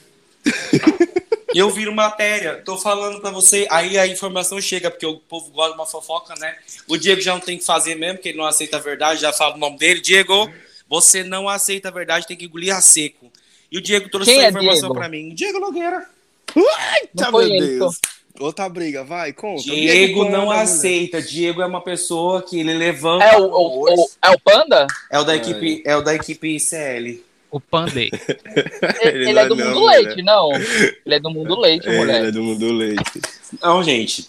eu 1.52 1.68
viro 1.70 1.92
matéria. 1.92 2.62
Tô 2.64 2.78
falando 2.78 3.20
pra 3.20 3.30
você. 3.30 3.66
Aí 3.68 3.98
a 3.98 4.06
informação 4.06 4.60
chega, 4.60 4.88
porque 4.90 5.06
o 5.06 5.18
povo 5.18 5.50
gosta 5.50 5.72
de 5.72 5.78
uma 5.78 5.86
fofoca, 5.86 6.34
né? 6.38 6.56
O 6.86 6.96
Diego 6.96 7.20
já 7.20 7.32
não 7.32 7.40
tem 7.40 7.58
que 7.58 7.64
fazer 7.64 7.96
mesmo, 7.96 8.18
porque 8.18 8.28
ele 8.28 8.38
não 8.38 8.46
aceita 8.46 8.76
a 8.76 8.80
verdade. 8.80 9.20
Já 9.20 9.32
falo 9.32 9.56
o 9.56 9.58
nome 9.58 9.76
dele. 9.78 10.00
Diego, 10.00 10.48
você 10.88 11.24
não 11.24 11.48
aceita 11.48 11.88
a 11.88 11.92
verdade, 11.92 12.26
tem 12.26 12.36
que 12.36 12.44
engolir 12.44 12.72
a 12.72 12.80
seco. 12.80 13.32
E 13.70 13.78
o 13.78 13.80
Diego 13.80 14.08
trouxe 14.08 14.30
Quem 14.30 14.40
essa 14.40 14.46
é 14.46 14.50
informação 14.50 14.90
Diego? 14.90 14.94
pra 14.94 15.08
mim. 15.08 15.34
Diego 15.34 15.58
Nogueira. 15.58 16.06
Não 17.14 17.30
foi 17.30 17.46
meu 17.46 17.54
ele, 17.56 17.78
Deus. 17.78 17.98
Outra 18.40 18.68
briga, 18.68 19.04
vai, 19.04 19.32
conta. 19.32 19.62
Diego 19.62 20.24
não 20.28 20.46
conta, 20.46 20.60
aceita. 20.62 21.20
Diego 21.22 21.60
é 21.62 21.66
uma 21.66 21.80
pessoa 21.82 22.42
que 22.42 22.58
ele 22.58 22.72
levanta. 22.74 23.24
É 23.24 23.36
o, 23.38 23.44
o, 23.44 23.84
o- 23.94 24.10
é 24.22 24.30
o 24.30 24.40
Panda? 24.40 24.86
É 25.10 25.18
o 25.18 25.24
da 25.24 25.36
equipe, 25.36 25.82
é 25.86 25.94
o 25.96 26.00
da 26.02 26.14
equipe 26.14 26.58
CL. 26.58 27.22
o 27.50 27.60
Pandey. 27.60 28.10
Ele, 29.02 29.28
Ele 29.30 29.38
é 29.38 29.46
não 29.46 29.56
do 29.56 29.62
é 29.62 29.64
mundo 29.66 29.74
não, 29.80 29.86
leite, 29.86 30.22
não. 30.22 30.52
Ele 30.54 31.14
é 31.14 31.20
do 31.20 31.30
mundo 31.30 31.60
leite, 31.60 31.86
mulher. 31.86 31.94
É, 31.94 31.98
mulher. 32.00 32.18
ele 32.20 32.28
é 32.28 32.32
do 32.32 32.42
mundo 32.42 32.72
leite. 32.72 33.20
Não, 33.60 33.82
gente. 33.84 34.28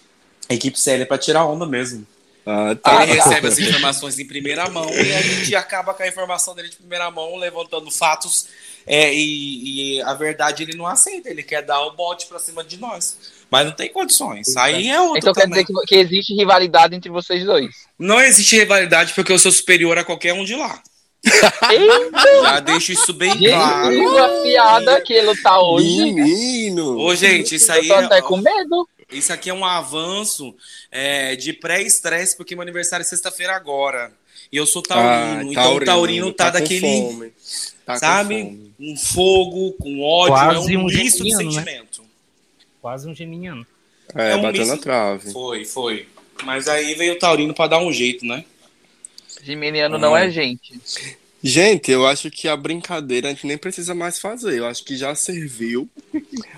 A 0.49 0.53
equipe 0.53 0.77
CL 0.79 1.03
é 1.03 1.05
pra 1.05 1.17
tirar 1.17 1.45
onda 1.45 1.65
mesmo. 1.65 2.05
Ah, 2.45 2.75
tá. 2.75 3.03
ele 3.03 3.13
recebe 3.13 3.47
as 3.47 3.57
informações 3.57 4.19
em 4.19 4.25
primeira 4.27 4.69
mão 4.69 4.89
e 4.93 5.13
a 5.13 5.21
gente 5.21 5.55
acaba 5.55 5.93
com 5.93 6.03
a 6.03 6.07
informação 6.07 6.53
dele 6.53 6.67
de 6.67 6.75
primeira 6.75 7.09
mão, 7.09 7.37
levantando 7.37 7.89
fatos. 7.89 8.47
É, 8.85 9.13
e, 9.13 9.97
e 9.97 10.01
a 10.01 10.13
verdade 10.13 10.63
ele 10.63 10.75
não 10.75 10.85
aceita, 10.85 11.29
ele 11.29 11.43
quer 11.43 11.61
dar 11.61 11.81
o 11.81 11.91
bote 11.95 12.25
pra 12.27 12.39
cima 12.39 12.63
de 12.63 12.77
nós. 12.77 13.17
Mas 13.49 13.65
não 13.65 13.73
tem 13.73 13.89
condições. 13.91 14.55
Aí 14.57 14.89
é 14.89 14.99
outro 14.99 15.19
Então 15.19 15.33
quer 15.33 15.41
também. 15.43 15.63
dizer 15.63 15.73
que, 15.81 15.85
que 15.87 15.95
existe 15.95 16.33
rivalidade 16.33 16.95
entre 16.95 17.09
vocês 17.09 17.45
dois. 17.45 17.69
Não 17.97 18.19
existe 18.19 18.55
rivalidade 18.55 19.13
porque 19.13 19.31
eu 19.31 19.39
sou 19.39 19.51
superior 19.51 19.97
a 19.97 20.03
qualquer 20.03 20.33
um 20.33 20.43
de 20.43 20.55
lá. 20.55 20.81
Já 22.41 22.59
deixo 22.59 22.91
isso 22.91 23.13
bem 23.13 23.31
gente, 23.31 23.49
claro. 23.49 24.17
a 24.17 24.43
piada 24.43 25.01
que 25.01 25.13
ele 25.13 25.35
tá 25.41 25.61
hoje. 25.61 26.11
Menino! 26.11 26.99
Ô, 26.99 27.15
gente, 27.15 27.55
isso 27.55 27.71
Eu 27.71 27.75
aí 27.75 27.87
tô 27.87 27.93
é, 27.93 28.05
até 28.05 28.21
com 28.21 28.37
medo. 28.37 28.87
Isso 29.11 29.31
aqui 29.31 29.49
é 29.49 29.53
um 29.53 29.63
avanço 29.63 30.55
é, 30.91 31.35
de 31.35 31.53
pré-estresse, 31.53 32.35
porque 32.35 32.55
meu 32.55 32.63
aniversário 32.63 33.03
é 33.03 33.05
sexta-feira 33.05 33.55
agora. 33.55 34.11
E 34.51 34.57
eu 34.57 34.65
sou 34.65 34.81
taurino. 34.81 35.39
Ah, 35.39 35.43
então 35.43 35.75
o 35.75 35.85
taurino 35.85 36.33
tá, 36.33 36.51
com 36.51 36.59
daquele, 36.59 36.81
fome. 36.81 37.33
Tá 37.85 37.97
sabe? 37.97 38.71
Um 38.79 38.95
fogo, 38.95 39.73
com 39.73 40.01
ódio, 40.01 40.33
Quase 40.33 40.73
é 40.73 40.77
um 40.77 40.81
um 40.81 40.85
misto 40.85 41.23
de 41.23 41.31
né? 41.31 41.37
sentimento. 41.37 42.03
Quase 42.81 43.07
um 43.09 43.13
geminiano. 43.15 43.65
É, 44.15 44.31
É 44.31 44.35
um 44.35 44.41
bateu 44.41 44.65
na 44.65 44.77
trave. 44.77 45.31
Foi, 45.31 45.65
foi. 45.65 46.07
Mas 46.43 46.67
aí 46.67 46.93
veio 46.95 47.13
o 47.13 47.19
taurino 47.19 47.53
pra 47.53 47.67
dar 47.67 47.79
um 47.79 47.91
jeito, 47.91 48.25
né? 48.25 48.43
Geminiano 49.43 49.97
não 49.97 50.15
Ah. 50.15 50.25
é 50.25 50.29
gente. 50.29 50.79
Gente, 51.43 51.91
eu 51.91 52.07
acho 52.07 52.31
que 52.31 52.47
a 52.47 52.55
brincadeira 52.55 53.27
a 53.27 53.31
gente 53.33 53.45
nem 53.45 53.57
precisa 53.57 53.93
mais 53.93 54.17
fazer. 54.17 54.57
Eu 54.59 54.65
acho 54.65 54.83
que 54.85 54.95
já 54.95 55.13
serviu. 55.13 55.89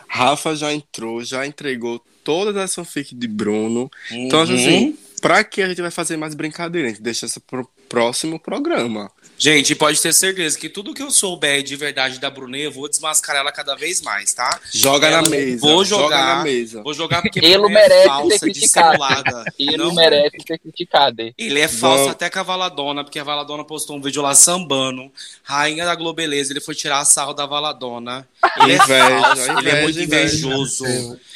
Rafa 0.08 0.56
já 0.56 0.72
entrou, 0.72 1.24
já 1.24 1.46
entregou 1.48 2.00
todas 2.24 2.56
as 2.56 2.76
fanfics 2.76 3.18
de 3.18 3.28
Bruno. 3.28 3.90
Então, 4.12 4.40
Uhum. 4.44 4.54
assim, 4.54 4.98
pra 5.22 5.44
que 5.44 5.62
a 5.64 5.68
gente 5.70 5.82
vai 5.82 5.90
fazer 5.90 6.18
mais 6.18 6.36
brincadeira? 6.36 6.88
A 6.88 6.92
gente 6.92 7.02
deixa 7.02 7.26
pro 7.48 7.68
próximo 8.00 8.38
programa. 8.38 9.10
Gente, 9.38 9.76
pode 9.76 10.02
ter 10.02 10.14
certeza 10.14 10.58
que 10.58 10.70
tudo 10.70 10.94
que 10.94 11.02
eu 11.02 11.12
souber 11.12 11.62
de 11.64 11.76
verdade 11.76 12.20
da 12.20 12.30
Brunet, 12.30 12.64
eu 12.64 12.72
vou 12.72 12.88
desmascarar 12.90 13.42
ela 13.42 13.52
cada 13.52 13.76
vez 13.76 14.02
mais, 14.02 14.34
tá? 14.34 14.60
Joga 14.74 15.08
Ela- 15.08 15.22
na 15.22 15.30
mesa. 15.30 15.60
Vou 15.62 15.84
joga 15.84 16.04
jogar. 16.04 16.38
na 16.38 16.44
mesa. 16.44 16.84
Vou 16.84 16.94
jogar 16.94 17.22
porque 17.22 17.40
Ele 17.40 17.58
Brunet 17.58 17.74
merece 17.74 17.96
é 18.00 18.02
ser 18.04 18.08
falsa, 18.10 18.40
criticado. 18.40 18.92
dissimulada. 18.98 19.44
Ele 19.60 19.78
Não- 19.78 19.94
merece 19.94 20.38
ser 20.46 20.58
criticado. 20.58 21.34
Ele 21.38 21.60
é 21.60 21.68
falso 21.68 22.10
até 22.10 22.30
com 22.30 22.40
a 22.40 22.44
Valadona, 22.44 23.04
porque 23.04 23.20
a 23.20 23.24
Valadona 23.24 23.64
postou 23.66 23.98
um 23.98 24.02
vídeo 24.02 24.22
lá 24.22 24.34
sambando. 24.36 25.12
Rainha 25.44 25.84
da 25.86 25.96
Globeleza, 25.96 26.54
ele 26.54 26.62
foi 26.62 26.76
tirar 26.76 27.00
a 27.00 27.06
sarro 27.06 27.34
da 27.34 27.46
Valadona. 27.46 28.28
Ele 28.62 28.72
é 28.74 28.76
Inveja, 28.76 29.20
falso, 29.22 29.42
ele 29.42 29.50
é 29.52 29.54
inveja, 29.62 29.82
muito 29.82 30.00
inveja. 30.02 30.36
invejoso. 30.48 30.86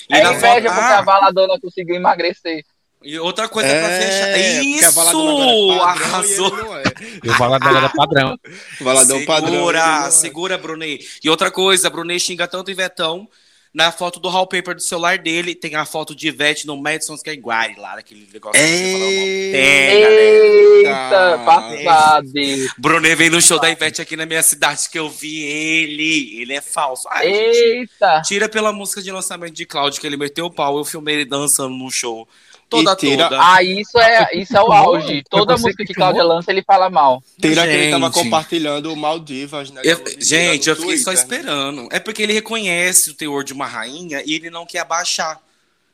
E 0.10 0.13
É 0.15 0.24
na 0.24 0.34
inveja 0.34 0.54
foto- 0.54 0.74
porque 0.76 0.93
Ah, 0.93 1.00
a 1.00 1.02
Valadona 1.02 1.60
conseguiu 1.60 1.95
emagrecer. 1.95 2.63
E 3.01 3.17
outra 3.17 3.47
coisa 3.47 3.69
pra 3.69 3.88
fechar. 3.88 4.27
É, 4.27 4.33
porque 4.33 4.57
a 4.57 4.63
Isso! 4.63 4.91
Valadona 4.91 5.31
agora 5.31 5.51
é 5.51 5.75
e 5.75 5.79
Arrasou! 5.79 6.47
ele 6.47 6.63
não 6.63 6.77
é. 6.77 7.89
Padrão. 7.95 8.39
Valadão 8.81 9.25
padrão. 9.25 9.53
Segura, 9.53 10.05
é. 10.07 10.12
segura, 10.12 10.57
Brunet. 10.57 11.19
E 11.23 11.29
outra 11.29 11.49
coisa, 11.49 11.88
a 11.88 11.89
Brunet 11.91 12.19
xinga 12.19 12.47
tanto 12.47 12.67
o 12.67 12.71
Ivetão. 12.71 13.27
Na 13.71 13.91
foto 13.91 14.19
do 14.19 14.27
wallpaper 14.27 14.73
do 14.73 14.81
celular 14.81 15.19
dele, 15.19 15.53
tem 15.53 15.75
a 15.75 15.85
foto 15.85 16.15
de 16.15 16.27
Ivete 16.27 16.65
no 16.65 16.75
Madison 16.75 17.15
Square 17.15 17.38
Garden, 17.38 17.77
lá, 17.77 17.99
aquele 17.99 18.27
negócio. 18.33 18.59
que 18.59 18.67
você 18.67 18.91
falou, 18.91 19.07
Ei. 19.07 19.51
Tem, 19.51 20.01
galera. 20.01 20.49
Eita, 20.79 21.43
passado. 21.45 22.31
Brunet 22.79 23.15
veio 23.15 23.31
no 23.31 23.39
show 23.39 23.59
da 23.59 23.69
Ivete 23.69 24.01
aqui 24.01 24.15
na 24.15 24.25
minha 24.25 24.41
cidade, 24.41 24.89
que 24.89 24.97
eu 24.97 25.07
vi 25.07 25.43
ele. 25.43 26.41
Ele 26.41 26.53
é 26.53 26.62
falso. 26.62 27.07
Ai, 27.12 27.31
gente, 27.31 27.57
Eita. 27.57 28.23
tira 28.23 28.49
pela 28.49 28.73
música 28.73 29.03
de 29.03 29.12
lançamento 29.12 29.53
de 29.53 29.67
Cláudio, 29.67 30.01
que 30.01 30.07
ele 30.07 30.17
meteu 30.17 30.47
o 30.47 30.51
pau. 30.51 30.75
Eu 30.75 30.83
filmei 30.83 31.13
ele 31.13 31.25
dançando 31.25 31.75
no 31.75 31.91
show. 31.91 32.27
Toda, 32.69 32.91
E 32.93 32.95
tira- 32.97 33.29
toda. 33.29 33.39
Ah, 33.41 33.63
isso 33.63 33.97
é, 33.99 34.29
isso 34.34 34.55
é 34.55 34.62
o 34.62 34.71
auge. 34.71 35.23
Toda 35.29 35.53
música 35.58 35.77
que 35.84 35.86
que 35.88 35.93
Cláudia 35.95 36.23
lança, 36.23 36.51
ele 36.51 36.62
fala 36.62 36.89
mal. 36.89 37.23
Tira 37.41 37.63
que 37.63 37.73
ele 37.73 37.91
tava 37.91 38.05
Gente. 38.05 38.13
compartilhando 38.13 38.93
o 38.93 38.95
Maldivas, 38.95 39.71
né? 39.71 39.82
Eu- 39.84 40.03
gente, 40.19 40.69
eu 40.69 40.75
fiquei 40.75 40.97
só 40.97 41.12
Twitter, 41.12 41.13
né? 41.13 41.38
esperando. 41.39 41.89
É 41.91 41.99
porque 41.99 42.21
ele 42.21 42.34
reconhece 42.34 43.10
o 43.10 43.13
teor 43.15 43.43
de 43.43 43.53
uma 43.53 43.65
rainha 43.65 44.21
e 44.25 44.36
ele 44.36 44.49
não 44.51 44.65
quer 44.65 44.79
abaixar. 44.79 45.41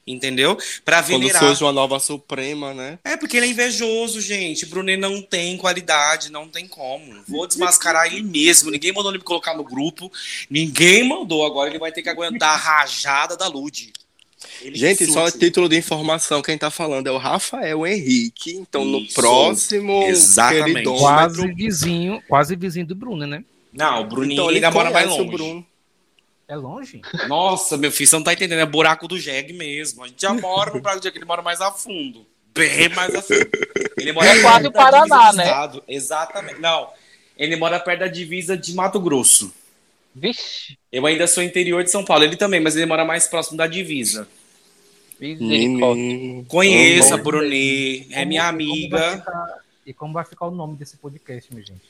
Entendeu? 0.08 0.56
Pra 0.84 1.02
Quando 1.02 1.22
venerar. 1.22 1.42
surge 1.42 1.64
uma 1.64 1.72
nova 1.72 1.98
suprema, 2.00 2.76
né? 2.76 3.00
É 3.04 3.18
porque 3.18 3.38
ele 3.38 3.48
é 3.48 3.50
invejoso, 3.50 4.22
gente. 4.22 4.64
Brunet 4.68 5.00
não 5.00 5.20
tem 5.20 5.58
qualidade, 5.58 6.32
não 6.32 6.48
tem 6.48 6.68
como. 6.68 7.24
Vou 7.28 7.48
desmascarar 7.48 8.06
ele 8.06 8.22
mesmo. 8.22 8.70
Ninguém 8.70 8.92
mandou 8.94 9.10
ele 9.10 9.18
me 9.18 9.24
colocar 9.24 9.56
no 9.56 9.64
grupo. 9.64 10.12
Ninguém 10.48 11.08
mandou. 11.10 11.44
Agora 11.44 11.72
ele 11.72 11.80
vai 11.80 11.92
ter 11.92 12.04
que 12.04 12.10
aguentar 12.10 12.54
a 12.54 12.56
rajada 12.58 13.36
da 13.36 13.48
Lud. 13.48 13.92
Ele 14.62 14.76
Gente, 14.76 15.06
só 15.08 15.24
surte. 15.30 15.40
título 15.40 15.68
de 15.70 15.76
informação, 15.78 16.42
quem 16.42 16.58
tá 16.58 16.70
falando 16.72 17.08
é 17.08 17.12
o 17.12 17.18
Rafael 17.18 17.86
Henrique. 17.86 18.56
Então, 18.56 18.84
no 18.86 19.00
Isso. 19.00 19.14
próximo 19.16 20.04
Exatamente. 20.04 20.64
queridômetro, 20.74 21.00
Quase 21.02 21.54
vizinho, 21.54 22.24
quase 22.28 22.56
vizinho 22.56 22.86
do 22.86 22.96
Bruno, 22.96 23.26
né? 23.28 23.44
Não, 23.74 24.02
o 24.02 24.06
Bruninho 24.06 24.34
então 24.34 24.46
ele 24.50 24.58
ele 24.60 24.66
ainda 24.66 24.76
mora 24.78 24.90
mais 24.92 25.08
longe. 25.10 25.30
Bruno. 25.32 25.66
É 26.48 26.56
longe? 26.56 27.02
Nossa, 27.28 27.76
meu 27.76 27.92
filho, 27.92 28.08
você 28.08 28.16
não 28.16 28.24
tá 28.24 28.34
entendendo. 28.34 28.60
É 28.60 28.66
buraco 28.66 29.08
do 29.08 29.20
jegue 29.20 29.52
mesmo. 29.52 30.04
A 30.04 30.08
gente 30.08 30.22
já 30.22 30.34
mora 30.34 30.72
no 30.72 30.80
buraco 30.80 31.00
do 31.00 31.04
jegue, 31.04 31.18
ele 31.18 31.26
mora 31.26 31.42
mais 31.42 31.60
a 31.60 31.72
fundo. 31.72 32.26
Bem 32.54 32.88
mais 32.90 33.14
a 33.16 33.22
fundo. 33.22 33.50
Ele 33.98 34.12
mora 34.14 34.28
É 34.30 34.42
quase 34.42 34.64
perto 34.64 34.68
o 34.70 34.72
Paraná, 34.72 35.34
né? 35.34 35.44
estado. 35.44 35.84
Exatamente. 35.88 36.62
Não, 36.62 36.88
ele 37.38 37.56
mora 37.56 37.80
perto 37.80 38.00
da 38.02 38.08
divisa 38.08 38.56
de 38.56 38.74
Mato 38.74 39.00
Grosso. 39.00 39.52
Vixe, 40.14 40.78
Eu 40.90 41.06
ainda 41.06 41.28
sou 41.28 41.44
interior 41.44 41.84
de 41.84 41.92
São 41.92 42.06
Paulo. 42.06 42.24
Ele 42.24 42.38
também, 42.38 42.62
mas 42.62 42.76
ele 42.78 42.86
mora 42.86 43.04
mais 43.04 43.28
próximo 43.28 43.58
da 43.58 43.68
divisa. 43.68 44.26
Misericórdia. 45.20 46.46
Conheça. 46.48 47.18
Brunet, 47.18 48.08
é 48.12 48.26
minha 48.26 48.48
amiga. 48.48 49.18
ficar- 49.18 49.60
e 49.86 49.94
como 49.94 50.14
vai 50.14 50.26
ficar 50.26 50.48
o 50.48 50.52
nome 50.52 50.76
desse 50.78 50.98
podcast, 50.98 51.54
minha 51.54 51.66
gente? 51.66 51.82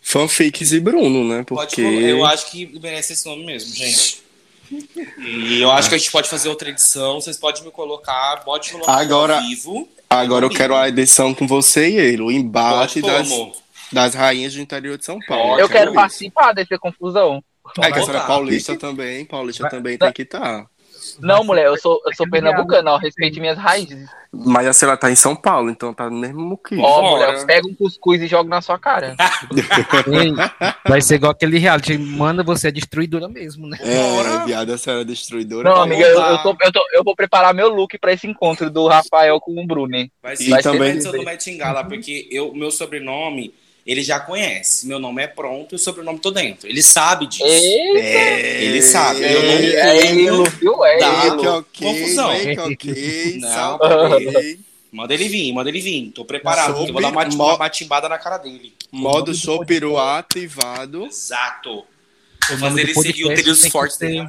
Fanfics 0.00 0.72
e 0.72 0.80
Bruno, 0.80 1.24
né? 1.28 1.44
Pode 1.44 1.76
Porque 1.76 1.82
colo- 1.82 2.00
Eu 2.00 2.24
acho 2.24 2.50
que 2.50 2.66
merece 2.80 3.12
esse 3.12 3.26
nome 3.26 3.44
mesmo, 3.46 3.74
gente. 3.74 4.22
E 5.18 5.60
eu 5.60 5.70
acho 5.70 5.88
que 5.88 5.94
a 5.94 5.98
gente 5.98 6.10
pode 6.10 6.28
fazer 6.28 6.48
outra 6.48 6.70
edição. 6.70 7.20
Vocês 7.20 7.36
podem 7.36 7.62
me 7.62 7.70
colocar, 7.70 8.42
pode 8.44 8.70
colocar 8.72 8.94
Agora- 9.00 9.36
ao 9.36 9.42
vivo. 9.42 9.88
agora 10.08 10.46
eu 10.46 10.50
quero 10.50 10.74
a 10.74 10.88
edição 10.88 11.34
com 11.34 11.46
você 11.46 11.90
e 11.90 11.96
ele. 11.96 12.22
O 12.22 12.32
embate 12.32 13.00
Pode 13.00 13.12
das, 13.28 13.30
das 13.92 14.14
rainhas 14.14 14.54
do 14.54 14.60
interior 14.60 14.96
de 14.98 15.04
São 15.04 15.18
Paulo. 15.20 15.60
Eu 15.60 15.68
quero 15.68 15.90
isso. 15.90 15.94
participar 15.94 16.52
dessa 16.52 16.78
confusão. 16.78 17.44
É 17.80 17.92
que 17.92 17.98
a 17.98 18.02
senhora 18.02 18.24
é 18.24 18.26
paulista 18.26 18.76
também. 18.76 19.24
Paulista 19.24 19.62
Vai- 19.62 19.70
também 19.70 19.98
tem 19.98 20.12
que 20.12 20.22
estar. 20.22 20.66
Não, 21.20 21.44
mulher, 21.44 21.66
eu 21.66 21.76
sou, 21.78 22.00
eu 22.06 22.14
sou 22.14 22.28
pernambucana, 22.28 22.92
ó, 22.92 22.96
respeite 22.96 23.40
minhas 23.40 23.58
raízes. 23.58 24.08
Mas 24.34 24.66
a 24.66 24.72
senhora 24.72 24.96
tá 24.96 25.10
em 25.10 25.14
São 25.14 25.36
Paulo, 25.36 25.68
então 25.68 25.92
tá 25.92 26.08
no 26.08 26.16
mesmo 26.16 26.56
que. 26.56 26.76
Ó, 26.78 27.10
mulher, 27.10 27.34
eu 27.34 27.46
pego 27.46 27.68
um 27.68 27.74
cuscuz 27.74 28.22
e 28.22 28.26
jogo 28.26 28.48
na 28.48 28.62
sua 28.62 28.78
cara. 28.78 29.14
Ei, 30.10 30.32
vai 30.88 31.00
ser 31.02 31.16
igual 31.16 31.32
aquele 31.32 31.58
reality, 31.58 31.98
manda 31.98 32.42
você 32.42 32.68
é 32.68 32.70
destruidora 32.70 33.28
mesmo, 33.28 33.66
né? 33.68 33.78
É, 33.82 34.44
viada, 34.46 34.74
a 34.74 34.78
senhora 34.78 35.02
é 35.02 35.04
destruidora. 35.04 35.68
Não, 35.68 35.76
Tá 35.76 35.82
amiga, 35.82 36.02
eu, 36.06 36.18
eu, 36.18 36.38
tô- 36.42 36.56
eu 36.62 36.72
tô- 36.72 36.86
eu 36.94 37.04
vou 37.04 37.14
preparar 37.14 37.52
meu 37.52 37.68
look 37.68 37.98
pra 37.98 38.12
esse 38.12 38.26
encontro 38.26 38.70
do 38.70 38.86
Rafael 38.88 39.38
com 39.38 39.62
o 39.62 39.66
Bruni. 39.66 40.10
Vai 40.22 40.34
E 40.34 40.36
ser 40.38 40.50
vai 40.50 40.62
também- 40.62 41.00
ser 41.00 41.12
do 41.12 41.22
Metingala, 41.24 41.84
porque 41.84 42.26
eu, 42.30 42.54
meu 42.54 42.70
sobrenome, 42.70 43.52
ele 43.86 44.02
já 44.02 44.20
conhece. 44.20 44.86
Meu 44.86 44.98
nome 44.98 45.22
é 45.22 45.26
pronto 45.26 45.74
e 45.74 45.76
o 45.76 45.78
sobrenome 45.78 46.18
tô 46.18 46.30
dentro. 46.30 46.68
Ele 46.68 46.82
sabe 46.82 47.26
disso. 47.26 47.44
Eita, 47.44 47.98
É, 47.98 48.64
Ele 48.64 48.82
sabe, 48.82 49.20
eu 49.22 49.42
não 49.42 49.48
é, 49.52 49.64
é 49.74 50.06
ele, 50.06 50.48
viu? 50.60 50.84
É 50.84 50.98
Dá. 50.98 51.26
ele. 51.26 51.30
Make 51.36 51.46
ok, 51.48 51.86
Confusão. 51.88 52.32
make 52.32 52.60
ok, 52.60 53.36
Não. 53.40 53.78
Manda 54.92 55.14
ele 55.14 55.26
vir, 55.28 55.52
manda 55.54 55.70
ele 55.70 55.80
vir. 55.80 56.10
Tô 56.12 56.24
preparado. 56.24 56.74
Vou 56.74 57.00
dar 57.00 57.08
uma, 57.08 57.24
uma 57.24 57.56
batimbada 57.56 58.08
na 58.08 58.18
cara 58.18 58.36
dele. 58.36 58.74
Modo 58.90 59.34
show 59.34 59.64
peru 59.64 59.96
ativado. 59.98 61.06
Exato. 61.06 61.84
Vou 62.48 62.56
O 62.56 62.60
fazer 62.60 62.80
ele 62.82 62.94
seguir 62.94 63.24
o 63.24 63.28
trilhos 63.34 63.60
tem 63.60 63.68
que 63.70 63.72
fortes 63.72 63.96
ser- 63.96 64.06
dele. 64.08 64.28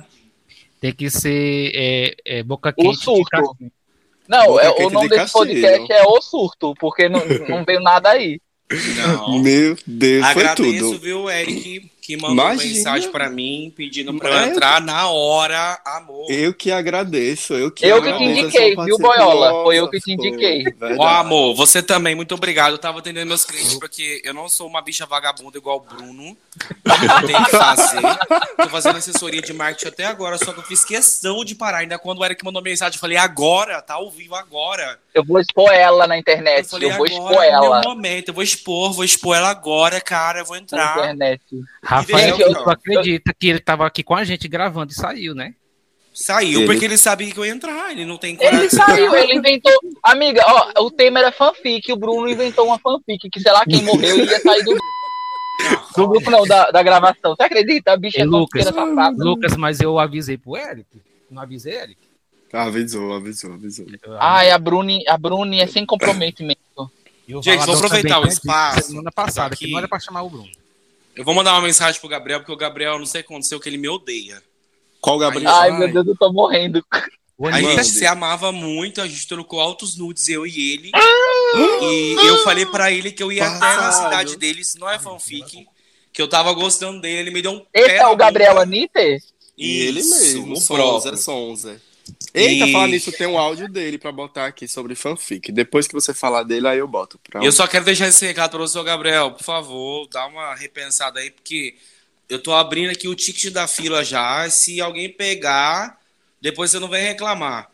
Tem 0.80 0.94
que 0.94 1.10
ser 1.10 1.72
é, 1.74 2.16
é, 2.26 2.44
boca 2.44 2.70
O 2.70 2.74
quente. 2.82 2.98
de 2.98 3.04
surto. 3.04 3.58
Não, 4.28 4.58
é, 4.60 4.70
o 4.70 4.90
nome 4.90 5.10
de 5.10 5.18
desse 5.18 5.34
podcast 5.34 5.92
é 5.92 6.04
O 6.04 6.22
Surto, 6.22 6.74
porque 6.80 7.10
não, 7.10 7.20
não 7.48 7.64
veio 7.66 7.82
nada 7.82 8.10
aí. 8.12 8.40
Não. 8.96 9.40
Meu 9.40 9.78
Deus, 9.86 10.26
foi 10.32 10.42
Agradeço, 10.44 10.80
tudo. 10.80 11.00
viu, 11.00 11.30
Eric, 11.30 11.90
que 12.04 12.18
mandou 12.18 12.34
Imagina. 12.34 12.74
mensagem 12.76 13.10
pra 13.12 13.30
mim 13.30 13.74
pedindo 13.74 14.14
pra 14.16 14.30
É, 14.30 14.34
eu 14.44 14.48
entrar 14.52 14.82
na 14.82 15.08
hora, 15.08 15.80
amor. 15.86 16.30
Eu 16.30 16.54
que 16.54 16.70
agradeço, 16.70 17.54
eu 17.54 17.72
que 17.72 17.86
Eu 17.86 18.02
que 18.04 18.12
te 18.18 18.24
indiquei, 18.24 18.76
viu. 18.76 18.98
Boiola? 18.98 19.64
Foi 19.64 19.78
eu 19.78 19.90
que 19.90 20.00
te 20.02 20.12
indiquei. 20.12 20.66
Ó, 21.00 21.08
amor, 21.08 21.56
você 21.56 21.82
também, 21.82 22.14
muito 22.14 22.36
obrigado. 22.36 22.74
Eu 22.74 22.78
tava 22.78 23.00
atendendo 23.00 23.28
meus 23.28 23.46
clientes 23.46 23.76
porque 23.76 24.22
eu 24.26 24.34
não 24.34 24.50
sou 24.50 24.68
uma 24.68 24.82
bicha 24.82 25.06
vagabunda 25.06 25.58
igual 25.58 25.78
o 25.78 25.96
Bruno. 25.96 26.36
Eu 26.86 27.28
tenho 27.28 27.46
que 27.46 27.52
fazer. 27.52 28.02
Tô 28.58 28.70
fazendo 28.70 28.98
assessoria 28.98 29.42
de 29.42 29.54
marketing 29.54 29.88
até 29.88 30.06
agora, 30.06 30.38
só 30.38 30.52
que 30.52 30.60
eu 30.60 30.64
fiz 30.64 30.84
questão 30.84 31.46
de 31.46 31.56
parar. 31.56 31.78
Ainda 31.80 31.98
quando 31.98 32.20
o 32.20 32.26
Eric 32.26 32.44
mandou 32.44 32.62
mensagem, 32.62 32.98
eu 32.98 33.00
falei, 33.02 33.16
agora, 33.18 33.82
tá 33.82 33.94
ao 33.94 34.12
vivo 34.12 34.36
agora. 34.36 35.00
Eu 35.14 35.24
vou 35.24 35.40
expor 35.40 35.72
ela 35.72 36.06
na 36.08 36.16
Eu 36.16 36.20
internet. 36.20 36.68
falei, 36.70 36.90
Eu 36.90 36.98
vou 36.98 37.06
agora 37.06 37.14
expor 37.14 37.44
é 37.44 37.50
o 37.50 37.54
ela 37.54 37.80
meu 37.82 37.90
momento, 37.90 38.28
eu 38.30 38.34
vou 38.34 38.44
expor, 38.44 38.92
vou 38.94 39.06
expor 39.06 39.38
ela 39.38 39.50
agora, 39.50 40.02
cara, 40.02 40.40
eu 40.40 40.46
vou 40.46 40.56
na 40.56 40.62
entrar. 40.62 40.98
internet. 40.98 41.42
Rafael, 41.96 42.38
eu- 42.40 42.54
tu 42.64 42.70
acredita 42.70 43.34
que 43.38 43.48
ele 43.48 43.60
tava 43.60 43.86
aqui 43.86 44.04
com 44.04 44.16
a 44.16 44.24
gente 44.24 44.48
gravando 44.48 44.92
e 44.92 44.96
saiu, 44.96 45.34
né? 45.36 45.54
Saiu 46.14 46.60
Ele- 46.60 46.66
porque 46.68 46.86
ele 46.86 46.98
sabia 46.98 47.32
que 47.32 47.40
eu 47.40 47.46
ia 47.46 47.52
entrar, 47.52 47.92
ele 47.92 48.06
não 48.06 48.18
tem 48.18 48.36
coragem. 48.36 48.60
Ele 48.60 48.70
saiu, 48.70 49.16
ele 49.16 49.36
inventou. 49.36 49.72
Amiga, 50.04 50.44
ó, 50.46 50.84
o 50.86 50.92
tema 50.92 51.20
era 51.20 51.32
fanfic, 51.32 51.92
o 51.92 51.96
Bruno 51.98 52.30
inventou 52.30 52.68
uma 52.68 52.78
fanfic, 52.78 53.30
que 53.32 53.40
sei 53.40 53.52
lá 53.52 53.64
quem 53.66 53.82
morreu 53.82 54.18
ia 54.24 54.40
sair 54.40 54.64
do 54.64 54.72
grupo. 54.72 54.94
Do 55.96 56.08
grupo 56.08 56.32
não, 56.32 56.44
da, 56.46 56.72
da 56.72 56.82
gravação. 56.84 57.36
Você 57.36 57.44
acredita? 57.44 57.94
A 57.94 57.98
bicha 57.98 58.18
Ei, 58.18 58.24
é 58.24 58.26
Lucas, 58.26 58.66
safada. 58.66 59.24
Lucas, 59.24 59.56
mas 59.56 59.80
eu 59.80 60.00
avisei 60.00 60.36
pro 60.38 60.58
Eric. 60.58 60.88
Não 61.30 61.42
avisei, 61.44 61.76
Eric? 61.78 61.98
Avisou, 62.52 63.14
avisou, 63.14 63.54
avisou. 63.54 63.86
Ai, 64.20 64.50
a 64.52 64.58
Bruni, 64.58 65.04
a 65.08 65.18
Bruni 65.18 65.62
é 65.62 65.68
sem 65.68 65.86
comprometimento. 65.86 66.60
Gente, 67.42 67.66
vou 67.66 67.76
aproveitar 67.76 68.20
o 68.20 68.28
espaço. 68.28 68.90
Semana 68.90 69.12
passada, 69.12 69.54
Aqui. 69.54 69.66
que 69.66 69.72
não 69.72 69.78
era 69.78 69.88
pra 69.88 70.00
chamar 70.00 70.24
o 70.24 70.30
Bruno. 70.30 70.50
Eu 71.16 71.24
vou 71.24 71.34
mandar 71.34 71.54
uma 71.54 71.62
mensagem 71.62 72.00
pro 72.00 72.10
Gabriel, 72.10 72.40
porque 72.40 72.52
o 72.52 72.58
Gabriel, 72.58 72.98
não 72.98 73.06
sei 73.06 73.22
o 73.22 73.24
que 73.24 73.32
aconteceu, 73.34 73.60
que 73.60 73.70
ele 73.70 73.78
me 73.78 73.88
odeia. 73.88 74.42
Qual 75.00 75.18
Gabriel? 75.20 75.50
Ai, 75.52 75.70
Ai. 75.70 75.78
meu 75.78 75.92
Deus, 75.92 76.08
eu 76.08 76.16
tô 76.16 76.32
morrendo. 76.32 76.84
A 77.52 77.60
gente 77.62 77.86
se 77.86 78.06
amava 78.06 78.52
muito, 78.52 79.02
a 79.02 79.08
gente 79.08 79.28
trocou 79.28 79.60
altos 79.60 79.98
nudes, 79.98 80.30
eu 80.30 80.46
e 80.48 80.74
ele. 80.74 80.92
E 81.56 82.28
eu 82.28 82.38
falei 82.44 82.66
pra 82.66 82.92
ele 82.92 83.12
que 83.12 83.22
eu 83.22 83.32
ia 83.32 83.46
até 83.46 83.60
na 83.60 83.60
Passado. 83.60 84.04
cidade 84.06 84.38
dele, 84.38 84.62
isso 84.62 84.80
não 84.80 84.90
é 84.90 84.98
fanfic. 84.98 85.68
Que 86.12 86.22
eu 86.22 86.28
tava 86.28 86.54
gostando 86.54 87.02
dele, 87.02 87.22
ele 87.22 87.32
me 87.32 87.42
deu 87.42 87.52
um 87.52 87.60
pé 87.60 87.82
Esse 87.82 87.96
é 87.96 88.08
o 88.08 88.16
Gabriel. 88.16 88.60
Anitta? 88.60 89.02
E 89.58 89.80
ele 89.82 90.02
mesmo, 90.04 90.54
o 90.54 90.56
Sonza, 90.58 90.74
próprio. 90.74 91.18
Sonza. 91.18 91.82
Eita, 92.34 92.66
E- 92.66 92.72
falar 92.72 92.88
nisso, 92.88 93.12
tem 93.12 93.28
um 93.28 93.38
áudio 93.38 93.70
dele 93.70 93.98
pra 93.98 94.12
botar 94.12 94.46
aqui 94.46 94.68
sobre 94.68 94.96
fanfic. 94.96 95.52
Depois 95.52 95.88
que 95.88 95.94
você 95.94 96.14
falar 96.14 96.44
dele, 96.44 96.68
aí 96.68 96.80
eu 96.80 96.88
boto. 96.88 97.20
Pra... 97.30 97.44
Eu 97.44 97.52
só 97.52 97.68
quero 97.68 97.86
deixar 97.86 98.08
esse 98.08 98.26
recado 98.26 98.52
para 98.52 98.60
você, 98.60 98.78
ô 98.78 98.84
Gabriel. 98.84 99.32
Por 99.32 99.44
favor, 99.44 100.08
dá 100.08 100.26
uma 100.28 100.56
repensada 100.56 101.20
aí, 101.20 101.30
porque 101.30 101.76
eu 102.28 102.40
tô 102.40 102.54
abrindo 102.54 102.92
aqui 102.92 103.08
o 103.08 103.16
ticket 103.16 103.52
da 103.54 103.68
fila 103.68 104.04
já. 104.04 104.50
Se 104.50 104.82
alguém 104.82 105.10
pegar, 105.10 106.00
depois 106.42 106.72
você 106.72 106.80
não 106.80 106.88
vai 106.88 107.02
reclamar. 107.02 107.70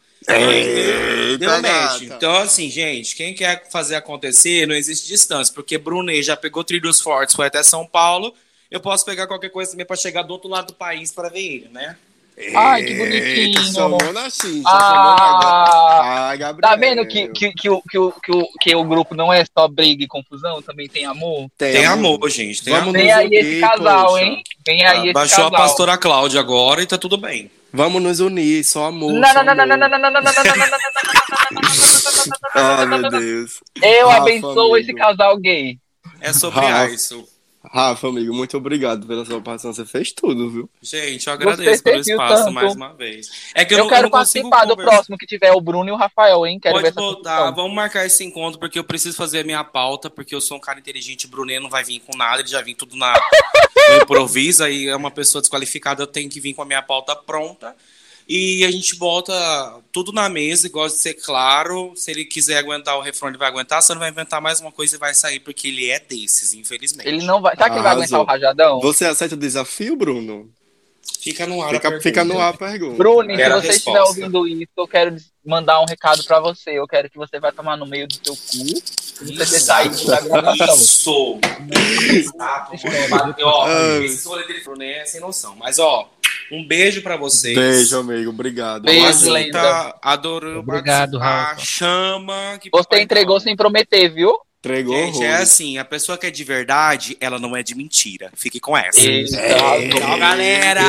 Então, 2.16 2.36
assim, 2.36 2.70
gente, 2.70 3.16
quem 3.16 3.34
quer 3.34 3.70
fazer 3.72 3.96
acontecer, 3.96 4.68
não 4.68 4.76
existe 4.76 5.08
distância, 5.08 5.54
porque 5.54 5.78
Brunet 5.78 6.22
já 6.22 6.36
pegou 6.36 6.64
trilhos 6.64 7.00
fortes, 7.00 7.36
foi 7.36 7.48
até 7.48 7.64
São 7.64 7.86
Paulo. 7.86 8.34
Eu 8.70 8.80
posso 8.80 9.06
pegar 9.06 9.26
qualquer 9.26 9.50
coisa 9.50 9.72
também 9.72 9.86
para 9.86 9.96
chegar 9.96 10.22
do 10.24 10.34
outro 10.34 10.50
lado 10.50 10.68
do 10.68 10.74
país 10.74 11.12
para 11.12 11.30
ver 11.30 11.40
ele, 11.40 11.70
né? 11.70 11.96
Ai, 12.56 12.84
que 12.84 12.92
Eita, 12.94 13.04
bonitinho. 13.04 13.74
chamou 13.74 14.14
na 14.14 14.30
Cintia. 14.30 14.64
Ah, 14.66 16.30
Ai, 16.30 16.38
Gabriel. 16.38 16.70
Tá 16.72 16.76
vendo 16.78 17.06
que, 17.06 17.28
que, 17.30 17.52
que, 17.52 17.70
o, 17.70 17.82
que, 17.82 17.98
o, 17.98 18.12
que, 18.14 18.32
o, 18.32 18.48
que 18.62 18.76
o 18.76 18.84
grupo 18.86 19.14
não 19.14 19.32
é 19.32 19.44
só 19.46 19.68
briga 19.68 20.04
e 20.04 20.08
confusão, 20.08 20.62
também 20.62 20.88
tem 20.88 21.06
amor? 21.06 21.50
Tem 21.58 21.86
amor, 21.86 22.30
gente. 22.30 22.64
Tem 22.64 22.74
Vamos 22.74 22.90
amor. 22.90 22.98
Vem 23.02 23.12
aí 23.12 23.28
unir, 23.28 23.38
esse 23.40 23.60
casal, 23.60 24.08
poxa. 24.08 24.24
hein? 24.24 24.44
Vem 24.66 24.86
aí 24.86 25.04
esse 25.04 25.14
Baixou 25.14 25.46
a 25.46 25.52
pastora 25.52 25.98
Cláudia 25.98 26.40
agora 26.40 26.82
e 26.82 26.88
tá 26.88 26.98
tudo 26.98 27.18
bem. 27.18 27.52
Vamos 27.74 28.02
nos 28.02 28.20
unir, 28.20 28.64
só 28.64 28.86
amor. 28.86 29.12
Não, 29.14 29.30
só 29.30 29.44
não, 29.44 29.54
não, 29.56 29.66
não, 29.66 29.78
não, 29.78 29.86
amor. 29.86 29.90
não, 29.90 30.00
não, 30.00 30.00
não, 30.00 30.22
não, 30.22 30.22
não, 30.22 30.34
não, 30.34 30.44
não, 30.44 30.68
não, 30.68 30.78
não, 31.52 32.40
Ai, 32.56 32.86
meu 32.86 33.10
Deus. 33.10 33.60
Eu 33.82 34.08
Rafa, 34.08 34.22
abençoo 34.22 34.60
amigo. 34.74 34.78
esse 34.78 34.94
casal 34.94 35.38
gay. 35.38 35.78
É 36.22 36.34
sobre 36.34 36.60
Rafa. 36.62 36.94
isso. 36.94 37.28
Rafa, 37.62 38.08
amigo, 38.08 38.34
muito 38.34 38.56
obrigado 38.56 39.06
pela 39.06 39.26
sua 39.26 39.42
participação. 39.42 39.74
Você 39.74 39.86
fez 39.86 40.14
tudo, 40.14 40.50
viu? 40.50 40.70
Gente, 40.82 41.28
eu 41.28 41.34
agradeço 41.34 41.84
pelo 41.84 42.00
espaço 42.00 42.44
tanto. 42.46 42.54
mais 42.54 42.74
uma 42.74 42.94
vez. 42.94 43.30
É 43.54 43.66
que 43.66 43.74
Eu, 43.74 43.80
eu, 43.80 43.84
não, 43.84 43.90
quero 43.90 44.08
eu 44.08 44.12
participar 44.12 44.66
do 44.66 44.78
próximo 44.78 45.18
que 45.18 45.26
tiver 45.26 45.52
o 45.52 45.60
Bruno 45.60 45.90
e 45.90 45.92
o 45.92 45.98
Rafael, 45.98 46.48
hein? 46.48 46.58
Quero 46.58 46.80
ver 46.82 46.94
Pode 46.94 47.18
discussão. 47.18 47.54
vamos 47.54 47.74
marcar 47.74 48.06
esse 48.06 48.24
encontro, 48.24 48.60
porque 48.60 48.80
eu 48.80 48.84
preciso 48.84 49.18
fazer 49.18 49.42
a 49.42 49.44
minha 49.44 49.64
pauta, 49.64 50.10
porque 50.10 50.34
eu 50.34 50.40
sou 50.40 50.56
um 50.56 50.60
cara 50.62 50.80
inteligente, 50.80 51.26
o 51.26 51.30
Brunet 51.30 51.60
não 51.60 51.70
vai 51.70 51.84
vir 51.84 52.00
com 52.00 52.18
nada, 52.18 52.42
ele 52.42 52.48
já 52.48 52.62
vem 52.62 52.74
tudo 52.74 52.96
na, 52.96 53.14
no 53.90 53.98
improviso, 54.04 54.64
aí 54.64 54.88
é 54.88 54.96
uma 54.96 55.12
pessoa 55.12 55.42
desqualificada, 55.42 56.02
eu 56.02 56.08
tenho 56.08 56.30
que 56.30 56.40
vir 56.40 56.54
com 56.54 56.62
a 56.62 56.66
minha 56.66 56.82
pauta 56.82 57.14
pronta. 57.14 57.76
E 58.32 58.64
a 58.64 58.70
gente 58.70 58.96
bota 58.96 59.34
tudo 59.92 60.12
na 60.12 60.30
mesa, 60.30 60.68
e 60.68 60.70
gosta 60.70 60.96
de 60.96 61.02
ser 61.02 61.16
claro. 61.16 61.94
Se 61.96 62.12
ele 62.12 62.24
quiser 62.24 62.60
aguentar 62.60 62.96
o 62.96 63.02
refrão, 63.02 63.30
ele 63.30 63.40
vai 63.40 63.48
aguentar. 63.48 63.82
Se 63.82 63.92
ele 63.92 64.00
vai 64.00 64.10
inventar 64.10 64.40
mais 64.40 64.62
uma 64.62 64.72
coisa, 64.72 64.94
ele 64.94 65.00
vai 65.00 65.16
sair, 65.16 65.40
porque 65.40 65.68
ele 65.68 65.90
é 65.90 66.00
desses, 66.00 66.54
infelizmente. 66.54 67.08
Ele 67.08 67.26
não 67.26 67.42
vai. 67.42 67.56
Será 67.56 67.70
que 67.70 67.76
ele 67.78 67.82
vai 67.84 67.94
aguentar 67.94 68.22
o 68.22 68.24
rajadão? 68.26 68.80
Você 68.82 69.06
aceita 69.06 69.34
o 69.34 69.38
desafio, 69.38 69.96
Bruno? 69.96 70.48
Fica 71.20 71.48
no 71.48 71.60
ar. 71.60 71.70
a 71.70 71.72
Fica, 71.72 71.82
pergunta. 71.90 72.04
fica 72.04 72.24
no 72.24 72.40
ar 72.40 72.54
a 72.54 72.58
pergunta. 72.58 72.98
Bruno, 72.98 73.36
se 73.36 73.42
a 73.42 73.56
você 73.62 73.68
estiver 73.70 74.02
ouvindo 74.04 74.48
isso, 74.48 74.70
eu 74.78 74.88
quero 74.88 75.16
mandar 75.44 75.82
um 75.82 75.86
recado 75.86 76.24
pra 76.24 76.40
você. 76.40 76.72
Eu 76.72 76.88
quero 76.88 77.10
que 77.10 77.18
você 77.18 77.40
vai 77.40 77.52
tomar 77.52 77.78
no 77.78 77.88
meio 77.88 78.08
do 78.08 78.14
seu 78.14 78.36
cu 78.36 78.78
e 79.24 79.36
você 79.36 79.54
ter 79.54 79.60
saído 79.60 80.06
da 80.06 80.22
gravação. 80.22 80.76
Isso! 80.76 81.40
Exato. 82.14 82.74
Ó, 83.44 83.68
esse 84.04 84.28
rolê 84.28 84.46
dele 84.46 84.62
falou, 84.62 84.78
né? 84.78 85.04
Sem 85.06 85.20
noção. 85.20 85.56
Mas, 85.56 85.80
ó, 85.80 86.08
um 86.52 86.66
beijo 86.68 87.02
pra 87.02 87.16
vocês. 87.18 87.56
Beijo, 87.58 88.00
amigo. 88.00 88.30
Obrigado. 88.30 88.84
Beijo, 88.84 89.32
lenda. 89.32 89.96
adorou 90.02 90.60
Obrigado, 90.60 91.20
participar. 91.20 91.44
Rafa. 91.52 91.66
Chama. 91.66 92.58
Que 92.62 92.70
Você 92.72 93.02
entregou 93.02 93.36
toca. 93.36 93.44
sem 93.46 93.56
prometer, 93.56 94.10
viu? 94.14 94.34
Entregou 94.60 94.94
Gente, 94.94 95.24
é 95.24 95.36
assim, 95.36 95.78
a 95.78 95.86
pessoa 95.86 96.18
que 96.18 96.26
é 96.28 96.32
de 96.32 96.44
verdade, 96.44 97.16
ela 97.22 97.40
não 97.40 97.56
é 97.56 97.64
de 97.64 97.74
mentira. 97.76 98.30
Fique 98.36 98.60
com 98.60 98.76
essa. 98.78 99.00
Tchau, 99.00 100.20
galera! 100.20 100.82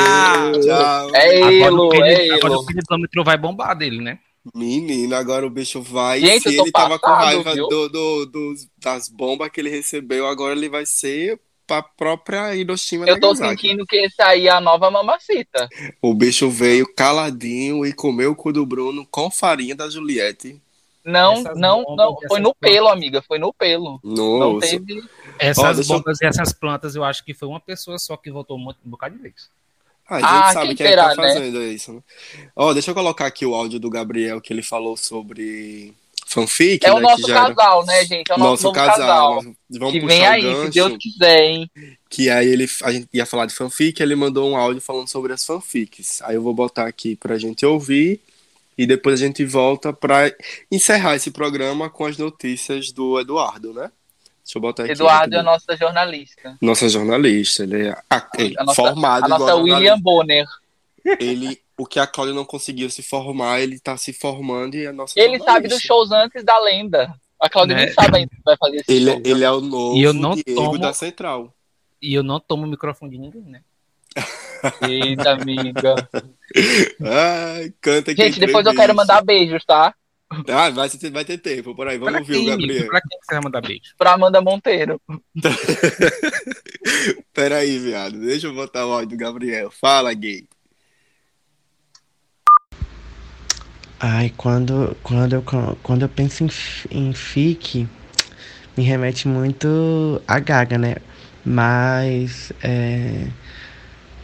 Tchau. 0.61 1.15
É 1.15 1.37
Agora, 1.37 1.53
Elo, 1.53 1.87
o 1.87 1.93
é 2.03 2.15
querido, 2.15 2.33
agora 2.35 2.53
o 2.59 2.65
quilômetro 2.65 3.23
vai 3.23 3.37
bombar 3.37 3.77
dele, 3.77 4.01
né? 4.01 4.19
Menino, 4.53 5.15
agora 5.15 5.45
o 5.45 5.49
bicho 5.49 5.81
vai. 5.81 6.19
Gente, 6.19 6.49
Se 6.49 6.59
ele 6.59 6.71
tava 6.71 6.97
com 6.99 7.07
passado, 7.07 7.23
raiva 7.43 7.55
do, 7.55 7.87
do- 7.87 8.25
dos- 8.25 8.67
das 8.77 9.07
bombas 9.07 9.49
que 9.49 9.61
ele 9.61 9.69
recebeu, 9.69 10.27
agora 10.27 10.53
ele 10.57 10.67
vai 10.67 10.85
ser 10.85 11.39
pra 11.71 11.81
própria 11.81 12.53
Hiroshima 12.53 13.05
Eu 13.07 13.17
tô 13.17 13.27
Nagasaki. 13.33 13.61
sentindo 13.61 13.85
que 13.85 13.95
esse 13.95 14.21
aí 14.21 14.47
é 14.47 14.51
a 14.51 14.59
nova 14.59 14.91
mamacita. 14.91 15.69
O 16.01 16.13
bicho 16.13 16.49
veio 16.49 16.85
caladinho 16.93 17.85
e 17.85 17.93
comeu 17.93 18.31
o 18.31 18.35
cu 18.35 18.51
do 18.51 18.65
Bruno 18.65 19.07
com 19.09 19.31
farinha 19.31 19.73
da 19.73 19.89
Juliette. 19.89 20.59
Não, 21.05 21.33
Essas 21.33 21.57
não, 21.57 21.83
bombas, 21.83 21.97
não. 21.97 22.17
Foi 22.27 22.39
no 22.41 22.53
plantas. 22.53 22.75
pelo, 22.75 22.87
amiga. 22.89 23.21
Foi 23.21 23.39
no 23.39 23.53
pelo. 23.53 23.99
Não 24.03 24.39
Nossa. 24.53 24.67
teve. 24.67 25.01
Essas 25.39 25.63
Ó, 25.63 25.73
deixa 25.73 25.93
eu- 25.93 25.97
bombas 25.97 26.21
e 26.21 26.25
essas 26.25 26.51
plantas, 26.51 26.93
eu 26.95 27.03
acho 27.05 27.23
que 27.23 27.33
foi 27.33 27.47
uma 27.47 27.59
pessoa 27.59 27.97
só 27.97 28.17
que 28.17 28.29
votou 28.29 28.57
um, 28.57 28.69
um 28.69 28.75
bocado 28.89 29.15
de 29.15 29.21
vez. 29.21 29.49
A 30.09 30.15
gente 30.19 30.25
Ah, 30.29 30.51
sabe 30.53 30.67
quem 30.67 30.75
quem, 30.75 30.87
que 30.87 30.95
tá 30.95 31.07
né? 31.07 31.15
fazendo 31.15 31.63
isso, 31.63 31.93
né? 31.93 32.01
Ó, 32.53 32.73
deixa 32.73 32.91
eu 32.91 32.95
colocar 32.95 33.25
aqui 33.27 33.45
o 33.45 33.55
áudio 33.55 33.79
do 33.79 33.89
Gabriel 33.89 34.41
que 34.41 34.51
ele 34.51 34.61
falou 34.61 34.97
sobre 34.97 35.93
fanfic, 36.33 36.85
É 36.85 36.89
né? 36.89 36.95
o 36.95 36.99
nosso 36.99 37.23
que 37.23 37.29
já 37.31 37.45
era- 37.45 37.53
casal, 37.55 37.85
né, 37.85 38.05
gente? 38.05 38.31
É 38.31 38.35
o 38.35 38.37
nosso, 38.37 38.63
nosso 38.63 38.71
casal. 38.73 39.35
casal. 39.37 39.53
Vamos 39.69 39.91
Que 39.93 39.99
vem 40.05 40.25
aí, 40.25 40.41
gancho, 40.41 40.63
se 40.65 40.69
Deus 40.71 40.97
quiser, 40.99 41.41
hein? 41.43 41.71
que 42.09 42.29
aí 42.29 42.47
ele, 42.47 42.67
a 42.83 42.91
gente 42.91 43.07
ia 43.13 43.25
falar 43.25 43.45
de 43.45 43.53
fanfic, 43.53 44.01
ele 44.01 44.15
mandou 44.15 44.49
um 44.49 44.55
áudio 44.57 44.81
falando 44.81 45.07
sobre 45.07 45.33
as 45.33 45.45
fanfics. 45.45 46.21
Aí 46.23 46.35
eu 46.35 46.41
vou 46.41 46.53
botar 46.53 46.85
aqui 46.87 47.15
pra 47.15 47.37
gente 47.37 47.65
ouvir 47.65 48.19
e 48.77 48.85
depois 48.85 49.21
a 49.21 49.25
gente 49.25 49.45
volta 49.45 49.93
pra 49.93 50.31
encerrar 50.71 51.15
esse 51.15 51.31
programa 51.31 51.89
com 51.89 52.05
as 52.05 52.17
notícias 52.17 52.91
do 52.91 53.19
Eduardo, 53.19 53.73
né? 53.73 53.91
Deixa 54.43 54.57
eu 54.57 54.61
botar 54.61 54.83
aqui. 54.83 54.91
Eduardo 54.93 55.35
é 55.35 55.39
a 55.39 55.43
nossa 55.43 55.77
jornalista. 55.77 56.57
Nossa 56.61 56.89
jornalista, 56.89 57.63
ele 57.63 57.87
é 57.87 57.97
ah, 58.09 58.27
ele, 58.37 58.55
A 58.57 58.63
nossa, 58.65 58.75
formado 58.81 59.25
a 59.25 59.27
nossa 59.27 59.55
William 59.55 59.99
Bonner. 59.99 60.45
ele 61.19 61.61
o 61.81 61.85
que 61.85 61.99
a 61.99 62.05
Cláudia 62.05 62.35
não 62.35 62.45
conseguiu 62.45 62.89
se 62.89 63.01
formar, 63.01 63.59
ele 63.59 63.79
tá 63.79 63.97
se 63.97 64.13
formando 64.13 64.75
e 64.75 64.85
é 64.85 64.87
a 64.89 64.93
nossa 64.93 65.13
Ele 65.19 65.39
sabe 65.39 65.67
dos 65.67 65.81
jornalista. 65.81 65.87
shows 65.87 66.11
antes 66.11 66.43
da 66.43 66.59
lenda. 66.59 67.13
A 67.39 67.49
Claudia 67.49 67.75
Né? 67.75 67.85
nem 67.85 67.93
sabe 67.93 68.17
ainda 68.17 68.29
que 68.29 68.41
vai 68.45 68.55
fazer 68.57 68.77
esse 68.77 68.91
Ele, 68.91 69.11
show. 69.11 69.21
ele 69.25 69.43
é 69.43 69.51
o 69.51 69.61
novo 69.61 69.97
E 69.97 70.03
eu 70.03 70.13
não 70.13 70.35
Diego 70.35 70.53
tomo- 70.55 70.77
da 70.77 70.93
Central. 70.93 71.51
E 71.99 72.13
eu 72.13 72.21
não 72.23 72.39
tomo 72.39 72.65
o 72.65 72.67
microfone 72.69 73.11
de 73.11 73.17
ninguém, 73.17 73.41
né? 73.41 73.61
Eita, 74.87 75.31
amiga. 75.31 75.95
Ai, 77.03 77.73
canta 77.81 78.13
que 78.13 78.21
Gente, 78.23 78.39
depois 78.39 78.63
eu 78.65 78.75
quero 78.75 78.93
mandar 78.95 79.23
beijos, 79.23 79.63
tá? 79.65 79.93
Ah, 80.47 80.69
vai 80.69 80.87
ter, 80.89 81.09
vai 81.11 81.25
ter 81.25 81.37
tempo, 81.39 81.73
por 81.75 81.87
aí. 81.87 81.97
Vamos 81.97 82.13
Pra 82.13 82.21
ouvir 82.21 82.33
o 82.35 82.39
quem, 82.39 82.45
Gabriel. 82.47 82.87
pra 82.87 83.01
quem 83.01 83.19
que 83.19 83.25
você 83.25 83.33
vai 83.35 83.43
mandar 83.43 83.61
beijo? 83.61 83.81
Pra 83.97 84.13
Amanda 84.13 84.39
Monteiro. 84.41 85.01
Peraí, 87.33 87.77
viado. 87.79 88.19
Deixa 88.19 88.47
eu 88.47 88.53
botar 88.53 88.85
o 88.85 88.91
áudio 88.91 89.09
do 89.09 89.17
Gabriel. 89.17 89.71
Fala, 89.71 90.13
gay. 90.13 90.47
Ai, 94.03 94.31
quando, 94.35 94.97
quando, 95.03 95.33
eu, 95.33 95.43
quando 95.83 96.01
eu 96.01 96.09
penso 96.09 96.43
em, 96.43 96.49
em 97.09 97.13
fic, 97.13 97.87
me 98.77 98.83
remete 98.83 99.27
muito 99.27 100.21
a 100.27 100.39
Gaga, 100.39 100.77
né? 100.77 100.95
Mas, 101.45 102.51
é, 102.63 103.27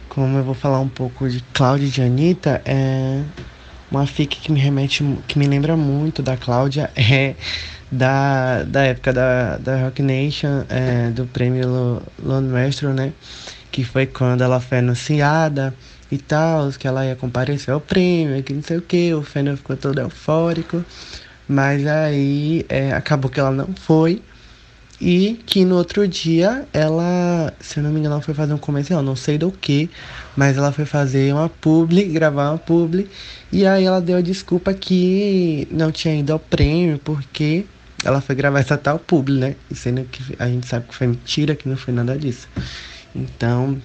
como 0.08 0.38
eu 0.38 0.44
vou 0.44 0.54
falar 0.54 0.80
um 0.80 0.88
pouco 0.88 1.28
de 1.28 1.40
Cláudia 1.52 1.86
e 1.86 1.90
de 1.90 2.02
Anitta, 2.02 2.62
é, 2.64 3.24
uma 3.90 4.06
fic 4.06 4.40
que 4.40 4.52
me 4.52 4.60
remete, 4.60 5.04
que 5.26 5.38
me 5.38 5.46
lembra 5.46 5.76
muito 5.76 6.22
da 6.22 6.36
Cláudia 6.36 6.90
é 6.96 7.36
da, 7.90 8.64
da 8.64 8.84
época 8.84 9.12
da, 9.12 9.56
da 9.58 9.84
Rock 9.84 10.02
Nation, 10.02 10.64
é, 10.68 11.10
do 11.10 11.26
prêmio 11.26 11.68
Lo- 11.68 12.02
Lone 12.22 12.48
Maestro, 12.48 12.92
né? 12.92 13.12
Que 13.70 13.84
foi 13.84 14.06
quando 14.06 14.42
ela 14.42 14.60
foi 14.60 14.78
anunciada 14.78 15.74
e 16.10 16.18
tal, 16.18 16.70
que 16.72 16.86
ela 16.86 17.04
ia 17.04 17.16
comparecer 17.16 17.72
ao 17.72 17.80
prêmio, 17.80 18.42
que 18.42 18.52
não 18.52 18.62
sei 18.62 18.78
o 18.78 18.82
que, 18.82 19.12
o 19.14 19.22
Fennel 19.22 19.56
ficou 19.56 19.76
todo 19.76 19.98
eufórico, 20.00 20.84
mas 21.48 21.86
aí 21.86 22.64
é, 22.68 22.92
acabou 22.92 23.30
que 23.30 23.40
ela 23.40 23.50
não 23.50 23.68
foi, 23.74 24.22
e 25.00 25.40
que 25.46 25.64
no 25.64 25.76
outro 25.76 26.08
dia 26.08 26.66
ela, 26.72 27.52
se 27.60 27.78
eu 27.78 27.84
não 27.84 27.90
me 27.90 28.00
engano, 28.00 28.14
ela 28.16 28.22
foi 28.22 28.34
fazer 28.34 28.52
um 28.52 28.58
comercial, 28.58 29.02
não 29.02 29.14
sei 29.14 29.38
do 29.38 29.52
que, 29.52 29.88
mas 30.36 30.56
ela 30.56 30.72
foi 30.72 30.84
fazer 30.84 31.32
uma 31.32 31.48
publi, 31.48 32.04
gravar 32.10 32.50
uma 32.50 32.58
publi, 32.58 33.08
e 33.52 33.66
aí 33.66 33.84
ela 33.84 34.00
deu 34.00 34.16
a 34.16 34.20
desculpa 34.20 34.74
que 34.74 35.68
não 35.70 35.92
tinha 35.92 36.18
ido 36.18 36.32
ao 36.32 36.38
prêmio, 36.38 36.98
porque 36.98 37.64
ela 38.04 38.20
foi 38.20 38.34
gravar 38.34 38.60
essa 38.60 38.76
tal 38.76 38.98
publi, 38.98 39.38
né? 39.38 39.56
E 39.70 39.74
sendo 39.74 40.04
que 40.04 40.34
a 40.38 40.46
gente 40.48 40.66
sabe 40.66 40.86
que 40.88 40.94
foi 40.94 41.06
mentira, 41.06 41.54
que 41.54 41.68
não 41.68 41.76
foi 41.76 41.92
nada 41.92 42.16
disso. 42.16 42.48
Então, 43.14 43.80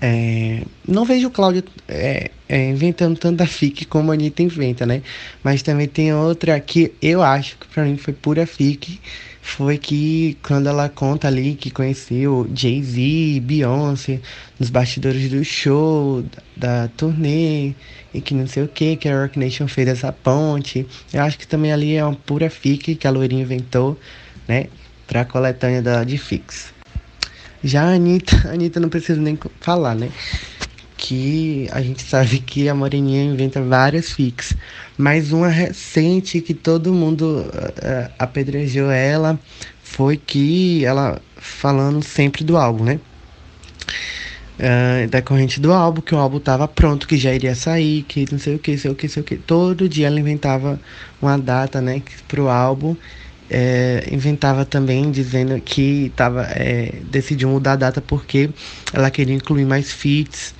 é, 0.00 0.62
não 0.88 1.04
vejo 1.04 1.28
o 1.28 1.30
Cláudio 1.30 1.62
é, 1.86 2.30
é, 2.48 2.70
inventando 2.70 3.18
tanta 3.18 3.46
fic 3.46 3.84
como 3.84 4.10
a 4.10 4.14
Anitta 4.14 4.42
inventa, 4.42 4.86
né? 4.86 5.02
Mas 5.44 5.62
também 5.62 5.86
tem 5.86 6.14
outra 6.14 6.58
que 6.58 6.92
eu 7.02 7.22
acho 7.22 7.58
que 7.58 7.66
pra 7.66 7.84
mim 7.84 7.96
foi 7.98 8.14
pura 8.14 8.46
fic. 8.46 8.98
Foi 9.42 9.78
que 9.78 10.38
quando 10.42 10.68
ela 10.68 10.88
conta 10.88 11.26
ali 11.26 11.54
que 11.54 11.70
conheceu 11.70 12.48
Jay-Z, 12.54 13.40
Beyoncé, 13.40 14.20
nos 14.58 14.70
bastidores 14.70 15.30
do 15.30 15.44
show, 15.44 16.22
da, 16.56 16.82
da 16.84 16.88
turnê, 16.88 17.74
e 18.12 18.20
que 18.20 18.34
não 18.34 18.46
sei 18.46 18.62
o 18.62 18.68
que, 18.68 18.96
que 18.96 19.08
a 19.08 19.22
Rock 19.22 19.38
Nation 19.38 19.66
fez 19.66 19.88
essa 19.88 20.12
ponte. 20.12 20.86
Eu 21.12 21.22
acho 21.22 21.38
que 21.38 21.46
também 21.46 21.72
ali 21.72 21.96
é 21.96 22.04
uma 22.04 22.14
pura 22.14 22.48
fic 22.48 22.94
que 22.94 23.06
a 23.06 23.10
Loirinha 23.10 23.42
inventou, 23.42 23.98
né? 24.46 24.66
Pra 25.06 25.24
coletânea 25.24 25.82
da 25.82 26.04
de 26.04 26.16
Fix. 26.16 26.79
Já 27.62 27.84
a 27.84 27.94
Anitta, 27.94 28.48
a 28.48 28.52
Anitta 28.52 28.80
não 28.80 28.88
preciso 28.88 29.20
nem 29.20 29.38
falar, 29.60 29.94
né? 29.94 30.10
que 31.00 31.66
a 31.72 31.80
gente 31.80 32.02
sabe 32.02 32.38
que 32.40 32.68
a 32.68 32.74
Moreninha 32.74 33.24
inventa 33.24 33.60
várias 33.62 34.12
fics, 34.12 34.54
mas 34.98 35.32
uma 35.32 35.48
recente 35.48 36.42
que 36.42 36.52
todo 36.52 36.92
mundo 36.92 37.46
uh, 37.46 38.12
apedrejou 38.18 38.90
ela 38.90 39.40
foi 39.82 40.18
que 40.18 40.84
ela 40.84 41.20
falando 41.36 42.02
sempre 42.02 42.44
do 42.44 42.56
álbum, 42.58 42.84
né? 42.84 43.00
Uh, 44.58 45.08
decorrente 45.08 45.58
do 45.58 45.72
álbum, 45.72 46.02
que 46.02 46.14
o 46.14 46.18
álbum 46.18 46.38
tava 46.38 46.68
pronto, 46.68 47.08
que 47.08 47.16
já 47.16 47.32
iria 47.32 47.54
sair, 47.54 48.02
que 48.02 48.26
não 48.30 48.38
sei 48.38 48.56
o 48.56 48.58
que, 48.58 48.76
sei 48.76 48.90
o 48.90 48.94
que, 48.94 49.08
sei 49.08 49.22
o 49.22 49.24
que. 49.24 49.36
Todo 49.36 49.88
dia 49.88 50.06
ela 50.06 50.20
inventava 50.20 50.78
uma 51.20 51.38
data, 51.38 51.80
né, 51.80 52.02
pro 52.28 52.50
álbum. 52.50 52.94
É, 53.52 54.06
inventava 54.12 54.64
também 54.64 55.10
dizendo 55.10 55.60
que 55.60 56.12
tava, 56.14 56.44
é, 56.50 56.94
decidiu 57.10 57.48
mudar 57.48 57.72
a 57.72 57.76
data 57.76 58.00
porque 58.00 58.48
ela 58.92 59.10
queria 59.10 59.34
incluir 59.34 59.64
mais 59.64 59.92
feats, 59.92 60.54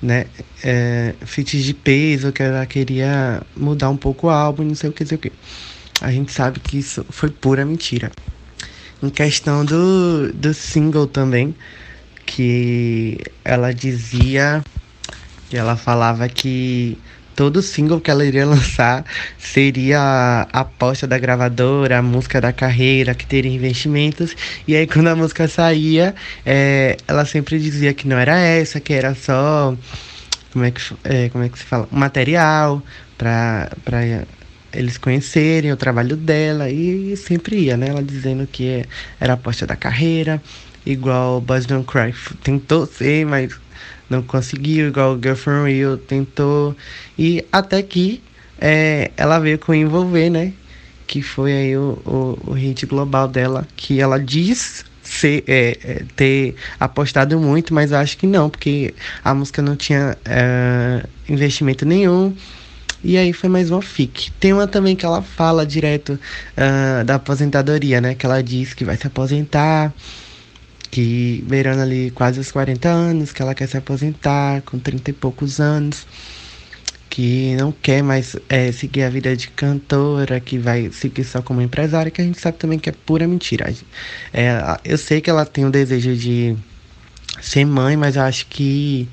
né, 0.00 0.24
é, 0.64 1.14
feats 1.26 1.62
de 1.62 1.74
peso, 1.74 2.32
que 2.32 2.42
ela 2.42 2.64
queria 2.64 3.42
mudar 3.54 3.90
um 3.90 3.96
pouco 3.98 4.28
o 4.28 4.30
álbum, 4.30 4.64
não 4.64 4.74
sei 4.74 4.88
o 4.88 4.92
que, 4.92 5.04
sei 5.04 5.16
o 5.16 5.20
que. 5.20 5.32
A 6.00 6.10
gente 6.10 6.32
sabe 6.32 6.58
que 6.58 6.78
isso 6.78 7.04
foi 7.10 7.30
pura 7.30 7.66
mentira. 7.66 8.10
Em 9.02 9.10
questão 9.10 9.64
do, 9.64 10.32
do 10.32 10.54
single 10.54 11.06
também, 11.06 11.54
que 12.24 13.18
ela 13.44 13.74
dizia 13.74 14.64
que 15.50 15.56
ela 15.56 15.76
falava 15.76 16.28
que 16.30 16.96
todo 17.34 17.62
single 17.62 18.00
que 18.00 18.10
ela 18.10 18.24
iria 18.24 18.46
lançar 18.46 19.04
seria 19.38 20.00
a 20.00 20.60
aposta 20.60 21.06
da 21.06 21.18
gravadora, 21.18 21.98
a 21.98 22.02
música 22.02 22.40
da 22.40 22.52
carreira, 22.52 23.14
que 23.14 23.26
teria 23.26 23.52
investimentos. 23.52 24.36
E 24.66 24.76
aí 24.76 24.86
quando 24.86 25.08
a 25.08 25.16
música 25.16 25.48
saía, 25.48 26.14
é, 26.44 26.96
ela 27.06 27.24
sempre 27.24 27.58
dizia 27.58 27.92
que 27.94 28.06
não 28.06 28.18
era 28.18 28.38
essa, 28.38 28.80
que 28.80 28.92
era 28.92 29.14
só 29.14 29.76
como 30.52 30.64
é 30.64 30.70
que, 30.70 30.80
é, 31.04 31.28
como 31.30 31.44
é 31.44 31.48
que 31.48 31.58
se 31.58 31.64
fala? 31.64 31.88
Material 31.90 32.82
para 33.16 33.70
eles 34.72 34.98
conhecerem 34.98 35.72
o 35.72 35.76
trabalho 35.76 36.16
dela 36.16 36.70
e 36.70 37.16
sempre 37.16 37.56
ia, 37.56 37.76
né? 37.76 37.88
Ela 37.88 38.02
dizendo 38.02 38.46
que 38.46 38.84
era 39.20 39.32
a 39.32 39.34
aposta 39.34 39.66
da 39.66 39.76
carreira, 39.76 40.42
igual 40.84 41.40
Buzz 41.40 41.66
Don't 41.66 41.86
Cry 41.86 42.14
tentou 42.42 42.86
ser, 42.86 43.24
mas 43.24 43.52
não 44.12 44.22
conseguiu, 44.22 44.88
igual 44.88 45.18
Girl 45.20 45.34
From 45.34 45.64
Real 45.64 45.96
tentou. 45.96 46.76
E 47.18 47.44
até 47.50 47.82
que 47.82 48.22
é, 48.60 49.10
ela 49.16 49.38
veio 49.38 49.58
com 49.58 49.74
Envolver, 49.74 50.30
né? 50.30 50.52
Que 51.06 51.22
foi 51.22 51.52
aí 51.52 51.76
o, 51.76 51.98
o, 52.06 52.50
o 52.50 52.52
hit 52.52 52.86
global 52.86 53.26
dela, 53.26 53.66
que 53.76 54.00
ela 54.00 54.18
diz 54.18 54.84
ser, 55.02 55.42
é, 55.48 55.78
é, 55.82 56.04
ter 56.14 56.54
apostado 56.78 57.38
muito, 57.40 57.74
mas 57.74 57.92
acho 57.92 58.16
que 58.16 58.26
não, 58.26 58.48
porque 58.48 58.94
a 59.24 59.34
música 59.34 59.60
não 59.60 59.76
tinha 59.76 60.16
é, 60.24 61.04
investimento 61.28 61.84
nenhum. 61.84 62.34
E 63.04 63.16
aí 63.16 63.32
foi 63.32 63.48
mais 63.48 63.68
uma 63.70 63.82
fic. 63.82 64.30
Tem 64.38 64.52
uma 64.52 64.68
também 64.68 64.94
que 64.94 65.04
ela 65.04 65.22
fala 65.22 65.66
direto 65.66 66.10
uh, 66.12 67.04
da 67.04 67.16
aposentadoria, 67.16 68.00
né? 68.00 68.14
Que 68.14 68.24
ela 68.24 68.40
diz 68.40 68.74
que 68.74 68.84
vai 68.84 68.96
se 68.96 69.04
aposentar, 69.08 69.92
que 70.92 71.42
beirando 71.48 71.80
ali 71.80 72.10
quase 72.10 72.38
os 72.38 72.52
40 72.52 72.86
anos, 72.86 73.32
que 73.32 73.40
ela 73.40 73.54
quer 73.54 73.66
se 73.66 73.78
aposentar 73.78 74.60
com 74.60 74.78
30 74.78 75.10
e 75.10 75.14
poucos 75.14 75.58
anos, 75.58 76.06
que 77.08 77.56
não 77.56 77.72
quer 77.72 78.02
mais 78.02 78.36
é, 78.46 78.70
seguir 78.70 79.02
a 79.02 79.08
vida 79.08 79.34
de 79.34 79.48
cantora, 79.48 80.38
que 80.38 80.58
vai 80.58 80.90
seguir 80.92 81.24
só 81.24 81.40
como 81.40 81.62
empresária, 81.62 82.10
que 82.10 82.20
a 82.20 82.24
gente 82.24 82.38
sabe 82.38 82.58
também 82.58 82.78
que 82.78 82.90
é 82.90 82.92
pura 82.92 83.26
mentira. 83.26 83.74
É, 84.34 84.78
eu 84.84 84.98
sei 84.98 85.22
que 85.22 85.30
ela 85.30 85.46
tem 85.46 85.64
o 85.64 85.70
desejo 85.70 86.14
de 86.14 86.54
ser 87.40 87.64
mãe, 87.64 87.96
mas 87.96 88.16
eu 88.16 88.22
acho 88.22 88.46
que 88.46 89.08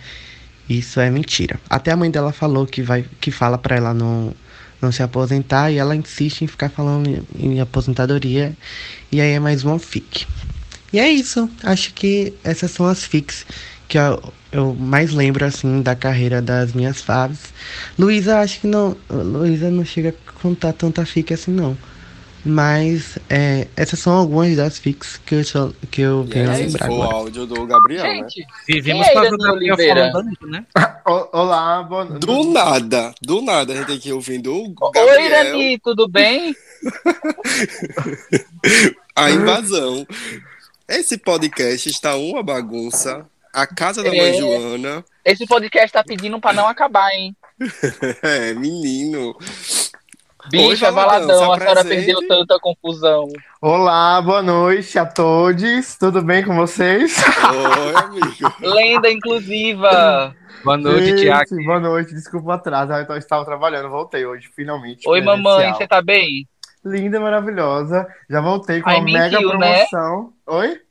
isso 0.67 0.99
é 0.99 1.09
mentira. 1.09 1.57
Até 1.69 1.91
a 1.91 1.97
mãe 1.97 2.11
dela 2.11 2.33
falou 2.33 2.67
que 2.67 2.81
vai 2.81 3.05
que 3.21 3.31
fala 3.31 3.57
para 3.57 3.77
ela 3.77 3.93
não 3.93 4.33
não 4.81 4.91
se 4.91 5.03
aposentar 5.03 5.71
e 5.71 5.77
ela 5.77 5.95
insiste 5.95 6.41
em 6.41 6.47
ficar 6.47 6.69
falando 6.69 7.25
em, 7.37 7.59
aposentadoria 7.59 8.55
e 9.11 9.19
aí 9.21 9.31
é 9.31 9.39
mais 9.39 9.63
uma 9.63 9.79
fic. 9.79 10.27
E 10.91 10.99
é 10.99 11.09
isso. 11.09 11.49
Acho 11.63 11.93
que 11.93 12.33
essas 12.43 12.71
são 12.71 12.85
as 12.85 13.03
fics 13.03 13.45
que 13.87 13.97
eu, 13.97 14.21
eu 14.51 14.75
mais 14.75 15.13
lembro 15.13 15.43
assim 15.43 15.81
da 15.81 15.95
carreira 15.95 16.41
das 16.41 16.73
minhas 16.73 17.01
faves. 17.01 17.53
Luísa 17.97 18.39
acho 18.39 18.61
que 18.61 18.67
não, 18.67 18.95
Luísa 19.09 19.69
não 19.69 19.83
chega 19.83 20.09
a 20.09 20.41
contar 20.41 20.73
tanta 20.73 21.05
fic 21.05 21.33
assim 21.33 21.51
não. 21.51 21.77
Mas 22.45 23.17
é, 23.29 23.67
essas 23.75 23.99
são 23.99 24.13
algumas 24.13 24.55
das 24.55 24.79
fics 24.79 25.19
que 25.25 25.35
eu, 25.35 25.43
só, 25.43 25.71
que 25.91 26.01
eu 26.01 26.23
venho 26.23 26.49
a 26.49 26.55
lembrar 26.55 26.87
Foi 26.87 26.95
o 26.95 27.03
áudio 27.03 27.45
do 27.45 27.65
Gabriel, 27.65 28.05
Gente, 28.05 28.39
né? 28.39 28.45
Vivemos 28.65 29.07
é 29.07 29.11
para 29.11 29.33
o 29.33 29.37
Gabriel 29.37 29.75
Oliveira? 29.75 30.11
falando 30.11 30.37
né? 30.43 30.65
Olá, 31.33 31.83
boa 31.83 32.05
Do 32.05 32.45
nada, 32.45 33.13
do 33.21 33.41
nada 33.41 33.73
a 33.73 33.75
gente 33.75 33.87
tem 33.87 33.99
que 33.99 34.09
ir 34.09 34.13
ouvindo 34.13 34.53
o 34.53 34.67
Oi, 34.67 34.91
Gabriel, 34.93 35.25
Irani, 35.25 35.79
tudo 35.79 36.07
bem? 36.07 36.55
a 39.15 39.31
invasão. 39.31 40.05
Esse 40.89 41.19
podcast 41.19 41.87
está 41.87 42.15
uma 42.15 42.41
bagunça. 42.41 43.23
A 43.53 43.67
casa 43.67 44.01
da 44.01 44.09
mãe 44.09 44.19
É. 44.19 44.33
Joana. 44.33 45.05
Esse 45.23 45.45
podcast 45.45 45.93
tá 45.93 46.03
pedindo 46.03 46.39
pra 46.39 46.51
não 46.51 46.67
acabar, 46.67 47.11
hein? 47.11 47.35
É, 48.23 48.55
menino. 48.55 49.37
Bicha, 50.49 50.91
se 50.91 50.97
a 50.97 51.19
senhora 51.21 51.85
perdeu 51.85 52.27
tanta 52.27 52.57
confusão. 52.59 53.27
Olá, 53.61 54.19
boa 54.19 54.41
noite 54.41 54.97
a 54.97 55.05
todos. 55.05 55.95
Tudo 55.95 56.23
bem 56.23 56.43
com 56.43 56.55
vocês? 56.55 57.17
Oi, 57.19 57.95
amigo. 57.95 58.53
Lenda 58.59 59.11
inclusiva. 59.11 60.35
Boa 60.63 60.77
noite, 60.77 61.17
Tiago. 61.17 61.55
Boa 61.65 61.79
noite, 61.79 62.15
desculpa 62.15 62.47
o 62.47 62.51
atraso. 62.51 62.93
Eu 62.93 63.17
estava 63.17 63.45
trabalhando, 63.45 63.89
voltei 63.89 64.25
hoje, 64.25 64.49
finalmente. 64.55 65.07
Oi, 65.07 65.21
mamãe, 65.21 65.71
você 65.71 65.87
tá 65.87 66.01
bem? 66.01 66.47
Linda, 66.83 67.19
maravilhosa. 67.19 68.07
Já 68.29 68.41
voltei 68.41 68.81
com 68.81 68.89
Ai, 68.89 68.97
uma 68.97 69.05
mega 69.05 69.39
mentiu, 69.39 69.57
né? 69.57 69.85
promoção. 69.85 70.33
Oi? 70.47 70.81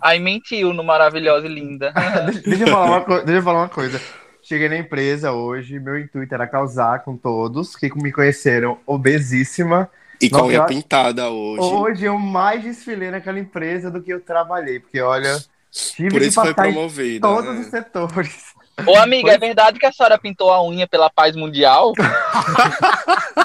Ai, 0.00 0.18
mentiu 0.18 0.72
no 0.72 0.82
maravilhosa 0.84 1.46
e 1.46 1.54
linda. 1.54 1.92
deixa, 2.26 2.40
deixa 2.42 2.64
eu 2.64 2.68
falar 2.68 2.86
uma 2.86 3.00
co- 3.00 3.20
deixa 3.22 3.38
eu 3.38 3.42
falar 3.42 3.58
uma 3.60 3.68
coisa. 3.68 4.00
Cheguei 4.42 4.68
na 4.68 4.76
empresa 4.76 5.32
hoje, 5.32 5.78
meu 5.78 5.98
intuito 5.98 6.34
era 6.34 6.46
causar 6.48 7.04
com 7.04 7.16
todos 7.16 7.76
que 7.76 7.88
me 7.96 8.10
conheceram 8.12 8.78
obesíssima. 8.86 9.88
E 10.20 10.28
com 10.30 10.48
a 10.56 10.64
pintada 10.64 11.28
hoje. 11.30 11.60
Hoje 11.62 12.04
eu 12.04 12.18
mais 12.18 12.62
desfilei 12.62 13.10
naquela 13.10 13.38
empresa 13.38 13.90
do 13.90 14.00
que 14.02 14.12
eu 14.12 14.20
trabalhei, 14.20 14.78
porque 14.80 15.00
olha, 15.00 15.36
tive 15.70 16.10
Por 16.10 16.20
que 16.20 16.26
isso 16.26 16.40
foi 16.40 16.54
passar 16.54 16.68
em 16.68 16.72
promovida. 16.72 17.26
todos 17.28 17.54
né? 17.54 17.60
os 17.60 17.66
setores. 17.66 18.52
Ô, 18.86 18.96
amiga, 18.98 19.32
é 19.32 19.38
verdade 19.38 19.78
que 19.78 19.86
a 19.86 19.92
senhora 19.92 20.18
pintou 20.18 20.50
a 20.52 20.64
unha 20.64 20.86
pela 20.88 21.10
paz 21.10 21.36
mundial? 21.36 21.92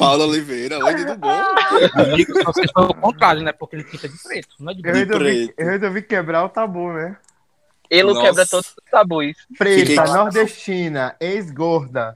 Paula 0.00 0.24
Oliveira, 0.26 0.82
oi, 0.82 0.94
tudo 0.96 1.14
bom? 1.18 1.42
Amigo, 1.94 2.32
vocês 2.44 2.70
foi 2.72 2.84
o 2.86 2.94
contrário, 2.94 3.42
né? 3.42 3.52
Porque 3.52 3.76
ele 3.76 3.84
pinta 3.84 4.08
de 4.08 4.16
preto, 4.22 4.48
não 4.58 4.72
é 4.72 4.74
de 4.74 4.80
Eu 4.80 4.82
branco. 4.82 4.98
resolvi, 5.12 5.46
preto. 5.46 5.54
eu 5.60 5.66
resolvi 5.66 6.02
quebrar 6.02 6.44
o 6.44 6.48
tabu, 6.48 6.90
né? 6.94 7.16
Ele 7.90 8.04
Nossa. 8.14 8.20
quebra 8.22 8.46
todos 8.46 8.66
os 8.68 8.74
tabus. 8.90 9.36
Preta, 9.58 9.80
Fiquei- 9.80 9.96
nordestina, 10.14 11.14
ex-gorda, 11.20 12.14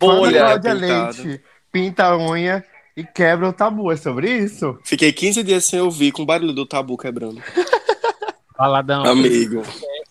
Bolha. 0.00 0.54
Pintado. 0.58 0.78
Leite, 0.80 1.44
pinta 1.70 2.04
a 2.06 2.16
unha 2.16 2.64
e 2.96 3.04
quebra 3.04 3.48
o 3.48 3.52
tabu. 3.52 3.92
É 3.92 3.96
sobre 3.96 4.30
isso? 4.30 4.78
Fiquei 4.82 5.12
15 5.12 5.42
dias 5.42 5.66
sem 5.66 5.80
ouvir 5.80 6.12
com 6.12 6.22
o 6.22 6.26
barulho 6.26 6.54
do 6.54 6.64
tabu 6.64 6.96
quebrando. 6.96 7.42
Valadão. 8.56 9.04
Amigo. 9.04 9.62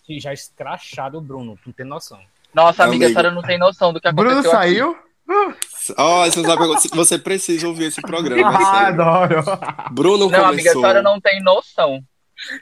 Que 0.03 0.19
já 0.19 0.31
escrachado 0.33 1.17
o 1.17 1.21
Bruno, 1.21 1.55
tu 1.55 1.67
não 1.67 1.73
tem 1.73 1.85
noção. 1.85 2.19
Nossa, 2.53 2.83
amiga, 2.83 3.05
a 3.05 3.07
Amigo. 3.07 3.19
senhora 3.19 3.35
não 3.35 3.41
tem 3.41 3.57
noção 3.57 3.91
do 3.91 3.99
que 3.99 4.07
aconteceu 4.07 4.41
Bruno 4.41 4.57
aqui. 4.91 5.06
Ó, 5.97 6.25
você, 6.25 6.41
sabe, 6.43 6.89
você 6.95 7.17
precisa 7.17 7.67
ouvir 7.67 7.85
esse 7.85 8.01
programa. 8.01 8.49
Ah, 8.57 8.87
adoro. 8.87 9.43
Bruno 9.91 10.29
Não, 10.29 10.45
amiga, 10.45 10.71
a 10.71 10.73
começou. 10.73 10.81
senhora 10.81 11.01
não 11.01 11.19
tem 11.19 11.41
noção. 11.41 12.01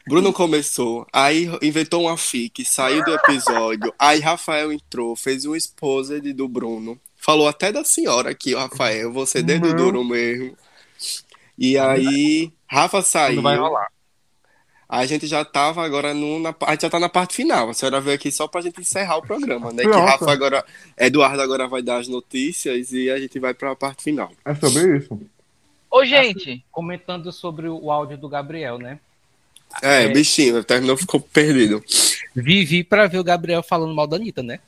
Bruno 0.07 0.31
começou, 0.31 1.05
aí 1.11 1.49
inventou 1.61 2.03
uma 2.03 2.15
fic, 2.17 2.63
saiu 2.63 3.03
do 3.03 3.13
episódio, 3.13 3.93
aí 3.99 4.21
Rafael 4.21 4.71
entrou, 4.71 5.15
fez 5.17 5.45
um 5.45 5.53
exposed 5.53 6.31
do 6.33 6.47
Bruno, 6.47 6.97
falou 7.17 7.45
até 7.47 7.73
da 7.73 7.83
senhora 7.83 8.29
aqui, 8.31 8.55
Rafael, 8.55 9.11
você 9.11 9.43
dedo 9.43 9.67
Uhum. 9.67 9.75
duro 9.75 10.03
mesmo. 10.05 10.55
E 11.57 11.77
aí, 11.77 12.53
Rafa 12.65 13.01
saiu, 13.01 13.35
Não 13.37 13.43
vai 13.43 13.57
rolar. 13.57 13.87
A 14.87 15.05
gente 15.05 15.25
já 15.27 15.43
tava 15.43 15.83
agora 15.83 16.13
no, 16.13 16.39
na, 16.39 16.53
a 16.61 16.71
gente 16.71 16.81
já 16.83 16.89
tá 16.89 16.99
na 16.99 17.09
parte 17.09 17.35
final, 17.35 17.69
a 17.69 17.73
senhora 17.73 17.99
veio 17.99 18.15
aqui 18.15 18.31
só 18.31 18.47
pra 18.47 18.61
gente 18.61 18.79
encerrar 18.79 19.17
o 19.17 19.21
programa, 19.21 19.71
né, 19.71 19.83
que. 19.83 19.89
Rafa 19.89 20.31
agora, 20.31 20.63
Eduardo 20.97 21.41
agora 21.41 21.67
vai 21.67 21.81
dar 21.81 21.97
as 21.97 22.07
notícias 22.07 22.91
e 22.91 23.09
a 23.09 23.19
gente 23.19 23.39
vai 23.39 23.53
pra 23.53 23.75
parte 23.75 24.03
final. 24.03 24.31
É 24.45 24.53
sobre 24.55 24.97
isso. 24.97 25.19
Ô, 25.89 26.03
gente, 26.05 26.63
Comentando 26.71 27.31
sobre 27.31 27.67
o 27.69 27.89
áudio 27.91 28.17
do 28.17 28.27
Gabriel, 28.29 28.77
né? 28.77 28.99
É, 29.81 30.03
É. 30.03 30.07
bichinho, 30.09 30.63
terminou, 30.63 30.95
ficou 30.97 31.19
perdido. 31.19 31.83
Vivi 32.35 32.83
pra 32.83 33.07
ver 33.07 33.17
o 33.19 33.23
Gabriel 33.23 33.63
falando 33.63 33.93
mal 33.95 34.05
da 34.07 34.17
Anitta, 34.17 34.43
né? 34.43 34.59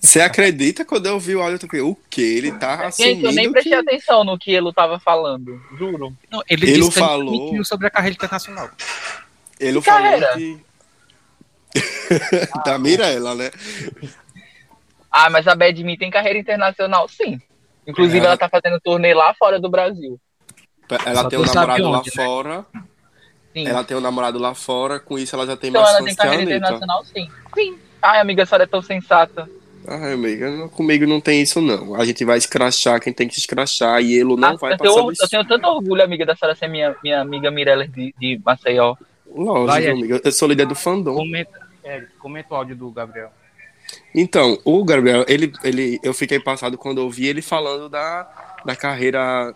Você 0.00 0.20
acredita 0.20 0.84
quando 0.84 1.06
eu 1.06 1.18
vi 1.18 1.34
o 1.34 1.42
áudio, 1.42 1.58
eu 1.60 1.68
falei, 1.68 1.82
o 1.84 1.96
que? 2.08 2.22
Ele 2.22 2.52
tá 2.52 2.86
assumindo 2.86 3.14
gente, 3.16 3.24
eu 3.24 3.32
nem 3.32 3.50
prestei 3.50 3.72
que... 3.72 3.78
atenção 3.78 4.24
no 4.24 4.38
que 4.38 4.52
ele 4.52 4.72
tava 4.72 5.00
falando. 5.00 5.60
Juro. 5.76 6.14
Não, 6.30 6.42
ele, 6.48 6.70
Ele 6.70 6.90
falou- 6.92 7.54
ele 7.54 7.64
sobre 7.64 7.86
a 7.88 7.90
carreira 7.90 8.14
internacional. 8.14 8.70
Ele 9.60 9.78
Que 9.78 9.84
falou 9.84 10.02
carreira? 10.02 10.32
que... 10.34 10.60
da 12.64 12.78
Mirella, 12.78 13.34
né? 13.34 13.50
Ah, 15.10 15.30
mas 15.30 15.46
a 15.46 15.54
Badmin 15.54 15.96
tem 15.96 16.10
carreira 16.10 16.38
internacional, 16.38 17.08
sim. 17.08 17.40
Inclusive, 17.86 18.20
É. 18.24 18.26
ela 18.26 18.36
tá 18.36 18.48
fazendo 18.48 18.80
turnê 18.80 19.14
lá 19.14 19.34
fora 19.34 19.60
do 19.60 19.68
Brasil. 19.68 20.18
Ela 21.06 21.22
Só 21.22 21.28
tem 21.28 21.38
um 21.38 21.44
namorado 21.44 21.90
lá 21.90 21.98
onde, 21.98 22.10
né? 22.16 22.24
fora. 22.24 22.66
Sim. 23.52 23.66
Ela 23.68 23.84
tem 23.84 23.96
um 23.96 24.00
namorado 24.00 24.38
lá 24.38 24.54
fora, 24.54 24.98
com 24.98 25.18
isso 25.18 25.34
ela 25.36 25.46
já 25.46 25.56
tem 25.56 25.70
então 25.70 25.82
mais 25.82 25.94
ela 25.94 26.04
fãs 26.04 26.08
tem 26.08 26.16
carreira 26.16 26.42
Anitta. 26.42 26.56
internacional, 26.56 27.04
sim. 27.04 27.28
Sim. 27.54 27.78
Ai, 28.02 28.20
amiga, 28.20 28.42
a 28.42 28.46
senhora 28.46 28.64
é 28.64 28.66
tão 28.66 28.82
sensata. 28.82 29.48
Ai, 29.86 30.12
amiga, 30.14 30.68
comigo 30.70 31.06
não 31.06 31.20
tem 31.20 31.40
isso, 31.42 31.60
não. 31.60 31.94
A 31.94 32.04
gente 32.04 32.24
vai 32.24 32.36
escrachar 32.38 33.00
quem 33.00 33.12
tem 33.12 33.28
que 33.28 33.38
escrachar 33.38 34.00
e 34.02 34.14
ele 34.14 34.34
não 34.36 34.48
Ah, 34.48 34.56
vai 34.56 34.72
eu, 34.72 34.78
passar 34.78 34.94
tenho, 34.94 35.12
eu 35.20 35.28
tenho 35.28 35.44
tanto 35.46 35.66
orgulho, 35.68 36.02
amiga, 36.02 36.26
da 36.26 36.34
senhora 36.34 36.56
ser 36.56 36.68
minha, 36.68 36.96
minha 37.02 37.20
amiga 37.20 37.50
Mirella 37.50 37.86
de, 37.86 38.14
de 38.18 38.40
Maceió. 38.44 38.96
Lógico, 39.34 39.66
Vai, 39.66 39.88
amiga. 39.88 40.20
Eu 40.22 40.32
sou 40.32 40.48
líder 40.48 40.66
do 40.66 40.76
fandom. 40.76 41.14
Comenta, 41.14 41.68
é, 41.82 42.06
comenta 42.18 42.54
o 42.54 42.56
áudio 42.56 42.76
do 42.76 42.90
Gabriel. 42.90 43.32
Então, 44.14 44.58
o 44.64 44.84
Gabriel, 44.84 45.24
ele, 45.28 45.52
ele, 45.64 45.98
eu 46.02 46.14
fiquei 46.14 46.38
passado 46.38 46.78
quando 46.78 46.98
ouvi 46.98 47.26
ele 47.26 47.42
falando 47.42 47.88
da, 47.88 48.56
da 48.64 48.76
carreira 48.76 49.54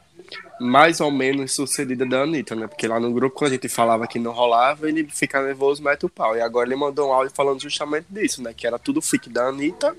mais 0.61 1.01
ou 1.01 1.11
menos 1.11 1.53
sucedida 1.53 2.05
da 2.05 2.22
Anitta, 2.22 2.55
né? 2.57 2.66
Porque 2.66 2.89
lá 2.89 2.99
no 2.99 3.12
grupo, 3.12 3.37
quando 3.37 3.53
a 3.53 3.55
gente 3.55 3.68
falava 3.68 4.07
que 4.07 4.18
não 4.18 4.33
rolava, 4.33 4.89
ele 4.89 5.07
fica 5.09 5.41
nervoso, 5.41 5.83
mete 5.83 6.05
o 6.05 6.09
pau. 6.09 6.37
E 6.37 6.41
agora 6.41 6.68
ele 6.68 6.76
mandou 6.76 7.09
um 7.09 7.12
áudio 7.12 7.33
falando 7.35 7.61
justamente 7.61 8.07
disso, 8.11 8.43
né? 8.43 8.53
Que 8.55 8.66
era 8.66 8.79
tudo 8.79 9.01
fique 9.01 9.31
da 9.31 9.47
Anitta, 9.47 9.95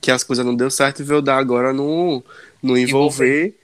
que 0.00 0.10
as 0.10 0.22
coisas 0.22 0.44
não 0.44 0.54
deu 0.54 0.70
certo 0.70 1.00
e 1.00 1.04
veio 1.04 1.22
dar 1.22 1.38
agora 1.38 1.72
no, 1.72 2.22
no 2.62 2.76
envolver. 2.76 3.54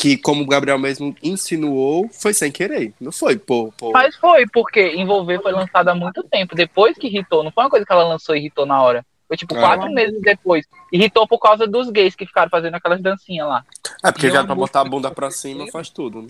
Que, 0.00 0.16
como 0.16 0.42
o 0.42 0.46
Gabriel 0.46 0.78
mesmo 0.78 1.14
insinuou, 1.22 2.08
foi 2.10 2.32
sem 2.32 2.50
querer. 2.50 2.94
Não 3.00 3.12
foi, 3.12 3.36
pô. 3.36 3.72
pô. 3.76 3.90
Mas 3.92 4.16
foi, 4.16 4.46
porque 4.46 4.94
Envolver 4.94 5.42
foi 5.42 5.52
lançado 5.52 5.88
há 5.88 5.94
muito 5.94 6.22
tempo. 6.22 6.54
Depois 6.54 6.96
que 6.96 7.06
irritou, 7.06 7.44
não 7.44 7.50
foi 7.50 7.64
uma 7.64 7.70
coisa 7.70 7.84
que 7.84 7.92
ela 7.92 8.04
lançou 8.04 8.34
e 8.34 8.38
irritou 8.38 8.64
na 8.64 8.82
hora. 8.82 9.04
Foi 9.28 9.36
tipo 9.36 9.54
É. 9.54 9.60
quatro 9.60 9.90
meses 9.92 10.20
depois. 10.22 10.64
Irritou 10.90 11.28
por 11.28 11.38
causa 11.38 11.66
dos 11.66 11.90
gays 11.90 12.14
que 12.16 12.24
ficaram 12.24 12.48
fazendo 12.50 12.74
aquelas 12.76 13.00
dancinhas 13.02 13.46
lá. 13.46 13.64
É, 14.02 14.10
porque 14.10 14.26
E 14.28 14.30
já 14.30 14.42
pra 14.42 14.54
botar 14.54 14.80
a 14.80 14.84
bunda 14.84 15.10
pra 15.10 15.30
cima 15.30 15.66
faz 15.70 15.90
tudo, 15.90 16.22
né? 16.22 16.28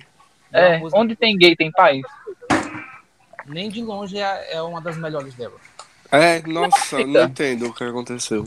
É, 0.53 0.79
música- 0.79 0.99
onde 1.01 1.15
tem 1.15 1.37
gay 1.37 1.55
tem 1.55 1.71
paz. 1.71 2.01
Nem 3.47 3.69
de 3.69 3.83
longe 3.83 4.19
é, 4.19 4.55
é 4.55 4.63
uma 4.63 4.81
das 4.81 4.97
melhores 4.97 5.33
dela. 5.35 5.55
É, 6.11 6.43
nossa, 6.43 6.99
não 7.07 7.23
entendo 7.23 7.69
o 7.69 7.73
que 7.73 7.85
aconteceu. 7.85 8.47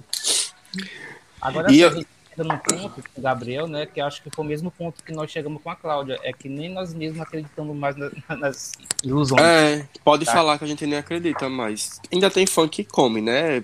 Agora, 1.41 1.71
E 1.71 1.80
eu- 1.80 2.03
chega 2.36 2.43
num 2.43 2.57
ponto 2.57 3.03
com 3.13 3.19
o 3.19 3.23
Gabriel, 3.23 3.67
né? 3.67 3.86
Que 3.86 4.01
acho 4.01 4.21
que 4.21 4.29
foi 4.34 4.43
o 4.43 4.47
mesmo 4.47 4.71
ponto 4.71 5.03
que 5.03 5.11
nós 5.13 5.31
chegamos 5.31 5.61
com 5.61 5.69
a 5.69 5.75
Cláudia. 5.75 6.19
É 6.23 6.31
que 6.34 6.49
nem 6.49 6.69
nós 6.69 6.93
mesmos 6.93 7.21
acreditamos 7.21 7.75
mais 7.75 7.95
na- 7.95 8.11
nas 8.38 8.71
ilusões. 9.03 9.41
É, 9.41 9.88
pode 10.03 10.25
Tá. 10.25 10.34
falar 10.34 10.57
que 10.57 10.63
a 10.65 10.67
gente 10.67 10.86
nem 10.86 10.97
acredita, 10.99 11.47
mas 11.49 11.99
ainda 12.11 12.29
tem 12.29 12.45
fã 12.45 12.67
que 12.67 12.84
come, 12.84 13.21
né? 13.21 13.63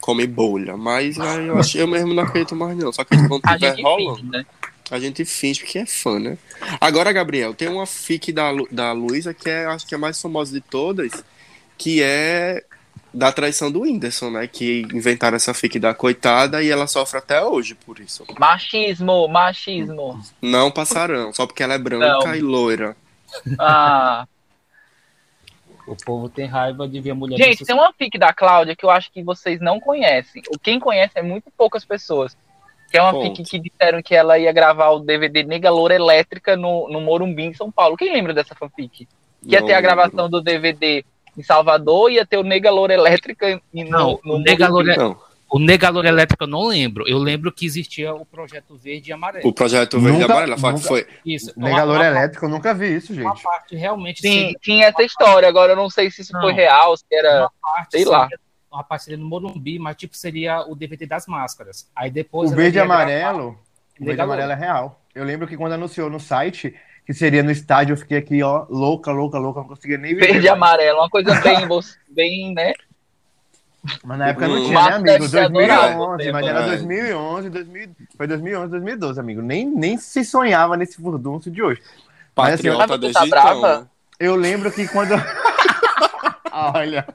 Come 0.00 0.26
bolha, 0.26 0.76
mas 0.76 1.18
aí 1.18 1.46
eu, 1.46 1.58
acho, 1.58 1.78
eu 1.78 1.86
mesmo 1.86 2.12
não 2.12 2.22
acredito 2.24 2.54
mais 2.54 2.76
não. 2.76 2.92
Só 2.92 3.04
que 3.04 3.16
quando 3.26 3.42
tiver 3.42 3.80
rolando, 3.80 4.16
finge, 4.16 4.30
né? 4.30 4.46
a 4.90 5.00
gente 5.00 5.24
finge 5.24 5.64
que 5.64 5.78
é 5.78 5.86
fã, 5.86 6.18
né? 6.20 6.36
Agora, 6.78 7.10
Gabriel, 7.10 7.54
tem 7.54 7.68
uma 7.68 7.86
fic 7.86 8.30
da, 8.30 8.50
da 8.70 8.92
Luísa 8.92 9.32
que 9.32 9.48
é, 9.48 9.64
acho 9.64 9.86
que 9.86 9.94
é 9.94 9.96
a 9.96 10.00
mais 10.00 10.20
famosa 10.20 10.52
de 10.52 10.60
todas, 10.60 11.24
que 11.78 12.02
é 12.02 12.62
da 13.14 13.32
traição 13.32 13.70
do 13.70 13.82
Whindersson, 13.82 14.30
né? 14.30 14.46
Que 14.46 14.82
inventaram 14.92 15.36
essa 15.36 15.54
fic 15.54 15.78
da 15.78 15.94
coitada 15.94 16.62
e 16.62 16.70
ela 16.70 16.86
sofre 16.86 17.18
até 17.18 17.42
hoje 17.42 17.74
por 17.74 18.00
isso. 18.00 18.24
Machismo, 18.38 19.28
machismo. 19.28 20.20
Não 20.42 20.70
passarão, 20.70 21.32
só 21.32 21.46
porque 21.46 21.62
ela 21.62 21.74
é 21.74 21.78
branca 21.78 22.26
Não. 22.26 22.34
e 22.34 22.40
loira. 22.40 22.96
Ah. 23.58 24.26
O 25.86 25.94
povo 25.94 26.30
tem 26.30 26.46
raiva 26.46 26.88
de 26.88 26.98
ver 26.98 27.10
a 27.10 27.14
mulher 27.14 27.36
Gente, 27.36 27.62
tem 27.62 27.74
uma 27.74 27.92
fic 27.92 28.18
da 28.18 28.32
Cláudia 28.32 28.74
que 28.74 28.86
eu 28.86 28.90
acho 28.90 29.12
que 29.12 29.22
vocês 29.22 29.60
não 29.60 29.78
conhecem. 29.78 30.42
O 30.48 30.58
quem 30.58 30.80
conhece 30.80 31.12
é 31.14 31.22
muito 31.22 31.50
poucas 31.54 31.84
pessoas. 31.84 32.34
Que 32.90 32.96
é 32.96 33.02
uma 33.02 33.20
fic 33.20 33.42
que 33.42 33.58
disseram 33.58 34.02
que 34.02 34.14
ela 34.14 34.38
ia 34.38 34.50
gravar 34.50 34.92
o 34.92 35.00
DVD 35.00 35.42
Nega 35.42 35.70
Loura 35.70 35.94
Elétrica 35.94 36.56
no, 36.56 36.88
no 36.88 37.02
Morumbi, 37.02 37.42
em 37.42 37.52
São 37.52 37.70
Paulo. 37.70 37.98
Quem 37.98 38.10
lembra 38.10 38.32
dessa 38.32 38.54
fanfic? 38.54 38.96
Que 38.96 39.08
ia 39.42 39.60
Não 39.60 39.66
ter 39.66 39.74
a 39.74 39.80
gravação 39.82 40.30
do 40.30 40.40
DVD 40.40 41.04
em 41.36 41.42
Salvador, 41.42 42.10
ia 42.10 42.24
ter 42.26 42.36
o 42.38 42.42
Nega 42.42 42.70
Loura 42.70 42.94
Elétrica 42.94 43.60
no, 43.72 43.84
Não, 43.84 44.20
no 44.24 44.34
o 44.34 44.38
Nega 44.38 44.68
Morumbi. 44.68 44.94
Loura- 44.96 45.08
Não, 45.14 45.34
O 45.50 45.58
Negalor 45.60 46.04
Elétrico 46.04 46.42
eu 46.42 46.48
não 46.48 46.66
lembro. 46.66 47.06
Eu 47.06 47.16
lembro 47.18 47.52
que 47.52 47.64
existia 47.64 48.12
o 48.12 48.26
projeto 48.26 48.76
verde 48.76 49.10
e 49.10 49.12
amarelo. 49.12 49.46
o 49.48 49.52
projeto 49.52 50.00
Verde 50.00 50.18
e 50.18 50.20
Nunca- 50.22 50.32
Amarelo 50.32 50.58
foi- 50.58 50.72
nunca- 50.72 50.88
foi, 50.88 51.06
Isso. 51.24 51.52
Negador 51.56 51.94
uma, 51.96 52.06
elétrico, 52.06 52.44
eu 52.44 52.48
nunca 52.48 52.74
vi 52.74 52.96
isso, 52.96 53.12
uma 53.12 53.30
gente. 53.34 53.42
parte 53.42 53.76
realmente 53.76 54.20
Sim, 54.20 54.32
seria- 54.32 54.58
tinha 54.60 54.86
essa 54.86 55.02
história. 55.04 55.46
Agora 55.48 55.72
eu 55.72 55.76
não 55.76 55.88
sei 55.88 56.10
se 56.10 56.22
isso 56.22 56.32
Não. 56.32 56.40
foi 56.40 56.52
real, 56.54 56.96
se 56.96 57.04
era. 57.12 57.42
uma 57.42 57.52
parte 57.62 57.90
sei 57.92 58.04
lá. 58.04 58.22
seria 58.24 58.38
Uma 58.72 58.82
parte 58.82 59.04
seria 59.04 59.18
no 59.18 59.26
Morumbi, 59.26 59.78
mas 59.78 59.94
tipo 59.94 60.16
seria 60.16 60.62
o 60.68 60.74
DVD 60.74 61.06
das 61.06 61.26
máscaras. 61.28 61.88
Aí 61.94 62.10
depois 62.10 62.50
O 62.50 62.56
verde 62.56 62.78
e 62.78 62.80
amarelo, 62.80 63.56
o 64.00 64.04
verde 64.04 64.20
e 64.20 64.24
amarelo 64.24 64.50
é 64.50 64.56
real. 64.56 65.00
Eu 65.14 65.22
lembro 65.24 65.46
que 65.46 65.56
quando 65.56 65.74
anunciou 65.74 66.10
no 66.10 66.18
site 66.18 66.74
que 67.06 67.12
seria 67.12 67.42
no 67.42 67.50
estádio, 67.50 67.92
eu 67.92 67.96
fiquei 67.96 68.18
aqui, 68.18 68.42
ó, 68.42 68.66
louca, 68.68 69.10
louca, 69.10 69.38
louca, 69.38 69.60
não 69.60 69.68
conseguia 69.68 69.98
nem 69.98 70.14
ver. 70.14 70.32
Verde 70.32 70.46
e 70.46 70.48
amarelo, 70.48 71.00
uma 71.00 71.10
coisa 71.10 71.34
bem, 71.40 71.68
bem, 72.08 72.54
né? 72.54 72.72
Mas 74.02 74.18
na 74.18 74.28
época 74.28 74.48
não 74.48 74.64
tinha, 74.64 74.80
né, 74.80 74.94
amigo? 74.94 75.04
deve 75.04 75.28
ser 75.28 75.38
adorável, 75.40 75.98
2011, 76.16 76.32
mas 76.32 76.46
era 76.46 76.60
é. 76.60 76.66
2011, 76.68 77.50
2000, 77.50 77.88
foi 78.16 78.26
2011, 78.26 78.70
2012, 78.70 79.20
amigo. 79.20 79.42
Nem, 79.42 79.66
nem 79.66 79.98
se 79.98 80.24
sonhava 80.24 80.76
nesse 80.76 80.96
furdunço 80.96 81.50
de 81.50 81.62
hoje. 81.62 81.82
Assim, 81.82 81.94
patriota 82.34 82.78
Mas 82.78 82.90
você 82.90 82.98
desde 82.98 83.18
tá 83.18 83.26
então. 83.26 83.60
brava? 83.60 83.80
né? 83.80 83.86
Eu 84.18 84.36
lembro 84.36 84.72
que 84.72 84.88
quando. 84.88 85.12
Olha. 86.50 87.06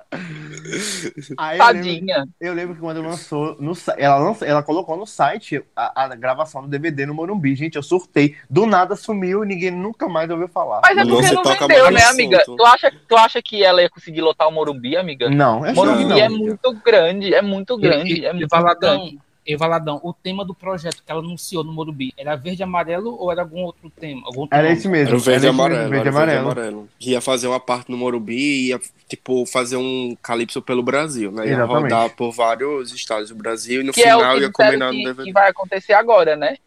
Aí 1.37 1.57
eu 1.59 1.65
lembro, 1.65 1.83
Tadinha. 1.83 2.25
eu 2.39 2.53
lembro 2.53 2.75
que 2.75 2.81
quando 2.81 3.01
lançou. 3.01 3.55
No, 3.59 3.73
ela, 3.97 4.17
lançou, 4.17 4.47
ela 4.47 4.63
colocou 4.63 4.97
no 4.97 5.05
site 5.05 5.63
a, 5.75 6.03
a 6.05 6.15
gravação 6.15 6.61
do 6.61 6.67
DVD 6.67 7.05
no 7.05 7.13
Morumbi. 7.13 7.55
Gente, 7.55 7.75
eu 7.75 7.83
surtei. 7.83 8.35
Do 8.49 8.65
nada 8.65 8.95
sumiu 8.95 9.43
e 9.43 9.47
ninguém 9.47 9.71
nunca 9.71 10.07
mais 10.07 10.29
ouviu 10.29 10.47
falar. 10.47 10.81
Mas 10.83 10.97
é 10.97 11.03
Não 11.03 11.15
porque 11.15 11.27
se 11.27 11.33
não 11.33 11.43
vendeu, 11.43 11.91
né, 11.91 12.03
amiga? 12.03 12.43
Tu 12.45 12.65
acha, 12.65 12.91
tu 13.07 13.15
acha 13.17 13.41
que 13.41 13.63
ela 13.63 13.81
ia 13.81 13.89
conseguir 13.89 14.21
lotar 14.21 14.47
o 14.47 14.51
Morumbi, 14.51 14.95
amiga? 14.95 15.29
Não, 15.29 15.63
que 15.63 15.73
Morumbi 15.73 16.05
não. 16.05 16.17
é 16.17 16.29
muito 16.29 16.73
grande, 16.83 17.33
é 17.33 17.41
muito 17.41 17.77
grande, 17.77 18.21
E- 18.21 18.25
é 18.25 18.33
muito 18.33 18.47
Valadão, 18.49 18.97
grande. 18.97 19.19
E 19.53 19.57
Valadão, 19.57 19.99
o 20.03 20.13
tema 20.13 20.45
do 20.45 20.53
projeto 20.53 21.03
que 21.03 21.11
ela 21.11 21.21
anunciou 21.21 21.63
no 21.63 21.73
Morumbi 21.73 22.13
era 22.15 22.35
verde 22.35 22.61
e 22.61 22.63
amarelo 22.63 23.15
ou 23.19 23.31
era 23.31 23.41
algum 23.41 23.61
outro 23.63 23.89
tema? 23.89 24.21
Algum 24.25 24.47
Era 24.51 24.63
nome? 24.63 24.75
esse 24.75 24.87
mesmo. 24.87 25.07
Era 25.09 25.17
o 25.17 25.19
verde 25.19 25.45
e 25.45 25.47
era 25.47 25.55
amarelo. 25.55 25.89
Verde 25.89 25.95
e 25.95 25.99
era 25.99 26.09
o 26.09 26.13
verde 26.13 26.35
amarelo. 26.35 26.51
amarelo. 26.51 26.89
Que 26.99 27.09
ia 27.11 27.21
fazer 27.21 27.47
uma 27.47 27.59
parte 27.59 27.89
no 27.89 27.97
Morumbi 27.97 28.35
e 28.37 28.67
ia, 28.69 28.79
tipo, 29.07 29.45
fazer 29.47 29.77
um 29.77 30.15
calypso 30.21 30.61
pelo 30.61 30.83
Brasil, 30.83 31.31
né? 31.31 31.47
Ia 31.47 31.53
Exatamente. 31.53 31.81
rodar 31.93 32.09
por 32.15 32.31
vários 32.31 32.93
estados 32.93 33.29
do 33.29 33.35
Brasil 33.35 33.81
e 33.81 33.83
no 33.83 33.91
Que 33.91 34.03
é 34.03 34.15
o 34.15 34.19
final 34.19 34.35
que 34.35 34.41
ia 34.41 34.51
combinar 34.51 34.91
disseram 34.91 34.93
no 34.93 34.97
que, 34.99 35.03
DVD. 35.05 35.23
que 35.25 35.33
vai 35.33 35.49
acontecer 35.49 35.93
agora, 35.93 36.35
né? 36.35 36.57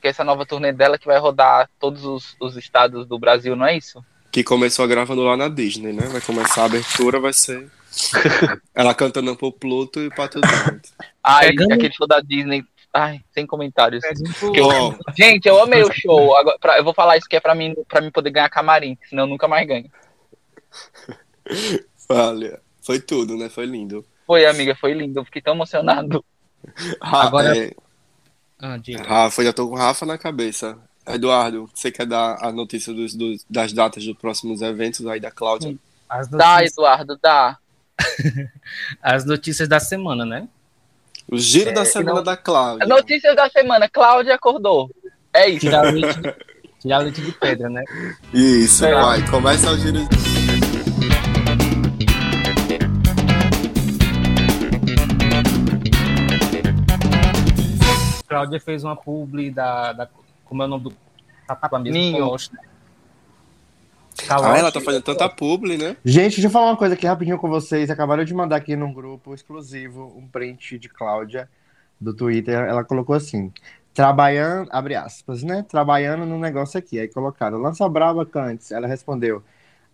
Que 0.00 0.08
essa 0.08 0.24
nova 0.24 0.46
turnê 0.46 0.72
dela 0.72 0.98
que 0.98 1.06
vai 1.06 1.18
rodar 1.18 1.68
todos 1.78 2.04
os, 2.04 2.34
os 2.40 2.56
estados 2.56 3.06
do 3.06 3.18
Brasil, 3.18 3.54
não 3.54 3.66
é 3.66 3.76
isso? 3.76 4.02
Que 4.32 4.42
começou 4.42 4.86
gravando 4.88 5.22
lá 5.22 5.36
na 5.36 5.48
Disney, 5.48 5.92
né? 5.92 6.06
Vai 6.06 6.20
começar 6.20 6.62
a 6.62 6.66
abertura, 6.66 7.20
vai 7.20 7.32
ser. 7.32 7.68
Ela 8.74 8.94
cantando 8.94 9.34
pro 9.36 9.52
Pluto 9.52 10.00
e 10.00 10.10
pra 10.10 10.28
todo 10.28 10.44
mundo. 10.46 10.80
Ai, 11.22 11.48
Pegando- 11.48 11.72
aquele 11.72 11.92
show 11.92 12.06
da 12.06 12.20
Disney. 12.20 12.64
Ai, 12.92 13.20
sem 13.32 13.46
comentários. 13.46 14.02
Ó, 14.62 14.94
Gente, 15.16 15.46
eu 15.46 15.60
amei 15.62 15.82
o 15.82 15.92
show. 15.92 16.34
Agora, 16.36 16.58
pra- 16.58 16.78
eu 16.78 16.84
vou 16.84 16.94
falar 16.94 17.16
isso 17.18 17.28
que 17.28 17.36
é 17.36 17.40
pra 17.40 17.54
mim, 17.54 17.74
pra 17.88 18.00
mim 18.00 18.10
poder 18.10 18.30
ganhar 18.30 18.48
camarim, 18.48 18.96
senão 19.08 19.24
eu 19.24 19.28
nunca 19.28 19.46
mais 19.46 19.66
ganho. 19.66 19.90
olha, 22.08 22.60
foi 22.82 23.00
tudo, 23.00 23.36
né? 23.36 23.48
Foi 23.48 23.66
lindo. 23.66 24.04
Foi, 24.26 24.44
amiga, 24.46 24.74
foi 24.74 24.92
lindo. 24.94 25.20
Eu 25.20 25.24
fiquei 25.24 25.42
tão 25.42 25.54
emocionado. 25.54 26.24
Ra- 27.00 27.22
Agora- 27.26 27.56
é, 27.56 27.72
Ah. 28.58 28.78
Rafa, 29.06 29.44
já 29.44 29.52
tô 29.52 29.68
com 29.68 29.74
o 29.74 29.78
Rafa 29.78 30.06
na 30.06 30.16
cabeça. 30.16 30.78
Eduardo, 31.06 31.70
você 31.72 31.92
quer 31.92 32.06
dar 32.06 32.38
a 32.44 32.50
notícia 32.50 32.92
dos, 32.92 33.14
dos- 33.14 33.44
das 33.48 33.72
datas 33.72 34.04
dos 34.04 34.16
próximos 34.16 34.62
eventos 34.62 35.06
aí 35.06 35.20
da 35.20 35.30
Cláudia? 35.30 35.76
As 36.08 36.26
Dá, 36.28 36.64
Eduardo, 36.64 37.18
dá. 37.22 37.58
as 39.02 39.24
notícias 39.24 39.68
da 39.68 39.80
semana, 39.80 40.24
né? 40.24 40.48
O 41.30 41.36
giro 41.38 41.72
da 41.74 41.82
É, 41.82 41.84
semana 41.84 42.16
não- 42.16 42.22
da 42.24 42.36
Cláudia. 42.36 42.86
Notícias 42.86 43.34
da 43.34 43.48
semana. 43.48 43.88
Cláudia 43.88 44.34
acordou. 44.34 44.90
É 45.34 45.48
isso. 45.48 45.60
Tirar 45.60 45.92
leite 45.92 46.20
de, 46.20 46.34
tirar 46.80 46.98
leite 46.98 47.20
de 47.20 47.32
pedra, 47.32 47.68
né? 47.68 47.82
Isso, 48.32 48.84
É. 48.84 48.94
vai. 48.94 49.26
Começa 49.28 49.70
o 49.70 49.76
giro. 49.78 50.06
Cláudia 58.28 58.60
fez 58.60 58.82
uma 58.84 58.96
publi 58.96 59.50
da, 59.50 59.92
da. 59.92 60.08
Como 60.44 60.62
é 60.62 60.66
o 60.66 60.68
nome 60.68 60.84
do. 60.84 60.92
Tapa 61.46 61.78
mesmo? 61.78 61.96
Ninho. 61.98 62.18
Coloche, 62.24 62.50
né? 62.52 62.60
Ah, 64.28 64.58
ela 64.58 64.72
tá 64.72 64.80
fazendo 64.80 65.02
tanta 65.02 65.28
publi, 65.28 65.76
né? 65.76 65.96
Gente, 66.04 66.34
deixa 66.34 66.46
eu 66.46 66.50
falar 66.50 66.70
uma 66.70 66.76
coisa 66.76 66.94
aqui 66.94 67.06
rapidinho 67.06 67.38
com 67.38 67.48
vocês. 67.48 67.90
Acabaram 67.90 68.24
de 68.24 68.34
mandar 68.34 68.56
aqui 68.56 68.74
num 68.76 68.92
grupo 68.92 69.34
exclusivo 69.34 70.12
um 70.16 70.26
print 70.26 70.78
de 70.78 70.88
Cláudia 70.88 71.48
do 72.00 72.14
Twitter. 72.14 72.54
Ela 72.54 72.84
colocou 72.84 73.14
assim: 73.14 73.52
trabalhando, 73.92 74.68
abre 74.72 74.94
aspas, 74.94 75.42
né? 75.42 75.64
Trabalhando 75.68 76.26
no 76.26 76.38
negócio 76.38 76.78
aqui. 76.78 76.98
Aí 76.98 77.08
colocaram, 77.08 77.58
lança 77.58 77.88
braba, 77.88 78.24
Cantes. 78.26 78.70
Ela 78.70 78.86
respondeu: 78.86 79.42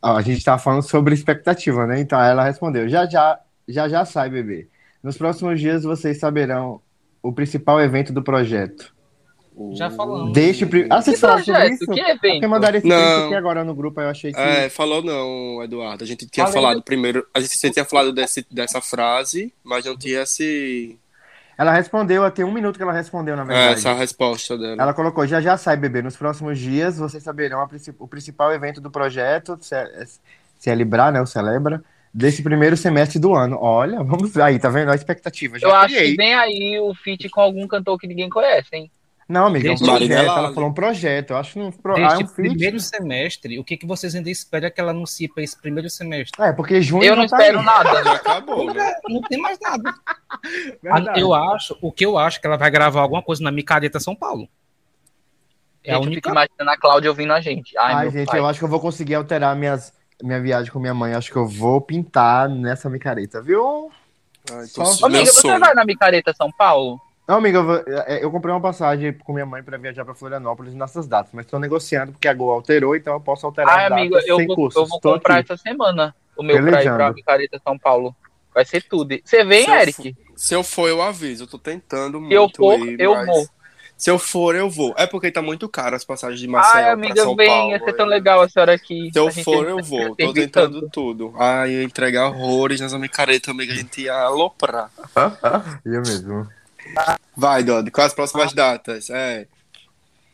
ó, 0.00 0.16
a 0.16 0.22
gente 0.22 0.44
tá 0.44 0.58
falando 0.58 0.82
sobre 0.82 1.14
expectativa, 1.14 1.86
né? 1.86 2.00
Então 2.00 2.20
ela 2.20 2.44
respondeu: 2.44 2.88
já 2.88 3.06
já, 3.08 3.38
já 3.68 3.88
já 3.88 4.04
sai, 4.04 4.30
bebê. 4.30 4.68
Nos 5.02 5.16
próximos 5.16 5.60
dias 5.60 5.84
vocês 5.84 6.18
saberão 6.18 6.80
o 7.22 7.32
principal 7.32 7.80
evento 7.80 8.12
do 8.12 8.22
projeto? 8.22 8.94
Já 9.74 9.90
falamos. 9.90 10.32
Deixe. 10.32 10.64
pri- 10.66 10.86
Ah, 10.90 11.00
vocês 11.02 11.20
falaram 11.20 11.44
sobre 11.44 11.68
isso? 11.70 11.86
Que 11.86 12.00
É 12.00 12.10
evento? 12.10 12.20
Porque 12.32 12.46
mandaram 12.46 12.78
esse 12.78 12.86
Não. 12.86 12.96
texto 12.96 13.24
aqui 13.26 13.34
agora 13.34 13.62
no 13.64 13.74
grupo, 13.74 14.00
aí 14.00 14.06
eu 14.06 14.10
achei 14.10 14.32
que. 14.32 14.38
É, 14.40 14.68
falou 14.68 15.02
não, 15.02 15.62
Eduardo. 15.62 16.02
A 16.02 16.06
gente 16.06 16.26
tinha 16.26 16.46
Falei. 16.46 16.60
falado 16.62 16.82
primeiro. 16.82 17.26
A 17.34 17.40
gente 17.40 17.58
tinha 17.72 17.84
falado 17.84 18.12
desse, 18.12 18.46
dessa 18.50 18.80
frase, 18.80 19.52
mas 19.62 19.84
não 19.84 19.96
tinha 19.96 20.22
esse, 20.22 20.98
Ela 21.58 21.70
respondeu, 21.72 22.28
tem 22.30 22.44
um 22.44 22.50
minuto 22.52 22.76
que 22.76 22.82
ela 22.82 22.92
respondeu, 22.94 23.36
na 23.36 23.42
é, 23.42 23.46
verdade. 23.46 23.74
essa 23.74 23.92
resposta 23.92 24.56
dela. 24.56 24.76
Ela 24.82 24.94
colocou, 24.94 25.26
já 25.26 25.40
já 25.40 25.56
sai, 25.58 25.76
bebê. 25.76 26.00
Nos 26.02 26.16
próximos 26.16 26.58
dias 26.58 26.96
vocês 26.96 27.22
saberão 27.22 27.60
a 27.60 27.68
princi- 27.68 27.94
o 27.98 28.08
principal 28.08 28.52
evento 28.52 28.80
do 28.80 28.90
projeto, 28.90 29.58
Ce- 29.60 30.20
Celebrar, 30.58 31.12
né? 31.12 31.20
O 31.20 31.26
Celebra, 31.26 31.82
desse 32.12 32.42
primeiro 32.42 32.76
semestre 32.76 33.18
do 33.18 33.34
ano. 33.34 33.58
Olha, 33.60 34.02
vamos 34.02 34.36
aí, 34.38 34.58
tá 34.58 34.68
vendo? 34.70 34.90
A 34.90 34.94
expectativa. 34.94 35.58
Já 35.58 35.68
Eu 35.68 35.74
acho 35.74 35.94
criei. 35.94 36.10
que 36.12 36.16
vem 36.16 36.34
aí 36.34 36.80
o 36.80 36.94
feat 36.94 37.28
com 37.28 37.40
algum 37.40 37.66
cantor 37.68 37.98
que 37.98 38.06
ninguém 38.06 38.28
conhece, 38.30 38.68
hein? 38.72 38.90
Não, 39.32 39.46
amiga, 39.46 39.68
é 39.68 39.70
um 39.72 39.74
Desde 39.74 39.86
projeto. 39.86 40.12
Ela 40.28 40.48
né? 40.48 40.54
falou 40.54 40.68
um 40.68 40.74
projeto. 40.74 41.30
Eu 41.30 41.36
acho 41.38 41.52
que 41.54 41.58
não. 41.58 41.72
Pro... 41.72 41.96
Ah, 41.96 42.00
é 42.00 42.06
um 42.16 42.18
feat. 42.18 42.34
primeiro 42.34 42.78
semestre, 42.78 43.58
o 43.58 43.64
que, 43.64 43.78
que 43.78 43.86
vocês 43.86 44.14
ainda 44.14 44.28
esperam 44.28 44.70
que 44.70 44.78
ela 44.78 44.90
anuncie 44.90 45.26
para 45.26 45.42
esse 45.42 45.58
primeiro 45.58 45.88
semestre? 45.88 46.42
É, 46.42 46.52
porque 46.52 46.82
junho 46.82 47.02
Eu 47.02 47.16
não 47.16 47.26
tá 47.26 47.38
espero 47.38 47.60
aí. 47.60 47.64
nada. 47.64 48.04
Já 48.04 48.12
acabou, 48.16 48.74
né? 48.74 48.92
Não 49.08 49.22
tem 49.22 49.40
mais 49.40 49.58
nada. 49.58 49.94
Verdade. 50.82 51.18
Eu 51.18 51.32
acho, 51.32 51.78
o 51.80 51.90
que 51.90 52.04
eu 52.04 52.18
acho 52.18 52.40
que 52.40 52.46
ela 52.46 52.58
vai 52.58 52.70
gravar 52.70 53.00
alguma 53.00 53.22
coisa 53.22 53.42
na 53.42 53.50
Micareta 53.50 53.98
São 53.98 54.14
Paulo. 54.14 54.46
É 55.82 55.94
a 55.94 55.98
única. 55.98 56.14
fico 56.16 56.28
imaginando 56.28 56.70
a 56.70 56.76
Cláudia 56.76 57.10
ouvindo 57.10 57.32
a 57.32 57.40
gente. 57.40 57.76
Ai, 57.78 57.94
Ai, 57.94 58.10
gente, 58.10 58.26
pai. 58.26 58.38
eu 58.38 58.46
acho 58.46 58.58
que 58.58 58.64
eu 58.64 58.68
vou 58.68 58.80
conseguir 58.80 59.14
alterar 59.14 59.56
minhas, 59.56 59.92
minha 60.22 60.40
viagem 60.40 60.70
com 60.70 60.78
minha 60.78 60.94
mãe. 60.94 61.14
Acho 61.14 61.32
que 61.32 61.36
eu 61.38 61.48
vou 61.48 61.80
pintar 61.80 62.48
nessa 62.48 62.88
micareta, 62.90 63.40
viu? 63.42 63.90
Ai, 64.52 64.66
Só- 64.66 65.06
amiga, 65.06 65.24
você 65.32 65.58
vai 65.58 65.72
na 65.74 65.84
Micareta 65.84 66.32
São 66.34 66.50
Paulo? 66.52 67.00
Não, 67.32 67.38
amiga, 67.38 67.58
eu, 67.60 67.64
vou- 67.64 67.82
é, 67.86 68.22
eu 68.22 68.30
comprei 68.30 68.52
uma 68.54 68.60
passagem 68.60 69.10
com 69.14 69.32
minha 69.32 69.46
mãe 69.46 69.62
pra 69.62 69.78
viajar 69.78 70.04
pra 70.04 70.14
Florianópolis 70.14 70.74
nessas 70.74 71.06
datas, 71.06 71.30
mas 71.32 71.46
tô 71.46 71.58
negociando 71.58 72.12
porque 72.12 72.28
a 72.28 72.34
Gol 72.34 72.50
alterou, 72.50 72.94
então 72.94 73.14
eu 73.14 73.20
posso 73.22 73.46
alterar 73.46 73.86
as 73.86 73.92
amiga, 73.92 74.16
datas 74.16 74.28
eu 74.28 74.36
sem 74.36 74.46
vou, 74.46 74.56
custos. 74.56 74.82
eu 74.82 74.86
vou 74.86 75.00
Tô 75.00 75.14
comprar 75.14 75.38
aqui. 75.38 75.50
essa 75.50 75.62
semana 75.62 76.14
o 76.36 76.42
meu 76.42 76.56
pra 76.56 76.62
ir 76.62 76.70
Pelejando. 76.72 76.96
pra 76.96 77.12
Micareta 77.14 77.58
São 77.64 77.78
Paulo. 77.78 78.14
Vai 78.54 78.66
ser 78.66 78.82
tudo. 78.82 79.16
Você 79.24 79.42
vem, 79.44 79.64
Se 79.64 79.70
eu 79.70 79.74
Eric? 79.76 80.16
Se 80.36 80.54
eu 80.54 80.62
for, 80.62 80.88
eu 80.90 81.00
aviso. 81.00 81.44
Eu 81.44 81.46
tô 81.46 81.58
tentando 81.58 82.20
muito 82.20 82.28
Se 82.30 82.34
eu 82.36 82.50
for, 82.54 82.78
ir, 82.86 83.00
eu 83.00 83.14
mas- 83.14 83.26
vou. 83.26 83.46
Se 83.96 84.10
eu 84.10 84.18
for, 84.18 84.54
eu 84.54 84.68
vou. 84.68 84.92
É 84.98 85.06
porque 85.06 85.30
tá 85.30 85.40
muito 85.40 85.66
caro 85.70 85.96
as 85.96 86.04
passagens 86.04 86.38
de 86.38 86.46
Maceió 86.48 86.74
Ai, 86.76 86.82
pra 86.82 86.92
amiga, 86.92 87.22
São 87.22 87.34
vem. 87.34 87.48
Paulo. 87.48 87.70
Ia 87.70 87.78
ser 87.78 87.92
tão 87.94 88.04
aí. 88.04 88.10
legal 88.10 88.42
a 88.42 88.48
senhora 88.50 88.74
aqui. 88.74 89.08
Se 89.10 89.18
eu 89.18 89.30
for, 89.32 89.64
ia 89.64 89.70
eu 89.70 89.82
vou. 89.82 90.14
Tô 90.16 90.32
tentando 90.34 90.80
tanto. 90.82 90.90
tudo. 90.90 91.34
Ai, 91.38 91.70
ia 91.76 91.82
entregar 91.82 92.26
horrores 92.28 92.78
nessa 92.78 92.98
micareta, 92.98 93.52
amiga. 93.52 93.72
A 93.72 93.76
gente 93.76 94.02
ia 94.02 94.12
aloprar. 94.20 94.90
Eu 95.86 96.00
mesmo. 96.02 96.46
Vai, 97.36 97.62
Dodi. 97.62 97.90
Quais 97.90 98.08
as 98.08 98.14
próximas 98.14 98.52
datas? 98.52 99.10
É. 99.10 99.46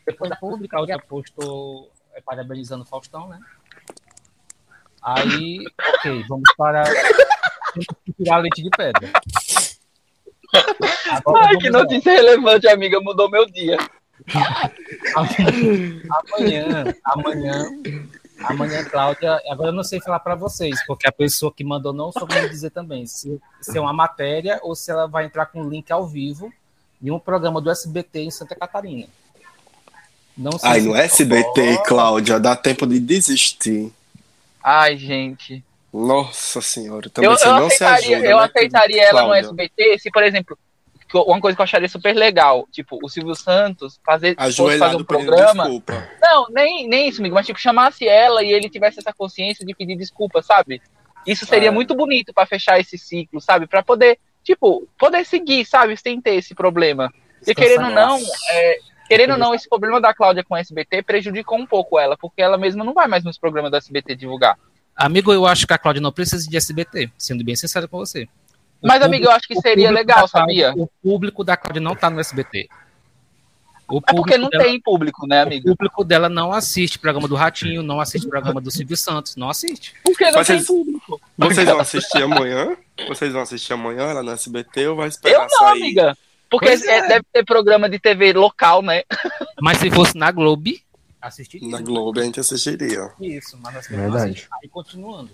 Depois 0.05 0.29
da 0.29 0.35
pública, 0.35 0.77
a 0.77 0.81
outra 0.81 0.99
postou 0.99 1.91
é, 2.13 2.21
parabenizando 2.21 2.83
o 2.83 2.87
Faustão, 2.87 3.27
né? 3.27 3.39
Aí, 5.01 5.59
ok, 5.95 6.25
vamos 6.27 6.49
para 6.57 6.83
tirar 8.17 8.37
leite 8.39 8.61
de 8.61 8.69
pedra. 8.71 9.11
Agora 11.11 11.45
Ai, 11.47 11.57
que 11.57 11.69
lá. 11.69 11.79
notícia 11.79 12.11
relevante, 12.11 12.67
amiga. 12.67 12.99
Mudou 12.99 13.29
meu 13.29 13.45
dia. 13.45 13.77
Amanhã, 15.15 16.83
amanhã, 17.05 17.69
amanhã, 18.43 18.83
Cláudia, 18.85 19.41
agora 19.49 19.69
eu 19.69 19.73
não 19.73 19.83
sei 19.83 19.99
falar 20.01 20.19
para 20.19 20.35
vocês, 20.35 20.75
porque 20.85 21.07
a 21.07 21.11
pessoa 21.11 21.51
que 21.53 21.63
mandou 21.63 21.93
não 21.93 22.11
soube 22.11 22.33
me 22.41 22.49
dizer 22.49 22.69
também 22.71 23.05
se, 23.05 23.39
se 23.61 23.77
é 23.77 23.81
uma 23.81 23.93
matéria 23.93 24.59
ou 24.63 24.75
se 24.75 24.91
ela 24.91 25.07
vai 25.07 25.25
entrar 25.25 25.45
com 25.47 25.61
o 25.61 25.69
link 25.69 25.91
ao 25.91 26.05
vivo 26.07 26.51
em 27.01 27.11
um 27.11 27.19
programa 27.19 27.61
do 27.61 27.69
SBT 27.69 28.21
em 28.21 28.31
Santa 28.31 28.55
Catarina. 28.55 29.07
Não 30.37 30.53
sei 30.57 30.69
Ai, 30.69 30.79
se- 30.81 30.87
no 30.87 30.95
SBT, 30.95 31.83
Cláudia, 31.85 32.39
dá 32.39 32.55
tempo 32.55 32.87
de 32.87 32.99
desistir. 32.99 33.91
Ai, 34.63 34.97
gente. 34.97 35.63
Nossa 35.91 36.61
senhora. 36.61 37.09
Também 37.09 37.29
Eu, 37.29 37.37
você 37.37 37.47
eu 37.47 37.55
não 37.55 37.69
se 37.69 37.83
ajuda, 37.83 38.25
eu 38.25 38.37
né, 38.37 38.43
aceitaria 38.43 39.03
ela 39.03 39.21
no 39.21 39.27
Cláudia? 39.29 39.47
SBT 39.47 39.99
se, 39.99 40.11
por 40.11 40.23
exemplo, 40.23 40.57
uma 41.17 41.39
coisa 41.41 41.55
que 41.55 41.61
eu 41.61 41.63
acharia 41.63 41.89
super 41.89 42.13
legal, 42.15 42.67
tipo, 42.71 42.99
o 43.03 43.09
Silvio 43.09 43.35
Santos 43.35 43.99
fazer, 44.05 44.35
fazer 44.35 44.95
um 44.95 45.03
programa. 45.03 45.63
desculpa. 45.63 46.07
Não, 46.21 46.47
nem, 46.49 46.87
nem 46.87 47.07
isso, 47.09 47.19
amigo, 47.21 47.35
mas 47.35 47.45
tipo, 47.45 47.59
chamasse 47.59 48.07
ela 48.07 48.43
e 48.43 48.51
ele 48.51 48.69
tivesse 48.69 48.99
essa 48.99 49.13
consciência 49.13 49.65
de 49.65 49.73
pedir 49.75 49.95
desculpa, 49.95 50.41
sabe? 50.41 50.81
Isso 51.25 51.45
seria 51.45 51.69
É. 51.69 51.71
muito 51.71 51.95
bonito 51.95 52.33
pra 52.33 52.45
fechar 52.45 52.79
esse 52.79 52.97
ciclo, 52.97 53.41
sabe? 53.41 53.67
Pra 53.67 53.83
poder, 53.83 54.17
tipo, 54.43 54.87
poder 54.97 55.25
seguir, 55.25 55.65
sabe? 55.65 55.95
Sem 55.97 56.21
ter 56.21 56.35
esse 56.35 56.53
problema. 56.55 57.11
E 57.45 57.53
querendo 57.55 57.85
ou 57.85 57.91
não, 57.91 58.19
é, 58.51 58.77
querendo 59.07 59.31
ou 59.31 59.37
não, 59.37 59.53
esse 59.53 59.67
problema 59.67 59.99
da 59.99 60.13
Cláudia 60.13 60.43
com 60.43 60.53
o 60.53 60.57
SBT 60.57 61.03
prejudicou 61.03 61.57
um 61.57 61.65
pouco 61.65 61.99
ela, 61.99 62.17
porque 62.17 62.41
ela 62.41 62.57
mesma 62.57 62.83
não 62.83 62.93
vai 62.93 63.07
mais 63.07 63.23
nos 63.23 63.37
programas 63.37 63.71
do 63.71 63.77
SBT 63.77 64.15
divulgar. 64.15 64.57
Amigo, 64.95 65.31
eu 65.31 65.45
acho 65.45 65.65
que 65.65 65.73
a 65.73 65.77
Cláudia 65.77 66.01
não 66.01 66.11
precisa 66.11 66.47
de 66.49 66.57
SBT, 66.57 67.09
sendo 67.17 67.43
bem 67.43 67.55
sincero 67.55 67.87
com 67.87 67.97
você. 67.97 68.27
O 68.81 68.87
Mas, 68.87 69.01
amigo, 69.01 69.25
eu 69.25 69.31
acho 69.31 69.47
que 69.47 69.57
o 69.57 69.61
seria 69.61 69.91
legal, 69.91 70.27
sabia? 70.27 70.73
O 70.75 70.87
público 71.03 71.43
da 71.43 71.57
Cláudia 71.57 71.81
não 71.81 71.95
tá 71.95 72.09
no 72.09 72.19
SBT. 72.19 72.67
O 73.89 73.97
É 73.97 74.13
porque 74.13 74.37
não 74.37 74.49
dela- 74.49 74.63
tem 74.63 74.79
público, 74.79 75.25
né, 75.27 75.39
O 75.39 75.47
amigo? 75.47 75.69
público 75.75 76.03
dela 76.03 76.29
não 76.29 76.53
assiste 76.53 76.99
programa 76.99 77.27
do 77.27 77.33
Ratinho, 77.35 77.81
não 77.81 77.99
assiste 77.99 78.27
programa 78.29 78.61
do 78.61 78.69
Silvio 78.69 78.95
Santos, 78.95 79.35
não 79.35 79.49
assiste. 79.49 79.95
Porque 80.03 80.25
não 80.25 80.33
Mas 80.37 80.47
tem 80.47 80.57
vocês- 80.57 80.67
público. 80.67 81.21
Vocês 81.37 81.67
vão 81.67 81.79
assistir 81.79 82.21
amanhã? 82.23 82.77
Vocês 83.07 83.33
vão 83.33 83.41
assistir 83.41 83.73
amanhã 83.73 84.03
ela 84.03 84.21
no 84.21 84.31
SBT 84.31 84.87
ou 84.89 84.95
vai 84.95 85.05
Eu 85.05 85.09
esperar 85.09 85.39
não, 85.41 85.49
sair? 85.49 85.81
amiga. 85.81 86.17
Porque 86.51 86.67
é, 86.69 86.73
é. 86.73 87.07
deve 87.07 87.25
ter 87.33 87.43
programa 87.43 87.89
de 87.89 87.99
TV 87.99 88.31
local, 88.33 88.81
né? 88.83 89.03
Mas 89.61 89.79
se 89.79 89.89
fosse 89.91 90.15
na 90.17 90.31
Globo, 90.31 90.71
assistiria. 91.21 91.67
Na 91.69 91.81
Globo 91.81 92.19
a 92.19 92.23
gente 92.23 92.39
assistiria. 92.39 93.11
Isso, 93.19 93.57
mas 93.61 93.73
nós 93.73 93.87
Verdade. 93.87 94.47
Aí 94.61 94.69
continuando. 94.69 95.31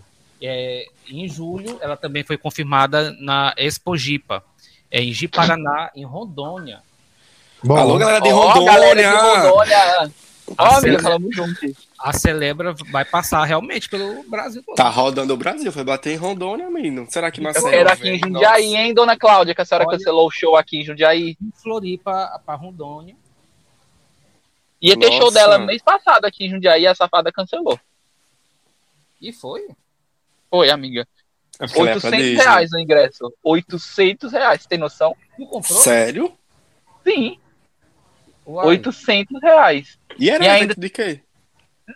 É, 0.47 0.85
em 1.09 1.27
julho, 1.27 1.77
ela 1.81 1.95
também 1.97 2.23
foi 2.23 2.37
confirmada 2.37 3.11
na 3.19 3.53
Expo 3.57 3.95
Gipa, 3.97 4.43
é, 4.91 5.01
em 5.01 5.11
Ji-Paraná, 5.13 5.91
em 5.95 6.05
Rondônia. 6.05 6.81
Bom, 7.63 7.75
Alô, 7.77 7.97
galera 7.97 8.19
de 8.19 8.29
Ó, 8.31 8.35
Rondônia! 8.47 8.71
galera 8.73 8.95
de 9.01 9.07
Rondônia. 9.07 10.11
Ó, 10.57 10.63
A 10.63 10.77
amiga, 10.77 10.99
falamos 10.99 11.35
junto. 11.35 11.59
A 11.99 12.13
Celebra 12.13 12.75
vai 12.91 13.03
passar 13.03 13.43
realmente 13.45 13.89
pelo 13.89 14.21
Brasil 14.29 14.61
todo. 14.63 14.75
Tá 14.75 14.87
rodando 14.89 15.33
o 15.33 15.37
Brasil, 15.37 15.71
foi 15.71 15.83
bater 15.83 16.13
em 16.13 16.17
Rondônia, 16.17 16.69
menino. 16.69 17.07
Será 17.09 17.31
que 17.31 17.41
Marcelo 17.41 17.69
quero 17.71 17.89
aqui 17.91 18.09
em? 18.09 18.19
Jundiaí, 18.19 18.65
Nossa. 18.65 18.77
hein, 18.77 18.93
dona 18.93 19.17
Cláudia, 19.17 19.55
que 19.55 19.61
a 19.61 19.65
senhora 19.65 19.87
Olha- 19.87 19.97
cancelou 19.97 20.27
o 20.27 20.31
show 20.31 20.55
aqui 20.55 20.81
em 20.81 20.83
Jundiaí. 20.85 21.35
Em 21.41 21.51
Floripa 21.63 22.39
para 22.45 22.55
Rondônia. 22.55 23.15
Ia 24.81 24.95
ter 24.99 25.07
Nossa. 25.07 25.17
show 25.17 25.31
dela 25.31 25.57
mês 25.57 25.81
passado 25.81 26.25
aqui 26.25 26.45
em 26.45 26.49
Jundiaí 26.51 26.83
e 26.83 26.87
a 26.87 26.93
safada 26.93 27.31
cancelou. 27.31 27.79
E 29.19 29.31
foi. 29.33 29.65
Foi, 30.55 30.69
amiga. 30.69 31.07
É 31.59 31.65
porque 31.67 31.79
ela 31.79 31.89
é 31.91 31.99
pra 31.99 32.09
800 32.09 32.19
Disney. 32.25 32.43
reais 32.43 32.71
o 32.73 32.79
ingresso. 32.79 33.33
800 33.43 34.31
reais, 34.31 34.65
tem 34.65 34.77
noção? 34.77 35.15
Tu 35.37 35.45
comprou? 35.45 35.79
Sério? 35.79 36.33
Sim, 37.03 37.37
Uai. 38.45 38.67
800 38.67 39.41
reais. 39.41 39.97
E 40.19 40.29
era 40.29 40.43
E 40.45 40.49
ainda- 40.49 40.75
de 40.75 40.89
quê? 40.89 41.21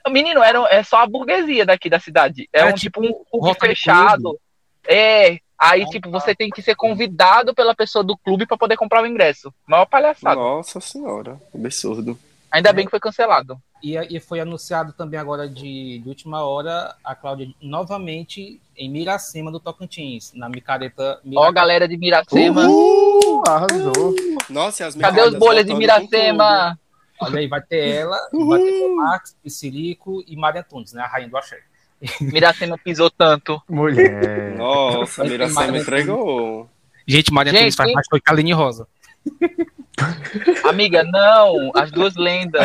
Menino, 0.10 0.44
era, 0.44 0.60
é 0.70 0.84
só 0.84 0.98
a 0.98 1.08
burguesia 1.08 1.66
daqui 1.66 1.90
da 1.90 2.00
cidade. 2.00 2.48
É 2.54 2.60
Era 2.62 2.70
um 2.70 2.74
tipo 2.74 3.02
tipo 3.02 3.26
um 3.34 3.40
clube 3.40 3.60
fechado. 3.60 4.40
É. 4.88 5.40
Aí, 5.62 5.84
Ah, 5.84 5.90
tipo, 5.90 6.10
tá. 6.10 6.20
você 6.20 6.34
tem 6.34 6.50
que 6.50 6.62
ser 6.62 6.76
convidado 6.76 7.54
pela 7.54 7.76
pessoa 7.76 8.02
do 8.04 8.16
clube 8.18 8.46
pra 8.46 8.58
poder 8.58 8.78
comprar 8.78 9.04
o 9.04 9.08
ingresso. 9.08 9.54
Maior 9.68 9.86
palhaçada. 9.86 10.36
Nossa 10.36 10.80
senhora, 10.80 11.38
absurdo. 11.54 12.18
Ainda 12.52 12.72
bem 12.72 12.86
que 12.86 12.92
foi 12.92 13.00
cancelado. 13.00 13.60
E, 13.82 13.96
e 13.96 14.20
foi 14.20 14.40
anunciado 14.42 14.92
também 14.92 15.20
agora 15.20 15.48
de, 15.48 16.00
de 16.00 16.10
última 16.10 16.44
hora 16.44 16.96
a 17.04 17.16
Cláudia 17.16 17.48
novamente 17.62 18.60
em 18.76 18.90
Miracema 18.90 19.52
do 19.52 19.60
Tocantins, 19.60 20.34
na 20.34 20.50
micareta 20.50 21.20
Ó, 21.24 21.28
Miraca- 21.28 21.52
galera 21.54 21.88
de 21.88 21.98
Miracema. 21.98 22.68
Uhul, 22.68 23.44
arrasou. 23.48 24.16
Nossa, 24.50 24.88
as 24.88 24.96
Cadê 24.96 25.22
os 25.22 25.36
bolhas 25.36 25.66
de 25.66 25.74
Miracema? 25.74 26.78
Olha 27.22 27.40
aí, 27.40 27.48
vai 27.48 27.62
ter 27.62 27.88
ela, 27.96 28.18
vai 28.34 28.60
ter 28.60 28.86
o 28.86 28.96
Max, 28.98 29.36
Piscirico 29.44 30.24
e 30.28 30.36
Maria 30.36 30.62
Antunes, 30.62 30.94
né? 30.94 31.02
A 31.02 31.08
rainha 31.08 31.30
do 31.30 31.38
axé. 31.38 31.60
Miracema 32.22 32.78
pisou 32.78 33.10
tanto. 33.10 33.62
Mulher. 33.70 34.56
Nossa, 34.58 35.24
Miracema 35.26 35.78
entregou. 35.78 36.70
Gente, 37.06 37.34
Maria 37.34 37.52
Gente, 37.52 37.60
Antunes 37.60 37.76
faz 37.76 37.92
mais 37.94 38.08
foi 38.10 38.22
que 38.22 38.30
a 38.30 38.34
Aline 38.34 38.54
Rosa. 38.54 38.88
Amiga, 40.64 41.04
não. 41.04 41.72
As 41.76 41.92
duas 41.92 42.16
lendas. 42.16 42.62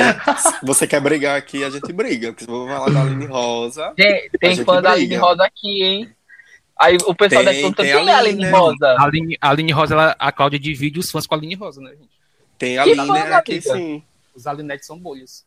Você 0.62 0.86
quer 0.86 1.00
brigar 1.00 1.36
aqui, 1.36 1.64
a 1.64 1.70
gente 1.70 1.92
briga. 1.92 2.28
Porque 2.28 2.44
se 2.44 2.50
eu 2.50 2.54
vou 2.54 2.68
falar 2.68 2.90
da 2.90 3.02
Aline 3.02 3.26
Rosa. 3.26 3.92
Tem, 3.96 4.30
tem 4.38 4.56
fã 4.64 4.80
da. 4.80 4.92
Aline 4.92 5.16
Rosa 5.16 5.44
aqui, 5.44 5.82
hein? 5.82 6.14
Aí 6.78 6.96
o 7.06 7.14
pessoal 7.14 7.44
Tem, 7.44 7.52
deve 7.52 7.60
perguntar 7.60 7.82
quem 7.84 7.92
é 7.92 7.94
a 7.94 7.98
Aline, 7.98 8.12
Aline 8.12 8.42
né? 8.42 8.50
Rosa? 8.50 8.86
A 8.86 9.04
Aline, 9.04 9.38
a 9.40 9.50
Aline 9.50 9.72
Rosa, 9.72 9.94
ela, 9.94 10.16
a 10.18 10.32
Cláudia 10.32 10.58
divide 10.58 10.98
os 10.98 11.10
fãs 11.10 11.26
com 11.26 11.34
a 11.34 11.38
Aline 11.38 11.54
Rosa, 11.54 11.80
né, 11.80 11.90
gente? 11.90 12.10
Tem 12.58 12.78
a 12.78 12.82
Aline 12.82 13.06
fala, 13.06 13.36
aqui 13.36 13.60
sim. 13.60 14.02
Os 14.34 14.46
Alinetes 14.46 14.86
são 14.86 14.98
bolhas. 14.98 15.44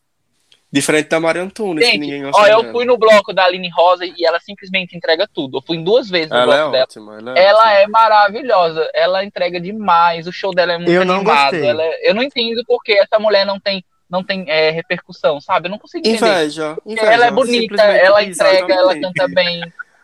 Diferente 0.70 1.08
da 1.08 1.20
Maria 1.20 1.42
Antunes, 1.44 1.90
que 1.90 1.98
ninguém 1.98 2.24
Gente, 2.24 2.32
gosta 2.32 2.42
ó, 2.42 2.46
eu 2.48 2.62
dela. 2.62 2.74
fui 2.74 2.84
no 2.86 2.98
bloco 2.98 3.32
da 3.34 3.46
Aline 3.46 3.70
Rosa 3.74 4.06
e 4.06 4.26
ela 4.26 4.38
simplesmente 4.42 4.98
entrega 4.98 5.26
tudo. 5.34 5.60
Eu 5.60 5.62
fui 5.66 5.78
em 5.78 5.84
duas 5.84 6.10
vezes 6.10 6.30
no 6.30 6.36
Ela 6.36 6.54
é 6.54 6.58
bloco 6.58 6.72
dela. 6.74 6.84
ótima, 6.84 7.18
ela 7.18 7.40
é 7.40 7.44
Ela 7.46 7.60
ótima. 7.60 7.74
é 7.74 7.88
maravilhosa, 7.88 8.90
ela 8.94 9.24
entrega 9.24 9.62
demais, 9.62 10.28
o 10.28 10.32
show 10.32 10.54
dela 10.54 10.74
é 10.74 10.78
muito 10.78 10.92
Eu 10.92 11.06
não 11.06 11.16
animado. 11.16 11.52
gostei. 11.52 11.70
ela 11.70 11.82
é- 11.84 12.10
eu 12.10 12.14
não 12.14 12.22
entendo 12.22 12.64
por 12.66 12.84
que 12.84 12.92
essa 12.94 13.18
mulher 13.18 13.46
não 13.46 13.58
tem, 13.60 13.82
não 14.10 14.22
tem 14.24 14.44
é, 14.50 14.70
repercussão, 14.72 15.40
sabe? 15.40 15.68
Eu 15.68 15.72
não 15.72 15.80
consigo 15.80 16.06
entender. 16.06 16.26
Inveja, 16.28 16.76
Porque 16.76 16.92
inveja. 16.92 17.14
ela 17.14 17.26
é 17.28 17.32
bonita, 17.32 17.82
ela 17.84 18.24
entrega, 18.24 18.74
ela 18.74 19.00
canta 19.00 19.28
bem. 19.30 19.62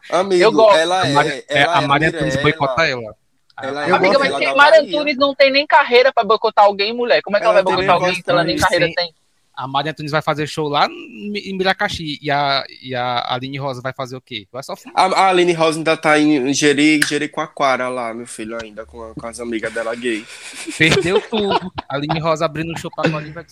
Amigo, 0.10 0.44
Eu 0.44 0.52
gosto. 0.52 0.78
ela 0.78 1.02
A 1.02 1.08
é. 1.08 1.12
Maria, 1.14 1.44
é, 1.50 1.60
ela 1.62 1.78
a 1.80 1.82
é 1.84 1.88
Maria 1.88 2.08
Antunes 2.10 2.36
Mirella, 2.38 2.42
boicota 2.44 2.86
ela. 2.88 3.16
Ela 3.62 3.88
é 3.88 3.92
Amiga, 3.92 4.18
mas 4.20 4.32
ela 4.42 4.56
Maria. 4.56 4.82
Antunes 4.82 5.18
não 5.18 5.36
tem 5.36 5.52
nem 5.52 5.68
carreira 5.68 6.12
pra 6.14 6.24
boicotar 6.24 6.66
alguém, 6.66 6.94
mulher. 6.94 7.22
Como 7.22 7.36
é 7.38 7.40
que 7.40 7.46
ela, 7.46 7.56
Ela 7.60 7.64
vai 7.64 7.74
boicotar 7.76 7.96
alguém 7.96 8.16
se 8.16 8.24
ela 8.28 8.44
nem 8.46 8.58
carreira 8.58 8.88
tem? 8.96 9.14
A 9.56 9.68
Maria 9.68 9.92
Antunes 9.92 10.12
vai 10.12 10.22
fazer 10.22 10.48
show 10.48 10.68
lá 10.68 10.88
em 10.90 11.56
Miracaxi 11.56 12.18
e 12.22 12.32
a, 12.32 12.64
e 12.82 12.96
a 12.96 13.34
Aline 13.34 13.58
Rosa 13.60 13.82
vai 13.82 13.94
fazer 13.94 14.16
o 14.16 14.22
quê? 14.22 14.48
Vai 14.52 14.64
só. 14.64 14.74
A, 14.96 15.04
a 15.06 15.30
Aline 15.30 15.54
Rosa 15.54 15.78
ainda 15.80 15.96
tá 15.96 16.18
em 16.20 16.52
Jeri, 16.54 17.00
Jericoacoara 17.08 17.88
lá, 17.88 18.14
meu 18.14 18.26
filho, 18.26 18.58
ainda, 18.62 18.86
com, 18.86 19.14
com 19.14 19.28
as 19.28 19.40
amigas 19.40 19.72
dela 19.72 19.94
gay. 19.96 20.26
Perdeu 20.78 21.22
tudo. 21.22 21.72
A 21.88 21.96
Aline 21.96 22.20
Rosa 22.20 22.46
abrindo 22.46 22.74
um 22.74 22.78
show 22.78 22.90
pra 22.96 23.10
Corinne 23.12 23.32
vai 23.32 23.46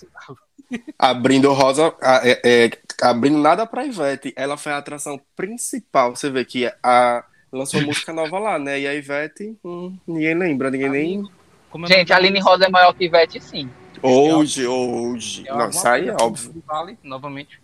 Abrindo 0.98 1.52
Rosa, 1.54 1.94
a- 2.02 2.22
é, 2.28 2.42
é, 2.44 2.70
abrindo 3.02 3.38
nada 3.38 3.66
pra 3.66 3.86
Ivete. 3.86 4.34
Ela 4.36 4.58
foi 4.58 4.72
a 4.72 4.78
atração 4.78 5.20
principal. 5.36 6.16
Você 6.16 6.30
vê 6.30 6.46
que 6.46 6.72
a, 6.82 7.24
lançou 7.52 7.82
música 7.82 8.14
nova 8.14 8.40
lá, 8.40 8.58
né? 8.58 8.80
E 8.80 8.88
a 8.88 8.96
Ivete, 8.96 9.56
hum, 9.64 9.96
ninguém 10.08 10.34
lembra, 10.34 10.72
ninguém 10.72 10.90
nem. 10.90 11.30
Como 11.70 11.86
é 11.86 11.90
Gente, 11.90 12.12
a 12.12 12.18
Aline 12.18 12.40
Rosa 12.40 12.66
é 12.66 12.70
maior 12.70 12.94
que 12.94 13.06
Ivete, 13.06 13.40
sim. 13.40 13.70
Hoje, 14.02 14.66
hoje. 14.66 15.48
É 15.48 15.52
Não, 15.54 15.70
aí 15.86 16.10
é 16.10 16.12
coisa 16.12 16.24
óbvio. 16.24 16.64
Vale, 16.66 16.98
novamente. 17.04 17.60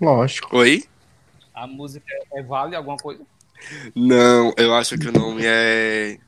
Lógico. 0.00 0.56
Oi? 0.58 0.84
A 1.54 1.66
música 1.66 2.06
é 2.34 2.42
Vale, 2.42 2.76
alguma 2.76 2.96
coisa? 2.96 3.22
Não, 3.94 4.52
eu 4.56 4.74
acho 4.74 4.98
que 4.98 5.08
o 5.08 5.12
nome 5.12 5.42
é. 5.44 6.18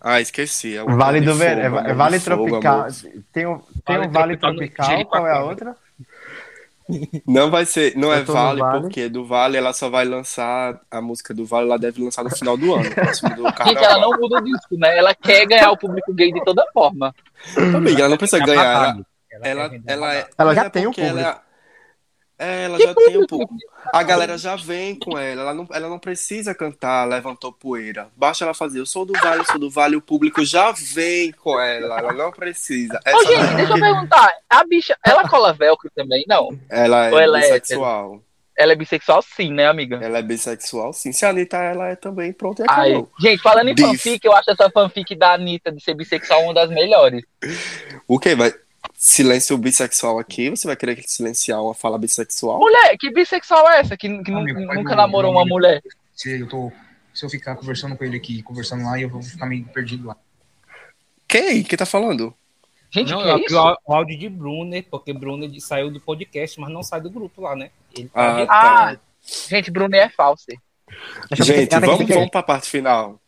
Ah, 0.00 0.20
esqueci. 0.20 0.76
É 0.76 0.84
Vale 0.84 1.20
do 1.20 1.32
Fogo, 1.32 1.38
Verão. 1.38 1.78
É, 1.80 1.90
é 1.90 1.94
Vale 1.94 2.20
Fogo, 2.20 2.46
Tropical. 2.46 2.80
amor. 2.80 2.92
Tem 3.32 3.46
o, 3.46 3.58
tem 3.84 3.96
Vale 3.96 4.06
o 4.06 4.10
Vale 4.10 4.36
Tropical. 4.36 5.06
Qual 5.06 5.26
é 5.26 5.32
a 5.32 5.44
outra? 5.44 5.76
Não 7.26 7.50
vai 7.50 7.66
ser, 7.66 7.96
não 7.96 8.08
Eu 8.12 8.20
é 8.20 8.22
Vale, 8.22 8.60
Vale. 8.60 8.80
porque 8.80 9.08
do 9.08 9.24
Vale 9.26 9.56
ela 9.56 9.72
só 9.72 9.88
vai 9.88 10.04
lançar 10.04 10.80
a 10.90 11.00
música 11.00 11.34
do 11.34 11.44
Vale, 11.44 11.66
ela 11.66 11.78
deve 11.78 12.02
lançar 12.02 12.22
no 12.24 12.30
final 12.30 12.56
do 12.56 12.74
ano, 12.74 12.90
próximo 12.94 13.34
do 13.34 13.42
Gente, 13.64 13.84
ela 13.84 13.98
não 14.00 14.10
muda 14.18 14.38
o 14.38 14.44
disco, 14.44 14.76
né? 14.78 14.96
Ela 14.98 15.14
quer 15.14 15.46
ganhar 15.46 15.72
o 15.72 15.76
público 15.76 16.12
gay 16.14 16.32
de 16.32 16.44
toda 16.44 16.64
forma. 16.72 17.14
Amiga, 17.74 18.00
ela 18.00 18.08
não 18.10 18.16
precisa 18.16 18.42
É 18.42 18.46
ganhar, 18.46 18.64
ela, 18.64 18.80
babado. 18.80 19.06
ela, 19.30 19.70
ela, 19.86 20.14
é, 20.14 20.26
Ela 20.38 20.48
mas 20.48 20.54
já 20.56 20.64
é 20.64 20.70
tem 20.70 20.86
o 20.86 20.94
ela 20.96 21.08
público. 21.10 21.45
É- 22.38 22.46
é, 22.46 22.64
ela 22.64 22.78
já 22.78 22.94
tem 22.94 23.18
um 23.18 23.26
pouco. 23.26 23.54
A 23.92 24.02
galera 24.02 24.36
já 24.36 24.56
vem 24.56 24.94
com 24.94 25.18
ela, 25.18 25.42
ela 25.42 25.54
não, 25.54 25.66
ela 25.72 25.88
não 25.88 25.98
precisa 25.98 26.54
cantar, 26.54 27.06
levantou 27.06 27.52
poeira. 27.52 28.08
Basta 28.16 28.44
ela 28.44 28.54
fazer, 28.54 28.78
eu 28.80 28.86
sou 28.86 29.04
do 29.04 29.12
Vale, 29.14 29.40
eu 29.40 29.44
sou 29.46 29.58
do 29.58 29.70
Vale, 29.70 29.96
o 29.96 30.02
público 30.02 30.44
já 30.44 30.72
vem 30.72 31.32
com 31.32 31.58
ela, 31.58 31.98
ela 31.98 32.12
não 32.12 32.30
precisa. 32.30 32.98
Ô, 33.06 33.08
Essa 33.08 33.24
gente, 33.26 33.38
mulher 33.38 33.56
deixa 33.56 33.72
eu 33.72 33.80
perguntar. 33.80 34.32
A 34.50 34.64
bicha, 34.64 34.96
ela 35.04 35.28
cola 35.28 35.52
velcro 35.52 35.90
também? 35.94 36.24
Não. 36.28 36.58
ela 36.68 37.10
Ou 37.10 37.18
é 37.18 37.24
ela 37.24 37.38
é 37.38 37.42
bissexual. 37.42 38.22
Ela 38.58 38.72
é 38.72 38.76
bissexual, 38.76 39.22
sim, 39.22 39.52
né, 39.52 39.66
amiga? 39.66 39.98
Ela 40.02 40.18
é 40.18 40.22
bissexual, 40.22 40.92
sim. 40.92 41.12
Se 41.12 41.26
a 41.26 41.30
Anitta, 41.30 41.58
ela 41.58 41.88
é 41.88 41.96
também, 41.96 42.32
pronto, 42.32 42.62
e 42.62 42.66
Ai, 42.68 43.06
gente, 43.20 43.42
falando 43.42 43.68
em 43.68 43.76
fanfic, 43.76 44.24
eu 44.24 44.32
acho 44.32 44.50
essa 44.50 44.70
fanfic 44.70 45.14
da 45.14 45.34
Anitta 45.34 45.70
de 45.70 45.82
ser 45.82 45.94
bissexual 45.94 46.42
uma 46.42 46.54
das 46.54 46.70
melhores. 46.70 47.22
O 48.08 48.18
que? 48.18 48.34
Vai 48.34 48.52
silêncio 48.94 49.56
bissexual 49.58 50.18
aqui? 50.18 50.50
Você 50.50 50.66
vai 50.66 50.76
querer 50.76 51.02
silenciar 51.06 51.62
uma 51.62 51.74
fala 51.74 51.98
bissexual? 51.98 52.58
Mulher, 52.58 52.96
que 52.98 53.10
bissexual 53.10 53.68
é 53.70 53.80
essa? 53.80 53.96
Que, 53.96 54.22
que 54.22 54.32
Amigo, 54.32 54.60
nunca 54.60 54.94
namorou 54.94 55.32
um 55.32 55.36
uma 55.36 55.44
mulher? 55.44 55.82
Se 56.14 56.40
eu, 56.40 56.48
tô, 56.48 56.72
se 57.12 57.24
eu 57.24 57.30
ficar 57.30 57.56
conversando 57.56 57.96
com 57.96 58.04
ele 58.04 58.16
aqui, 58.16 58.42
conversando 58.42 58.84
lá, 58.84 58.98
eu 59.00 59.08
vou 59.08 59.22
ficar 59.22 59.46
meio 59.46 59.64
perdido 59.66 60.08
lá. 60.08 60.16
Quem? 61.28 61.62
Quem 61.62 61.78
tá 61.78 61.86
falando? 61.86 62.34
Gente, 62.90 63.10
Não, 63.10 63.20
é 63.20 63.36
o 63.86 63.94
áudio 63.94 64.18
de 64.18 64.28
Brunner, 64.28 64.84
porque 64.90 65.12
Brunner 65.12 65.50
saiu 65.60 65.90
do 65.90 66.00
podcast, 66.00 66.58
mas 66.60 66.72
não 66.72 66.82
sai 66.82 67.00
do 67.00 67.10
grupo 67.10 67.42
lá, 67.42 67.54
né? 67.54 67.70
Ele 67.94 68.08
tá 68.08 68.42
Ah, 68.42 68.46
tá. 68.46 68.90
Ah, 68.92 68.96
gente, 69.48 69.70
Bruno 69.70 69.94
é 69.94 70.08
falso. 70.08 70.46
Gente, 71.32 71.78
vamos, 71.80 72.08
vamos 72.08 72.30
pra 72.30 72.42
parte 72.42 72.70
final. 72.70 73.20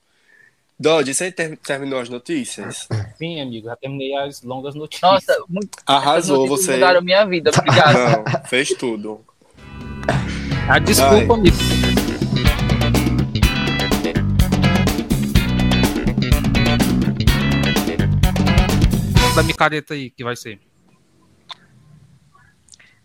Dodge, 0.81 1.13
você 1.13 1.33
ter- 1.33 1.57
terminou 1.57 1.99
as 1.99 2.09
notícias? 2.09 2.87
Sim, 3.17 3.41
amigo, 3.41 3.67
já 3.67 3.75
terminei 3.77 4.15
as 4.17 4.43
longas 4.43 4.75
notícias. 4.77 5.11
Nossa, 5.11 5.45
muito, 5.49 5.77
Arrasou 5.85 6.47
notícias 6.47 6.67
você. 6.67 6.75
mudaram 6.75 7.03
minha 7.03 7.25
vida, 7.27 7.51
obrigado. 7.51 7.97
Não, 8.33 8.45
fez 8.47 8.69
tudo. 8.71 9.21
Ah, 10.69 10.79
desculpa, 10.79 11.35
Ai. 11.35 11.41
amigo. 11.41 11.57
Da 19.37 19.43
micareta 19.43 19.95
aí, 19.95 20.11
que 20.11 20.25
vai 20.25 20.35
ser. 20.35 20.59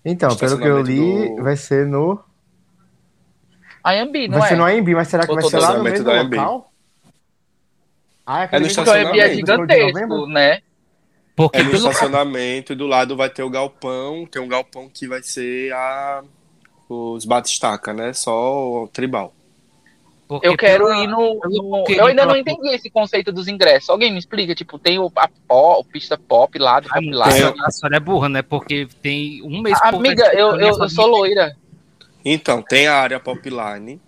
Então, 0.03 0.35
pelo 0.35 0.57
que 0.57 0.65
eu 0.67 0.81
li, 0.81 1.29
do- 1.35 1.43
vai 1.43 1.55
ser 1.55 1.85
no. 1.85 2.19
A 3.83 3.91
Ambi, 3.93 4.27
não 4.29 4.39
Vai 4.39 4.47
é? 4.47 4.49
ser 4.49 4.57
no 4.57 4.63
AMB, 4.65 4.95
mas 4.95 5.07
será 5.09 5.25
que 5.25 5.31
Ou 5.31 5.35
vai 5.39 5.49
ser 5.49 5.59
lá 5.59 5.77
no 5.77 5.83
mesmo 5.83 6.09
local? 6.09 6.72
Ah, 8.25 8.47
É 8.51 8.59
no 8.59 8.65
é 8.65 8.67
estacionamento. 8.69 9.13
de 9.29 9.35
gigantesco, 9.35 9.91
novembro? 9.99 10.27
né? 10.27 10.59
Porque 11.35 11.57
É 11.57 11.63
no 11.63 11.73
estacionamento 11.73 12.73
e 12.73 12.75
do 12.75 12.85
lado 12.87 13.15
vai 13.17 13.29
ter 13.29 13.43
o 13.43 13.49
galpão. 13.49 14.25
Tem 14.25 14.41
um 14.41 14.47
galpão 14.47 14.89
que 14.89 15.07
vai 15.07 15.21
ser 15.23 15.73
a 15.73 16.23
os 16.89 17.25
batistaca, 17.25 17.91
né? 17.93 18.13
Só 18.13 18.83
o 18.83 18.87
tribal. 18.87 19.33
porque 20.27 20.47
Eu 20.47 20.55
quero 20.55 20.85
pela- 20.85 21.03
ir 21.03 21.07
no. 21.07 21.39
Eu 21.89 22.05
ainda 22.05 22.25
não 22.25 22.35
entendi 22.37 22.69
esse 22.69 22.89
conceito 22.89 23.31
dos 23.31 23.47
ingressos. 23.47 23.89
Alguém 23.89 24.11
me 24.11 24.19
explica? 24.19 24.53
Tipo, 24.53 24.77
tem 24.77 24.99
o, 24.99 25.11
a 25.15 25.27
pó, 25.47 25.79
o 25.79 25.83
pista 25.83 26.17
pop 26.17 26.57
lá, 26.59 26.79
do 26.79 26.87
pop 26.89 27.09
lá. 27.11 27.25
A, 27.25 27.67
a 27.67 27.71
senhora 27.71 27.97
é 27.97 27.99
burra, 27.99 28.29
né? 28.29 28.41
Porque 28.43 28.87
tem 29.01 29.41
um 29.43 29.59
mês 29.61 29.77
Amiga, 29.81 30.25
eu, 30.33 30.51
eu, 30.51 30.59
eu 30.59 30.75
minha 30.77 30.89
sou 30.89 31.07
loira. 31.07 31.55
Então, 32.23 32.61
tem 32.61 32.87
a 32.87 32.95
área 32.95 33.19
Popline, 33.19 33.99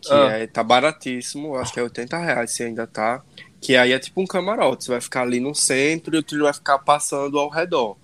que 0.00 0.12
Ah. 0.12 0.38
é, 0.38 0.46
tá 0.46 0.62
baratíssimo, 0.62 1.56
acho 1.56 1.72
que 1.74 1.80
é 1.80 1.82
80 1.82 2.16
reais 2.16 2.52
se 2.52 2.62
ainda 2.62 2.86
tá. 2.86 3.22
Que 3.60 3.76
aí 3.76 3.92
é 3.92 3.98
tipo 3.98 4.20
um 4.22 4.26
camarote, 4.26 4.84
você 4.84 4.90
vai 4.90 5.00
ficar 5.00 5.22
ali 5.22 5.38
no 5.40 5.54
centro 5.54 6.14
e 6.14 6.18
o 6.18 6.22
trio 6.22 6.44
vai 6.44 6.52
ficar 6.54 6.78
passando 6.78 7.38
ao 7.38 7.48
redor. 7.50 7.96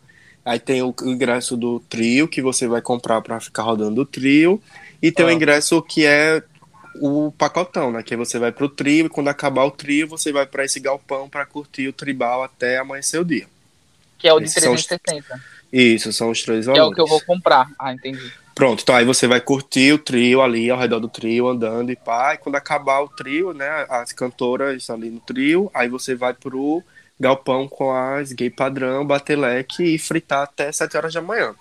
Aí 0.44 0.58
tem 0.60 0.82
o 0.82 0.94
o 1.02 1.08
ingresso 1.08 1.56
do 1.56 1.80
trio, 1.80 2.28
que 2.28 2.40
você 2.42 2.68
vai 2.68 2.80
comprar 2.82 3.20
para 3.22 3.40
ficar 3.40 3.62
rodando 3.62 4.02
o 4.02 4.06
trio. 4.06 4.62
E 5.02 5.10
tem 5.10 5.24
o 5.24 5.28
Ah. 5.28 5.32
ingresso 5.32 5.80
que 5.82 6.04
é 6.06 6.42
o 7.00 7.32
pacotão, 7.36 7.90
né? 7.92 8.02
Que 8.02 8.16
você 8.16 8.38
vai 8.38 8.52
pro 8.52 8.68
trio 8.68 9.06
e 9.06 9.08
quando 9.08 9.28
acabar 9.28 9.64
o 9.64 9.70
trio, 9.70 10.06
você 10.08 10.32
vai 10.32 10.46
para 10.46 10.64
esse 10.64 10.78
galpão 10.80 11.28
para 11.28 11.44
curtir 11.44 11.88
o 11.88 11.92
tribal 11.92 12.42
até 12.42 12.78
amanhecer 12.78 13.20
o 13.20 13.24
dia. 13.24 13.46
Que 14.18 14.28
é 14.28 14.32
o 14.32 14.38
de 14.38 14.46
Esses 14.46 14.62
são 14.62 14.72
os- 14.72 14.86
360. 14.86 15.40
Isso, 15.72 16.12
são 16.12 16.30
os 16.30 16.42
três 16.42 16.64
Que 16.64 16.70
é 16.70 16.72
o 16.72 16.76
valores. 16.76 16.94
que 16.94 17.00
eu 17.02 17.06
vou 17.06 17.20
comprar. 17.22 17.68
Ah, 17.78 17.92
entendi. 17.92 18.32
Pronto, 18.56 18.80
então 18.80 18.96
aí 18.96 19.04
você 19.04 19.28
vai 19.28 19.38
curtir 19.38 19.92
o 19.92 19.98
trio 19.98 20.40
ali 20.40 20.70
ao 20.70 20.78
redor 20.78 20.98
do 20.98 21.10
trio, 21.10 21.46
andando 21.46 21.92
e 21.92 21.94
pá. 21.94 22.32
E 22.32 22.38
quando 22.38 22.56
acabar 22.56 23.00
o 23.00 23.08
trio, 23.08 23.52
né? 23.52 23.84
As 23.86 24.12
cantoras 24.12 24.88
ali 24.88 25.10
no 25.10 25.20
trio, 25.20 25.70
aí 25.74 25.90
você 25.90 26.14
vai 26.14 26.32
pro 26.32 26.82
galpão 27.20 27.68
com 27.68 27.92
as 27.92 28.32
gay 28.32 28.48
padrão, 28.48 29.06
bater 29.06 29.36
leque 29.36 29.84
e 29.84 29.98
fritar 29.98 30.44
até 30.44 30.72
7 30.72 30.96
horas 30.96 31.12
da 31.12 31.20
manhã. 31.20 31.54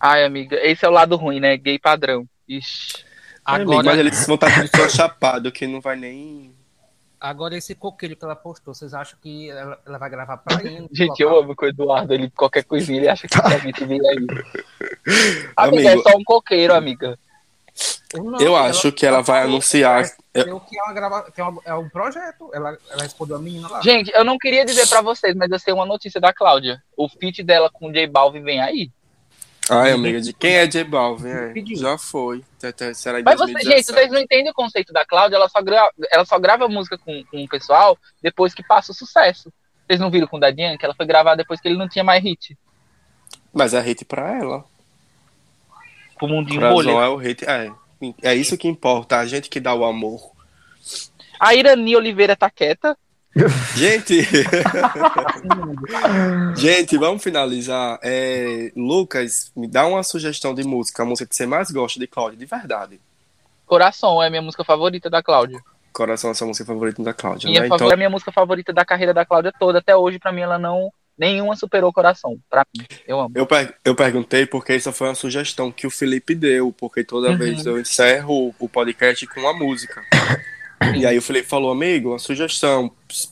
Ai, 0.00 0.24
amiga, 0.24 0.56
esse 0.62 0.84
é 0.84 0.88
o 0.88 0.92
lado 0.92 1.16
ruim, 1.16 1.40
né? 1.40 1.56
Gay 1.56 1.80
padrão. 1.80 2.24
Ixi. 2.48 3.04
Agora, 3.44 3.82
mas 3.82 3.98
eles 3.98 4.24
vão 4.24 4.36
estar 4.36 4.54
tudo 4.54 4.68
tão 4.68 4.88
chapado 4.88 5.50
que 5.50 5.66
não 5.66 5.80
vai 5.80 5.96
nem. 5.96 6.51
Agora 7.30 7.56
esse 7.56 7.74
coqueiro 7.74 8.16
que 8.16 8.24
ela 8.24 8.34
postou, 8.36 8.74
vocês 8.74 8.92
acham 8.92 9.18
que 9.22 9.48
ela, 9.50 9.78
ela 9.86 9.98
vai 9.98 10.10
gravar 10.10 10.36
pra 10.38 10.56
ir? 10.64 10.80
no 10.80 10.88
Gente, 10.92 11.20
eu 11.20 11.36
amo 11.38 11.54
com 11.54 11.64
o 11.64 11.68
Eduardo. 11.68 12.12
Ele, 12.12 12.28
qualquer 12.30 12.64
coisinha, 12.64 12.98
ele 12.98 13.08
acha 13.08 13.26
que 13.28 13.38
realmente 13.38 13.84
vem 13.84 14.00
aí. 14.06 14.26
Amiga, 15.56 15.90
é 15.90 15.98
só 15.98 16.16
um 16.16 16.24
coqueiro, 16.24 16.74
amiga. 16.74 17.18
Não, 18.14 18.38
Eu 18.38 18.54
acho 18.54 18.92
que 18.92 19.06
ela 19.06 19.22
vai 19.22 19.42
anunciar. 19.44 20.04
é- 20.34 20.42
que 20.44 20.78
é, 20.78 20.82
uma 20.84 20.92
grava... 20.92 21.30
que 21.30 21.40
é, 21.40 21.44
uma- 21.44 21.62
é 21.64 21.74
um 21.74 21.88
projeto. 21.88 22.50
Ela, 22.52 22.76
ela 22.90 23.02
respondeu 23.02 23.36
a 23.36 23.38
menina 23.38 23.66
lá. 23.68 23.80
Gente, 23.80 24.10
eu 24.14 24.24
não 24.24 24.36
queria 24.36 24.64
dizer 24.64 24.86
pra 24.88 25.00
vocês, 25.00 25.34
mas 25.34 25.50
eu 25.50 25.58
sei 25.58 25.72
uma 25.72 25.86
notícia 25.86 26.20
da 26.20 26.32
Cláudia. 26.34 26.82
O 26.96 27.08
feat 27.08 27.42
dela 27.42 27.70
com 27.72 27.88
o 27.88 27.92
J 27.92 28.06
Balvin 28.08 28.42
vem 28.42 28.60
aí. 28.60 28.90
Ai, 29.80 29.92
amiga, 29.92 30.20
de 30.20 30.32
quem 30.32 30.52
é 30.54 30.66
J 30.66 30.84
Balvin? 30.84 31.28
É, 31.28 31.52
já 31.76 31.96
foi. 31.98 32.42
Até- 32.62 32.94
Será 32.94 33.20
em 33.20 33.22
Mas 33.22 33.34
você, 33.34 33.52
2017. 33.52 33.76
gente, 33.76 33.86
vocês 33.94 34.12
não 34.12 34.20
entendem 34.20 34.50
o 34.50 34.54
conceito 34.54 34.92
da 34.92 35.04
Cláudia, 35.04 35.36
ela 35.36 35.48
só, 35.48 35.60
gra... 35.62 35.90
ela 36.10 36.24
só 36.24 36.38
grava 36.38 36.68
música 36.68 36.96
com, 36.98 37.24
com 37.24 37.42
o 37.42 37.48
pessoal 37.48 37.98
depois 38.22 38.54
que 38.54 38.62
passa 38.62 38.92
o 38.92 38.94
sucesso. 38.94 39.52
Vocês 39.86 39.98
não 40.00 40.10
viram 40.10 40.26
com 40.26 40.36
o 40.36 40.40
Dadian, 40.40 40.76
que 40.76 40.84
ela 40.84 40.94
foi 40.94 41.06
gravar 41.06 41.34
depois 41.34 41.60
que 41.60 41.68
ele 41.68 41.76
não 41.76 41.88
tinha 41.88 42.04
mais 42.04 42.22
hit. 42.22 42.56
Mas 43.52 43.74
é 43.74 43.80
hit 43.80 44.04
pra 44.04 44.36
ela. 44.38 44.64
Pro 46.16 46.28
mundinho 46.28 46.60
Pra 46.60 46.70
bolha. 46.70 46.90
É 46.90 47.08
o 47.08 47.16
hit. 47.16 47.44
É, 47.44 47.70
é 48.22 48.34
isso 48.34 48.56
que 48.56 48.68
importa, 48.68 49.18
a 49.18 49.26
gente 49.26 49.50
que 49.50 49.60
dá 49.60 49.74
o 49.74 49.84
amor. 49.84 50.32
A 51.38 51.54
Irani 51.54 51.96
Oliveira 51.96 52.36
tá 52.36 52.48
quieta. 52.48 52.96
Gente, 53.74 54.20
gente, 56.56 56.96
vamos 56.98 57.22
finalizar. 57.22 57.98
É, 58.02 58.70
Lucas, 58.76 59.50
me 59.56 59.66
dá 59.66 59.86
uma 59.86 60.02
sugestão 60.02 60.54
de 60.54 60.62
música, 60.64 61.02
a 61.02 61.06
música 61.06 61.28
que 61.28 61.34
você 61.34 61.46
mais 61.46 61.70
gosta 61.70 61.98
de 61.98 62.06
Cláudia, 62.06 62.38
de 62.38 62.46
verdade. 62.46 63.00
Coração 63.66 64.22
é 64.22 64.26
a 64.26 64.30
minha 64.30 64.42
música 64.42 64.64
favorita 64.64 65.08
da 65.08 65.22
Cláudia. 65.22 65.60
Coração 65.92 66.28
é 66.28 66.32
a 66.32 66.34
sua 66.34 66.46
música 66.46 66.64
favorita 66.66 67.02
da 67.02 67.12
Cláudia, 67.12 67.48
Minha 67.48 67.62
né? 67.62 67.68
favor- 67.68 67.84
Então, 67.86 67.94
a 67.94 67.96
minha 67.96 68.10
música 68.10 68.32
favorita 68.32 68.72
da 68.72 68.84
carreira 68.84 69.14
da 69.14 69.24
Cláudia 69.24 69.52
toda. 69.58 69.78
Até 69.78 69.96
hoje, 69.96 70.18
pra 70.18 70.32
mim, 70.32 70.40
ela 70.42 70.58
não. 70.58 70.92
Nenhuma 71.18 71.54
superou 71.56 71.92
Coração. 71.92 72.38
Pra 72.50 72.64
mim. 72.76 72.86
Eu 73.06 73.20
amo. 73.20 73.32
eu, 73.34 73.46
per- 73.46 73.74
eu 73.84 73.94
perguntei 73.94 74.46
porque 74.46 74.72
essa 74.72 74.92
foi 74.92 75.08
uma 75.08 75.14
sugestão 75.14 75.70
que 75.70 75.86
o 75.86 75.90
Felipe 75.90 76.34
deu, 76.34 76.72
porque 76.76 77.04
toda 77.04 77.30
Uhum. 77.30 77.38
vez 77.38 77.64
eu 77.66 77.78
encerro 77.78 78.54
o 78.58 78.68
podcast 78.68 79.26
com 79.26 79.40
uma 79.40 79.52
música. 79.52 80.02
E 80.96 81.06
aí 81.06 81.16
o 81.18 81.22
Felipe 81.22 81.48
falou, 81.48 81.70
amigo, 81.70 82.10
uma 82.10 82.18
sugestão, 82.18 82.90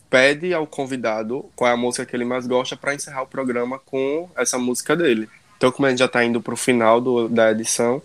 pede 0.08 0.52
ao 0.54 0.66
convidado 0.66 1.44
qual 1.56 1.70
é 1.70 1.74
a 1.74 1.76
música 1.76 2.04
que 2.06 2.14
ele 2.16 2.24
mais 2.24 2.46
gosta 2.46 2.76
para 2.76 2.94
encerrar 2.94 3.22
o 3.22 3.26
programa 3.26 3.78
com 3.78 4.28
essa 4.36 4.58
música 4.58 4.96
dele. 4.96 5.28
Então, 5.56 5.70
como 5.72 5.86
a 5.86 5.90
gente 5.90 5.98
já 5.98 6.08
tá 6.08 6.24
indo 6.24 6.40
pro 6.40 6.56
final 6.56 7.00
do- 7.00 7.28
da 7.28 7.50
edição, 7.50 8.02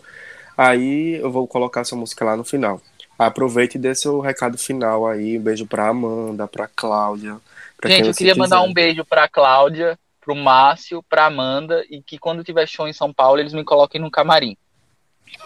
aí 0.58 1.16
eu 1.16 1.32
vou 1.32 1.48
colocar 1.48 1.82
essa 1.82 1.96
música 1.96 2.26
lá 2.26 2.36
no 2.36 2.44
final. 2.44 2.82
Aproveite 3.18 3.78
e 3.78 3.82
dê 3.82 3.96
seu 3.96 4.20
recado 4.20 4.58
final 4.58 5.08
aí. 5.08 5.38
Um 5.38 5.42
beijo 5.42 5.66
pra 5.66 5.88
Amanda, 5.88 6.48
pra 6.48 6.68
Cláudia. 6.68 7.38
Pra 7.78 7.90
Gente, 7.90 8.08
eu 8.10 8.14
queria 8.14 8.36
mandar 8.36 8.58
quiser. 8.58 8.70
um 8.70 8.74
beijo 8.74 9.06
pra 9.06 9.28
Cláudia, 9.30 9.98
pro 10.20 10.36
Márcio, 10.36 11.02
pra 11.10 11.28
Amanda 11.28 11.86
e 11.90 12.02
que 12.02 12.18
quando 12.18 12.44
tiver 12.44 12.68
show 12.68 12.88
em 12.88 12.94
São 12.94 13.14
Paulo, 13.14 13.40
eles 13.40 13.54
me 13.54 13.64
coloquem 13.64 14.02
no 14.02 14.12
camarim. 14.12 14.58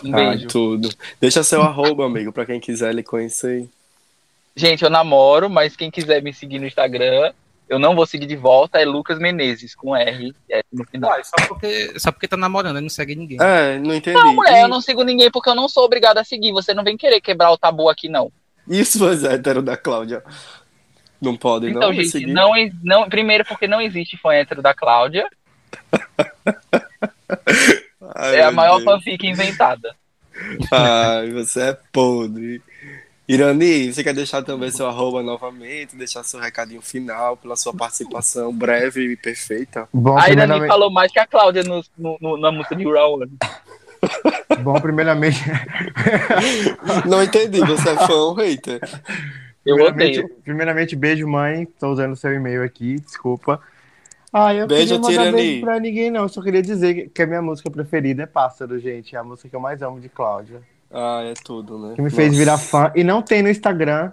Um 0.04 0.16
Ai, 0.16 0.30
beijo. 0.32 0.48
tudo. 0.48 0.90
Deixa 1.22 1.44
seu 1.44 1.62
arroba, 1.62 2.06
amigo, 2.06 2.32
pra 2.32 2.46
quem 2.46 2.60
quiser 2.60 2.94
lhe 2.94 3.04
conhecer. 3.04 3.68
Gente, 4.56 4.84
eu 4.84 4.90
namoro, 4.90 5.50
mas 5.50 5.76
quem 5.76 5.90
quiser 5.92 6.22
me 6.22 6.34
seguir 6.34 6.60
no 6.60 6.66
Instagram, 6.68 7.32
eu 7.70 7.80
não 7.80 7.96
vou 7.96 8.06
seguir 8.06 8.26
de 8.26 8.36
volta, 8.36 8.80
é 8.82 8.86
Lucas 8.86 9.20
Menezes, 9.20 9.74
com 9.76 9.96
R 9.96 10.34
é, 10.50 10.62
no 10.72 10.84
final. 10.86 11.12
Uai, 11.12 11.24
só 11.24 11.48
porque, 11.48 12.00
só 12.00 12.12
porque 12.12 12.28
tá 12.28 12.36
namorando, 12.36 12.76
ele 12.76 12.82
não 12.84 12.90
segue 12.90 13.16
ninguém. 13.16 13.38
É, 13.42 13.78
não 13.80 13.94
entendi. 13.96 14.18
Não, 14.18 14.34
mulher, 14.36 14.60
E- 14.60 14.62
eu 14.64 14.68
não 14.68 14.82
sigo 14.82 15.04
ninguém 15.04 15.30
porque 15.32 15.50
eu 15.50 15.56
não 15.56 15.70
sou 15.70 15.86
obrigada 15.86 16.20
a 16.20 16.24
seguir. 16.24 16.52
Você 16.52 16.74
não 16.74 16.84
vem 16.84 16.98
querer 16.98 17.22
quebrar 17.22 17.52
o 17.52 17.58
tabu 17.58 17.88
aqui, 17.90 18.10
não. 18.10 18.32
E 18.68 18.82
os 18.82 18.96
fãs 18.96 19.24
héteros 19.24 19.64
da 19.64 19.78
Cláudia? 19.78 20.24
Não 21.22 21.36
podem, 21.36 21.70
Então, 21.72 21.82
não? 21.90 21.94
gente, 21.94 22.10
seguir? 22.10 22.32
não, 22.34 22.52
não, 22.84 23.10
primeiro 23.10 23.44
porque 23.46 23.68
não 23.68 23.82
existe 23.82 24.18
fã 24.18 24.34
hétero 24.34 24.62
da 24.62 24.74
Cláudia. 24.74 25.28
Ai, 28.16 28.38
é 28.38 28.44
a 28.44 28.52
maior 28.52 28.78
Deus. 28.78 28.86
fanfic 28.86 29.26
inventada. 29.28 29.96
Ai, 30.72 31.30
você 31.32 31.62
é 31.70 31.78
podre. 31.92 32.62
Irani, 33.30 33.94
você 33.94 34.04
quer 34.04 34.14
deixar 34.16 34.42
também 34.42 34.72
seu 34.72 34.88
arroba 34.88 35.22
novamente, 35.22 35.96
deixar 35.96 36.24
seu 36.24 36.40
recadinho 36.40 36.82
final 36.82 37.38
pela 37.38 37.56
sua 37.56 37.72
participação 37.72 38.52
breve 38.52 39.12
e 39.12 39.16
perfeita? 39.16 39.88
Bom, 39.94 40.18
a 40.18 40.22
Irani 40.22 40.38
primeiramente, 40.38 40.68
falou 40.68 40.92
mais 40.92 41.12
que 41.12 41.20
a 41.20 41.28
Cláudia 41.28 41.62
no, 41.64 41.84
no- 41.96 42.18
no- 42.20 42.38
na 42.38 42.52
música 42.52 42.76
de 42.76 42.84
Raul. 42.92 43.28
bom, 44.64 44.82
primeiramente, 44.82 45.38
Não 47.08 47.22
entendi, 47.22 47.60
você 47.60 47.90
é 47.92 47.96
fã 48.08 48.14
ou 48.14 48.34
hater? 48.34 48.80
Eu 49.64 49.76
primeiramente, 49.76 50.20
odeio. 50.22 50.36
primeiramente, 50.44 50.96
beijo, 50.96 51.28
mãe. 51.28 51.68
Tô 51.80 51.92
usando 51.92 52.16
seu 52.16 52.34
e-mail 52.34 52.64
aqui, 52.64 52.96
desculpa. 53.00 53.62
Ah, 54.34 54.54
eu 54.56 54.66
Beijo, 54.66 55.00
queria 55.00 55.00
mandar 55.00 55.10
Tirani. 55.32 55.38
beijo 55.38 55.62
pra 55.62 55.80
ninguém, 55.80 56.10
não. 56.10 56.22
Eu 56.24 56.30
só 56.30 56.42
queria 56.42 56.62
dizer 56.64 57.10
que 57.14 57.22
a 57.22 57.28
minha 57.28 57.42
música 57.44 57.70
preferida 57.70 58.24
é 58.24 58.26
Pássaro, 58.26 58.80
gente. 58.80 59.16
É 59.16 59.20
a 59.20 59.24
música 59.24 59.50
que 59.50 59.56
eu 59.56 59.60
mais 59.60 59.82
amo 59.84 60.00
de 60.00 60.10
Cláudia. 60.10 60.62
Ah, 60.92 61.22
é 61.24 61.34
tudo, 61.44 61.78
né? 61.78 61.96
Que 61.96 62.02
me 62.02 62.10
fez 62.10 62.30
Nossa. 62.30 62.40
virar 62.40 62.58
fã. 62.58 62.92
E 62.96 63.04
não 63.04 63.22
tem 63.22 63.42
no 63.44 63.50
Instagram. 63.50 64.12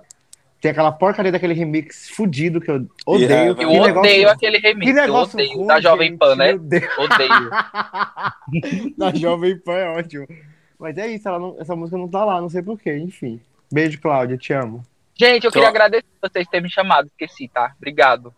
Tem 0.60 0.70
aquela 0.70 0.90
porcaria 0.90 1.30
daquele 1.30 1.52
remix 1.54 2.08
fudido 2.10 2.60
que 2.60 2.70
eu 2.70 2.86
odeio. 3.06 3.28
Yeah, 3.30 3.46
Eu 3.50 3.54
Que 3.54 3.64
odeio 3.66 3.82
negócio- 3.86 4.28
aquele 4.30 4.58
remix. 4.58 4.86
Que 4.86 4.92
negócio 4.92 5.38
eu 5.38 5.44
odeio 5.44 5.58
ruim, 5.58 5.66
da 5.66 5.80
Jovem 5.80 6.08
gente, 6.10 6.18
Pan, 6.18 6.34
né? 6.36 6.52
Odeio. 6.54 7.50
da 8.96 9.14
Jovem 9.14 9.58
Pan 9.58 9.72
é 9.74 9.88
ótimo. 9.98 10.26
Mas 10.78 10.98
é 10.98 11.08
isso, 11.08 11.28
ela 11.28 11.38
não- 11.38 11.56
essa 11.60 11.74
música 11.76 11.96
não 11.96 12.08
tá 12.08 12.24
lá, 12.24 12.40
não 12.40 12.48
sei 12.48 12.62
porquê, 12.62 12.96
enfim. 12.96 13.40
Beijo, 13.72 14.00
Cláudia, 14.00 14.36
te 14.36 14.52
amo. 14.52 14.82
Gente, 15.18 15.44
eu 15.44 15.50
queria 15.52 15.68
Tô- 15.68 15.70
agradecer 15.70 16.04
vocês 16.22 16.46
terem 16.48 16.64
me 16.64 16.70
chamado. 16.70 17.06
Esqueci, 17.06 17.48
tá? 17.48 17.72
Obrigado. 17.78 18.34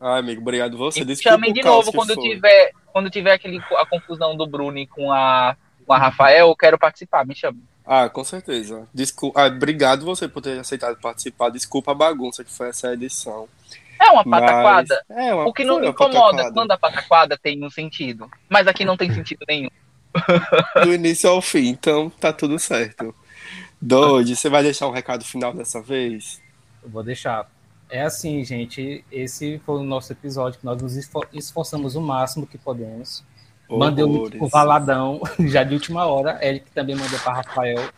Ai, 0.00 0.20
amigo, 0.20 0.40
obrigado 0.42 0.76
você. 0.76 1.00
E 1.00 1.04
me 1.04 1.16
chamem 1.16 1.52
de 1.52 1.62
novo 1.62 1.92
quando 1.92 2.14
foi. 2.14 2.22
tiver, 2.30 2.72
quando 2.92 3.08
tiver 3.10 3.32
aquele, 3.32 3.60
a 3.76 3.86
confusão 3.86 4.36
do 4.36 4.46
Bruni 4.46 4.86
com 4.86 5.12
a, 5.12 5.56
com 5.86 5.92
a 5.92 5.98
Rafael. 5.98 6.48
Eu 6.48 6.56
quero 6.56 6.78
participar, 6.78 7.24
me 7.26 7.34
chame. 7.34 7.62
Ah, 7.86 8.08
com 8.08 8.24
certeza. 8.24 8.88
Desculpa. 8.92 9.40
Ah, 9.42 9.46
obrigado 9.46 10.04
você 10.04 10.26
por 10.26 10.40
ter 10.42 10.58
aceitado 10.58 10.96
participar. 11.00 11.50
Desculpa 11.50 11.92
a 11.92 11.94
bagunça 11.94 12.42
que 12.42 12.52
foi 12.52 12.68
essa 12.70 12.92
edição. 12.92 13.48
É 14.00 14.10
uma 14.10 14.24
Mas- 14.26 14.40
pataquada. 14.40 15.04
É 15.10 15.34
uma 15.34 15.46
O 15.46 15.52
que 15.52 15.64
não 15.64 15.80
me 15.80 15.88
incomoda 15.88 16.20
pataquada. 16.20 16.52
quando 16.52 16.70
a 16.72 16.78
pataquada 16.78 17.38
tem 17.38 17.64
um 17.64 17.70
sentido. 17.70 18.28
Mas 18.48 18.66
aqui 18.66 18.84
não 18.84 18.96
tem 18.96 19.12
sentido 19.12 19.44
nenhum. 19.48 19.70
Do 20.82 20.92
início 20.92 21.30
ao 21.30 21.40
fim, 21.40 21.68
então 21.68 22.10
tá 22.10 22.32
tudo 22.32 22.58
certo. 22.58 23.14
Doide, 23.80 24.34
você 24.34 24.48
vai 24.48 24.62
deixar 24.62 24.88
um 24.88 24.92
recado 24.92 25.24
final 25.24 25.52
dessa 25.52 25.80
vez? 25.80 26.40
Eu 26.82 26.88
vou 26.90 27.02
deixar. 27.02 27.48
É 27.88 28.02
assim, 28.02 28.42
gente. 28.44 29.04
Esse 29.12 29.60
foi 29.64 29.76
o 29.78 29.84
nosso 29.84 30.12
episódio 30.12 30.58
que 30.58 30.64
nós 30.66 30.80
nos 30.82 30.96
esfor- 30.96 31.28
esforçamos 31.32 31.94
o 31.94 32.00
máximo 32.00 32.46
que 32.46 32.58
podemos. 32.58 33.22
Mandei 33.68 34.04
o 34.04 34.08
link 34.08 34.16
Horrores. 34.18 34.38
pro 34.38 34.48
Valadão, 34.48 35.20
já 35.46 35.62
de 35.64 35.74
última 35.74 36.06
hora. 36.06 36.38
Eric 36.46 36.70
também 36.72 36.94
mandou 36.96 37.18
para 37.20 37.34
Rafael. 37.34 37.88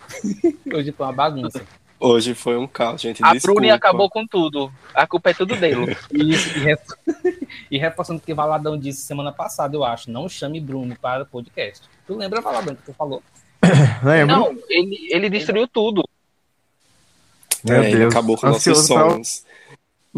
Hoje 0.72 0.92
foi 0.92 1.06
uma 1.06 1.12
bagunça. 1.12 1.62
Hoje 2.00 2.32
foi 2.34 2.56
um 2.56 2.66
caos, 2.66 3.00
gente. 3.00 3.24
A 3.24 3.32
desculpa. 3.32 3.60
Bruni 3.60 3.70
acabou 3.72 4.08
com 4.08 4.24
tudo. 4.26 4.70
A 4.94 5.06
culpa 5.06 5.30
é 5.30 5.34
tudo 5.34 5.56
dele. 5.56 5.96
E, 6.12 7.76
e 7.76 7.78
reforçando 7.78 8.18
o 8.20 8.22
que 8.22 8.32
Valadão 8.34 8.78
disse 8.78 9.00
semana 9.02 9.32
passada, 9.32 9.74
eu 9.76 9.82
acho. 9.84 10.10
Não 10.10 10.28
chame 10.28 10.60
Bruno 10.60 10.94
para 11.00 11.22
o 11.24 11.26
podcast. 11.26 11.82
Tu 12.06 12.14
lembra, 12.16 12.40
Valadão, 12.40 12.74
que 12.74 12.82
tu 12.82 12.92
falou? 12.92 13.22
Lembra? 14.04 14.36
Não, 14.36 14.56
ele, 14.68 15.08
ele 15.10 15.28
destruiu 15.30 15.66
tudo. 15.66 16.04
Meu 17.64 17.82
É, 17.82 17.88
ele 17.90 17.98
Deus. 17.98 18.14
acabou 18.14 18.36
com 18.38 18.46
nossos 18.46 18.66
Ansioso 18.68 18.94
pra- 18.94 19.10
sonhos. 19.10 19.44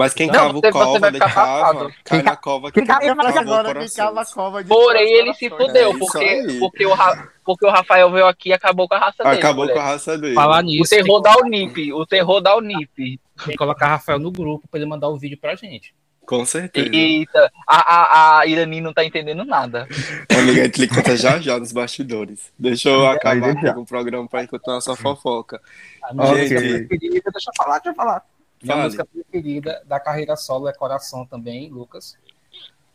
Mas 0.00 0.14
quem 0.14 0.28
Não, 0.28 0.34
cava 0.34 0.48
o 0.48 0.60
você- 0.62 0.70
cova, 0.72 1.08
ele 1.08 1.18
cava, 1.18 1.90
cai 2.04 2.22
na 2.22 2.36
cova 2.36 2.72
que 2.72 2.80
Quem 2.80 2.86
cava 2.86 3.00
cavou 3.00 3.26
agora, 3.54 3.80
quem 3.80 3.88
cava 3.90 4.20
a 4.22 4.24
cova 4.24 4.62
de 4.62 4.68
Porém, 4.70 5.12
ele 5.12 5.34
se 5.34 5.50
fudeu, 5.50 5.90
É 5.90 5.90
isso 5.90 5.98
porque, 5.98 6.56
porque, 6.58 6.86
o 6.86 6.94
Ra- 6.94 7.28
porque 7.44 7.66
o 7.66 7.70
Rafael 7.70 8.10
veio 8.10 8.26
aqui 8.26 8.48
e 8.48 8.52
acabou 8.54 8.88
com 8.88 8.94
a 8.94 8.98
raça 8.98 9.22
dele. 9.22 9.36
Acabou 9.36 9.68
com 9.68 9.78
a 9.78 9.82
raça 9.82 10.16
dele. 10.16 10.34
Falar 10.34 10.60
O 10.60 10.62
nisso, 10.62 10.88
terror 10.88 11.20
da 11.20 11.36
Unip. 11.36 11.92
O 11.92 12.06
terror 12.06 12.40
da 12.40 12.56
Unip. 12.56 12.88
tem 12.96 13.18
que 13.46 13.56
colocar 13.56 13.88
Rafael 13.88 14.18
no 14.18 14.30
grupo 14.30 14.66
para 14.70 14.80
ele 14.80 14.88
mandar 14.88 15.08
o 15.10 15.18
vídeo 15.18 15.36
pra 15.38 15.54
gente. 15.54 15.94
Com 16.24 16.46
certeza. 16.46 16.88
Eita, 16.94 17.52
a, 17.66 17.94
a, 17.94 18.38
a 18.38 18.46
Irani 18.46 18.80
não 18.80 18.92
tá 18.94 19.04
entendendo 19.04 19.44
nada. 19.44 19.86
Amiga, 20.32 20.60
a 20.62 20.64
gente 20.64 20.80
lhe 20.80 20.88
conta 20.88 21.16
já 21.16 21.40
já 21.40 21.58
nos 21.58 21.72
bastidores. 21.72 22.52
Deixa 22.58 22.88
eu 22.88 23.04
acabar 23.06 23.52
deixa. 23.52 23.66
aqui 23.66 23.74
com 23.74 23.80
o 23.82 23.86
programa 23.86 24.28
pra 24.28 24.46
continuar 24.46 24.76
nossa 24.76 24.94
fofoca. 24.96 25.60
A 26.04 26.14
minha 26.14 26.26
Ok. 26.28 26.40
música 26.42 26.60
preferida, 26.60 27.30
deixa 27.32 27.50
eu 27.50 27.54
falar, 27.62 27.74
deixa 27.80 27.90
eu 27.90 27.94
falar. 27.94 28.22
Minha 28.62 28.74
Fale. 28.76 28.84
música 28.84 29.04
preferida 29.06 29.82
da 29.86 29.98
carreira 29.98 30.36
solo 30.36 30.68
é 30.68 30.72
Coração 30.72 31.24
também, 31.26 31.68
Lucas. 31.70 32.16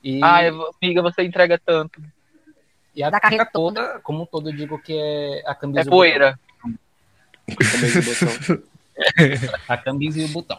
E, 0.04 0.24
Ai, 0.24 0.50
amiga, 0.50 1.02
você 1.02 1.24
entrega 1.24 1.60
tanto. 1.64 2.00
e 2.96 3.02
a 3.04 3.10
da 3.10 3.20
carreira 3.20 3.46
toda, 3.46 4.00
como 4.04 4.22
um 4.24 4.26
todo, 4.26 4.50
eu 4.50 4.56
digo 4.56 4.78
que 4.80 4.94
é 4.96 5.42
a 5.46 5.56
camisa 5.56 5.80
É 5.82 5.84
e 5.84 5.90
poeira. 5.90 6.40
A 9.68 9.78
camisa 9.78 10.20
e 10.22 10.26
o 10.26 10.30
botão. 10.30 10.58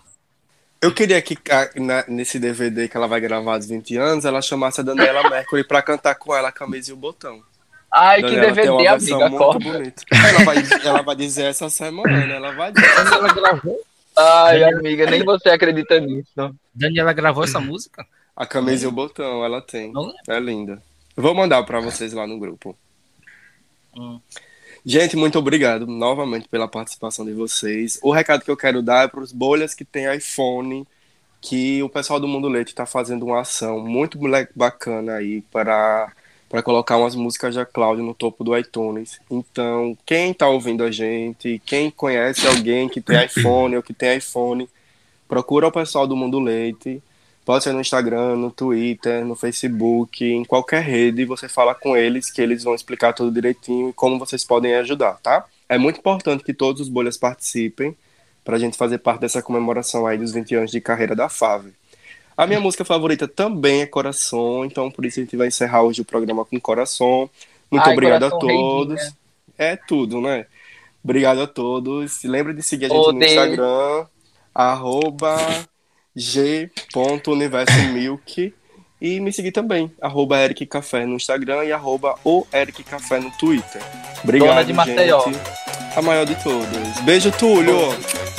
Eu 0.80 0.92
queria 0.92 1.20
que 1.22 1.36
a- 1.50 1.70
na- 1.76 2.04
nesse 2.06 2.38
DVD 2.38 2.86
que 2.88 2.96
ela 2.96 3.08
vai 3.08 3.18
gravar 3.20 3.56
dos 3.58 3.66
20 3.66 3.96
anos, 3.96 4.24
ela 4.24 4.42
chamasse 4.42 4.80
a 4.80 4.84
Daniela 4.84 5.28
Mercury 5.30 5.64
pra 5.66 5.80
cantar 5.80 6.14
com 6.16 6.34
ela 6.36 6.48
a 6.48 6.52
camisa 6.52 6.90
e 6.90 6.92
o 6.92 6.96
botão. 6.96 7.42
Ai, 7.90 8.16
que 8.22 8.22
Daniela 8.30 8.54
tem 8.54 8.68
uma 8.70 8.82
DVD, 8.82 9.12
amiga, 9.14 9.30
muito 9.30 9.58
bonita. 9.58 10.02
Ela 10.12 10.44
vai, 10.44 10.56
ela 10.84 11.02
vai 11.02 11.16
dizer 11.16 11.44
essa 11.46 11.70
semana, 11.70 12.26
né? 12.26 12.36
ela 12.36 12.52
vai 12.52 12.72
dizer. 12.72 12.94
Daniela 12.94 13.32
gravou, 13.32 13.80
Ai, 14.18 14.64
amiga, 14.64 15.10
nem 15.10 15.24
você 15.24 15.50
acredita 15.50 16.00
nisso. 16.00 16.30
Daniela 16.74 17.12
gravou 17.12 17.44
essa 17.44 17.60
música? 17.60 18.06
A 18.34 18.46
camisa 18.46 18.84
e 18.84 18.88
o 18.88 18.92
botão, 18.92 19.44
ela 19.44 19.60
tem. 19.60 19.92
É 20.28 20.38
linda. 20.40 20.82
Eu 21.16 21.22
Vou 21.22 21.34
mandar 21.34 21.62
pra 21.64 21.80
vocês 21.80 22.12
lá 22.12 22.26
no 22.26 22.38
grupo. 22.38 22.76
Hum. 23.96 24.20
Gente, 24.84 25.16
muito 25.16 25.38
obrigado 25.38 25.86
novamente 25.86 26.48
pela 26.48 26.68
participação 26.68 27.24
de 27.24 27.32
vocês. 27.32 27.98
O 28.02 28.12
recado 28.12 28.44
que 28.44 28.50
eu 28.50 28.56
quero 28.56 28.82
dar 28.82 29.04
é 29.04 29.08
para 29.08 29.20
os 29.20 29.32
bolhas 29.32 29.74
que 29.74 29.84
têm 29.84 30.14
iPhone, 30.14 30.86
que 31.40 31.82
o 31.82 31.88
pessoal 31.88 32.20
do 32.20 32.28
Mundo 32.28 32.48
Leite 32.48 32.68
está 32.68 32.86
fazendo 32.86 33.26
uma 33.26 33.40
ação 33.40 33.80
muito 33.80 34.18
bacana 34.54 35.14
aí 35.14 35.42
para 35.50 36.12
para 36.48 36.62
colocar 36.62 36.96
umas 36.96 37.14
músicas 37.14 37.54
da 37.54 37.66
Cláudia 37.66 38.04
no 38.04 38.14
topo 38.14 38.44
do 38.44 38.56
iTunes. 38.56 39.20
Então, 39.30 39.96
quem 40.06 40.30
está 40.30 40.48
ouvindo 40.48 40.84
a 40.84 40.90
gente, 40.90 41.60
quem 41.66 41.90
conhece 41.90 42.46
alguém 42.46 42.88
que 42.88 43.00
tem 43.00 43.24
iPhone 43.24 43.76
ou 43.76 43.82
que 43.82 43.92
tem 43.92 44.16
iPhone, 44.16 44.68
procura 45.28 45.66
o 45.66 45.72
pessoal 45.72 46.06
do 46.06 46.16
Mundo 46.16 46.38
Leite. 46.38 47.02
Pode 47.44 47.62
ser 47.62 47.72
no 47.72 47.80
Instagram, 47.80 48.36
no 48.36 48.50
Twitter, 48.50 49.24
no 49.24 49.36
Facebook, 49.36 50.24
em 50.24 50.44
qualquer 50.44 50.82
rede, 50.82 51.24
você 51.24 51.48
fala 51.48 51.74
com 51.76 51.96
eles 51.96 52.28
que 52.28 52.42
eles 52.42 52.64
vão 52.64 52.74
explicar 52.74 53.12
tudo 53.12 53.30
direitinho 53.30 53.90
e 53.90 53.92
como 53.92 54.18
vocês 54.18 54.44
podem 54.44 54.74
ajudar, 54.74 55.18
tá? 55.22 55.44
É 55.68 55.78
muito 55.78 55.98
importante 56.00 56.42
que 56.42 56.52
todos 56.52 56.80
os 56.80 56.88
bolhas 56.88 57.16
participem 57.16 57.96
pra 58.44 58.58
gente 58.58 58.76
fazer 58.76 58.98
parte 58.98 59.20
dessa 59.20 59.42
comemoração 59.42 60.06
aí 60.06 60.18
dos 60.18 60.32
20 60.32 60.54
anos 60.56 60.70
de 60.70 60.80
carreira 60.80 61.14
da 61.14 61.28
Fave. 61.28 61.72
A 62.36 62.46
minha 62.46 62.60
música 62.60 62.84
favorita 62.84 63.26
também 63.26 63.80
é 63.80 63.86
Coração, 63.86 64.64
então 64.64 64.90
por 64.90 65.06
isso 65.06 65.20
a 65.20 65.22
gente 65.22 65.36
vai 65.36 65.48
encerrar 65.48 65.82
hoje 65.82 66.02
o 66.02 66.04
programa 66.04 66.44
com 66.44 66.60
Coração. 66.60 67.30
Muito 67.70 67.86
Ai, 67.86 67.92
obrigado 67.92 68.24
a 68.24 68.30
todos. 68.30 69.00
É 69.56 69.76
tudo, 69.76 70.20
né? 70.20 70.46
Obrigado 71.02 71.40
a 71.40 71.46
todos. 71.46 72.12
Se 72.12 72.28
lembre 72.28 72.52
de 72.52 72.62
seguir 72.62 72.86
a 72.86 72.88
gente 72.88 73.06
no 73.06 73.18
Deus. 73.18 73.32
Instagram, 73.32 74.06
arroba 74.54 75.38
g.universomilk 76.14 78.54
e 79.00 79.20
me 79.20 79.32
seguir 79.32 79.52
também, 79.52 79.90
arroba 80.00 80.38
Eric 80.38 80.64
Café 80.66 81.04
no 81.04 81.16
Instagram 81.16 81.64
e 81.64 81.72
arroba 81.72 82.14
o 82.24 82.46
Eric 82.52 82.82
Café 82.82 83.20
no 83.20 83.30
Twitter. 83.32 83.82
Obrigado, 84.24 84.48
Dona 84.48 84.64
de 84.64 84.72
Maceió. 84.72 85.24
gente. 85.24 85.38
A 85.94 86.02
maior 86.02 86.26
de 86.26 86.34
todas. 86.42 87.00
Beijo, 87.04 87.30
Túlio. 87.32 87.76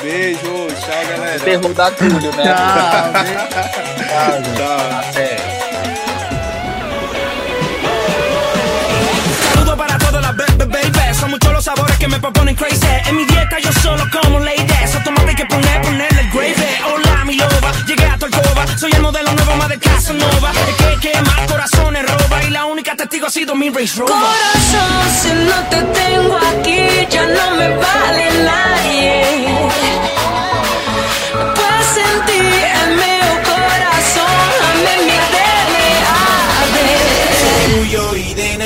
Beijo. 0.01 0.67
Tchau, 0.67 1.03
galera. 1.09 1.43
Perro 1.43 1.73
da 1.73 1.91
Túlio, 1.91 2.31
né? 2.35 2.43
Tchau. 2.43 3.11
Até. 4.99 5.37
Saludo 9.53 9.75
para 9.75 9.97
todas 9.97 10.21
las 10.21 10.35
baby, 10.35 10.65
baby. 10.65 11.15
Son 11.19 11.31
muchos 11.31 11.51
los 11.51 11.63
sabores 11.63 11.97
que 11.97 12.07
me 12.07 12.19
proponen 12.19 12.55
crazy. 12.55 12.85
En 13.07 13.15
mi 13.15 13.25
dieta 13.25 13.57
yo 13.59 13.71
solo 13.73 14.03
como 14.11 14.39
lady. 14.39 14.67
Eso 14.83 14.99
tomate 15.03 15.35
que 15.35 15.45
poner, 15.45 15.81
ponerle 15.81 16.16
Soy 18.77 18.91
el 18.91 19.01
modelo 19.01 19.33
nuevo 19.33 19.55
más 19.55 19.69
de 19.69 19.79
Casanova. 19.79 20.51
El 20.51 20.75
que 20.99 21.09
quema 21.09 21.35
corazones 21.47 22.05
roba. 22.05 22.43
Y 22.43 22.51
la 22.51 22.65
única 22.65 22.95
testigo 22.95 23.25
ha 23.25 23.29
sido 23.31 23.55
mi 23.55 23.71
Range 23.71 23.91
Rover. 23.97 24.13
Corazón, 24.13 25.09
si 25.19 25.29
no 25.29 25.55
te 25.69 25.81
tengo 25.81 26.37
aquí, 26.37 27.07
ya 27.09 27.25
no 27.25 27.55
me 27.55 27.69
vale 27.75 28.43
nadie. 28.43 29.69
Puedes 31.33 31.87
sentir 31.87 32.45
en 32.45 32.95
mi 32.97 33.19
corazón, 33.49 34.47
a 34.61 34.73
mí 34.75 34.95
me 35.07 35.17
DNA. 35.33 36.17
Tuyo 37.79 38.15
y 38.15 38.33
de 38.35 38.57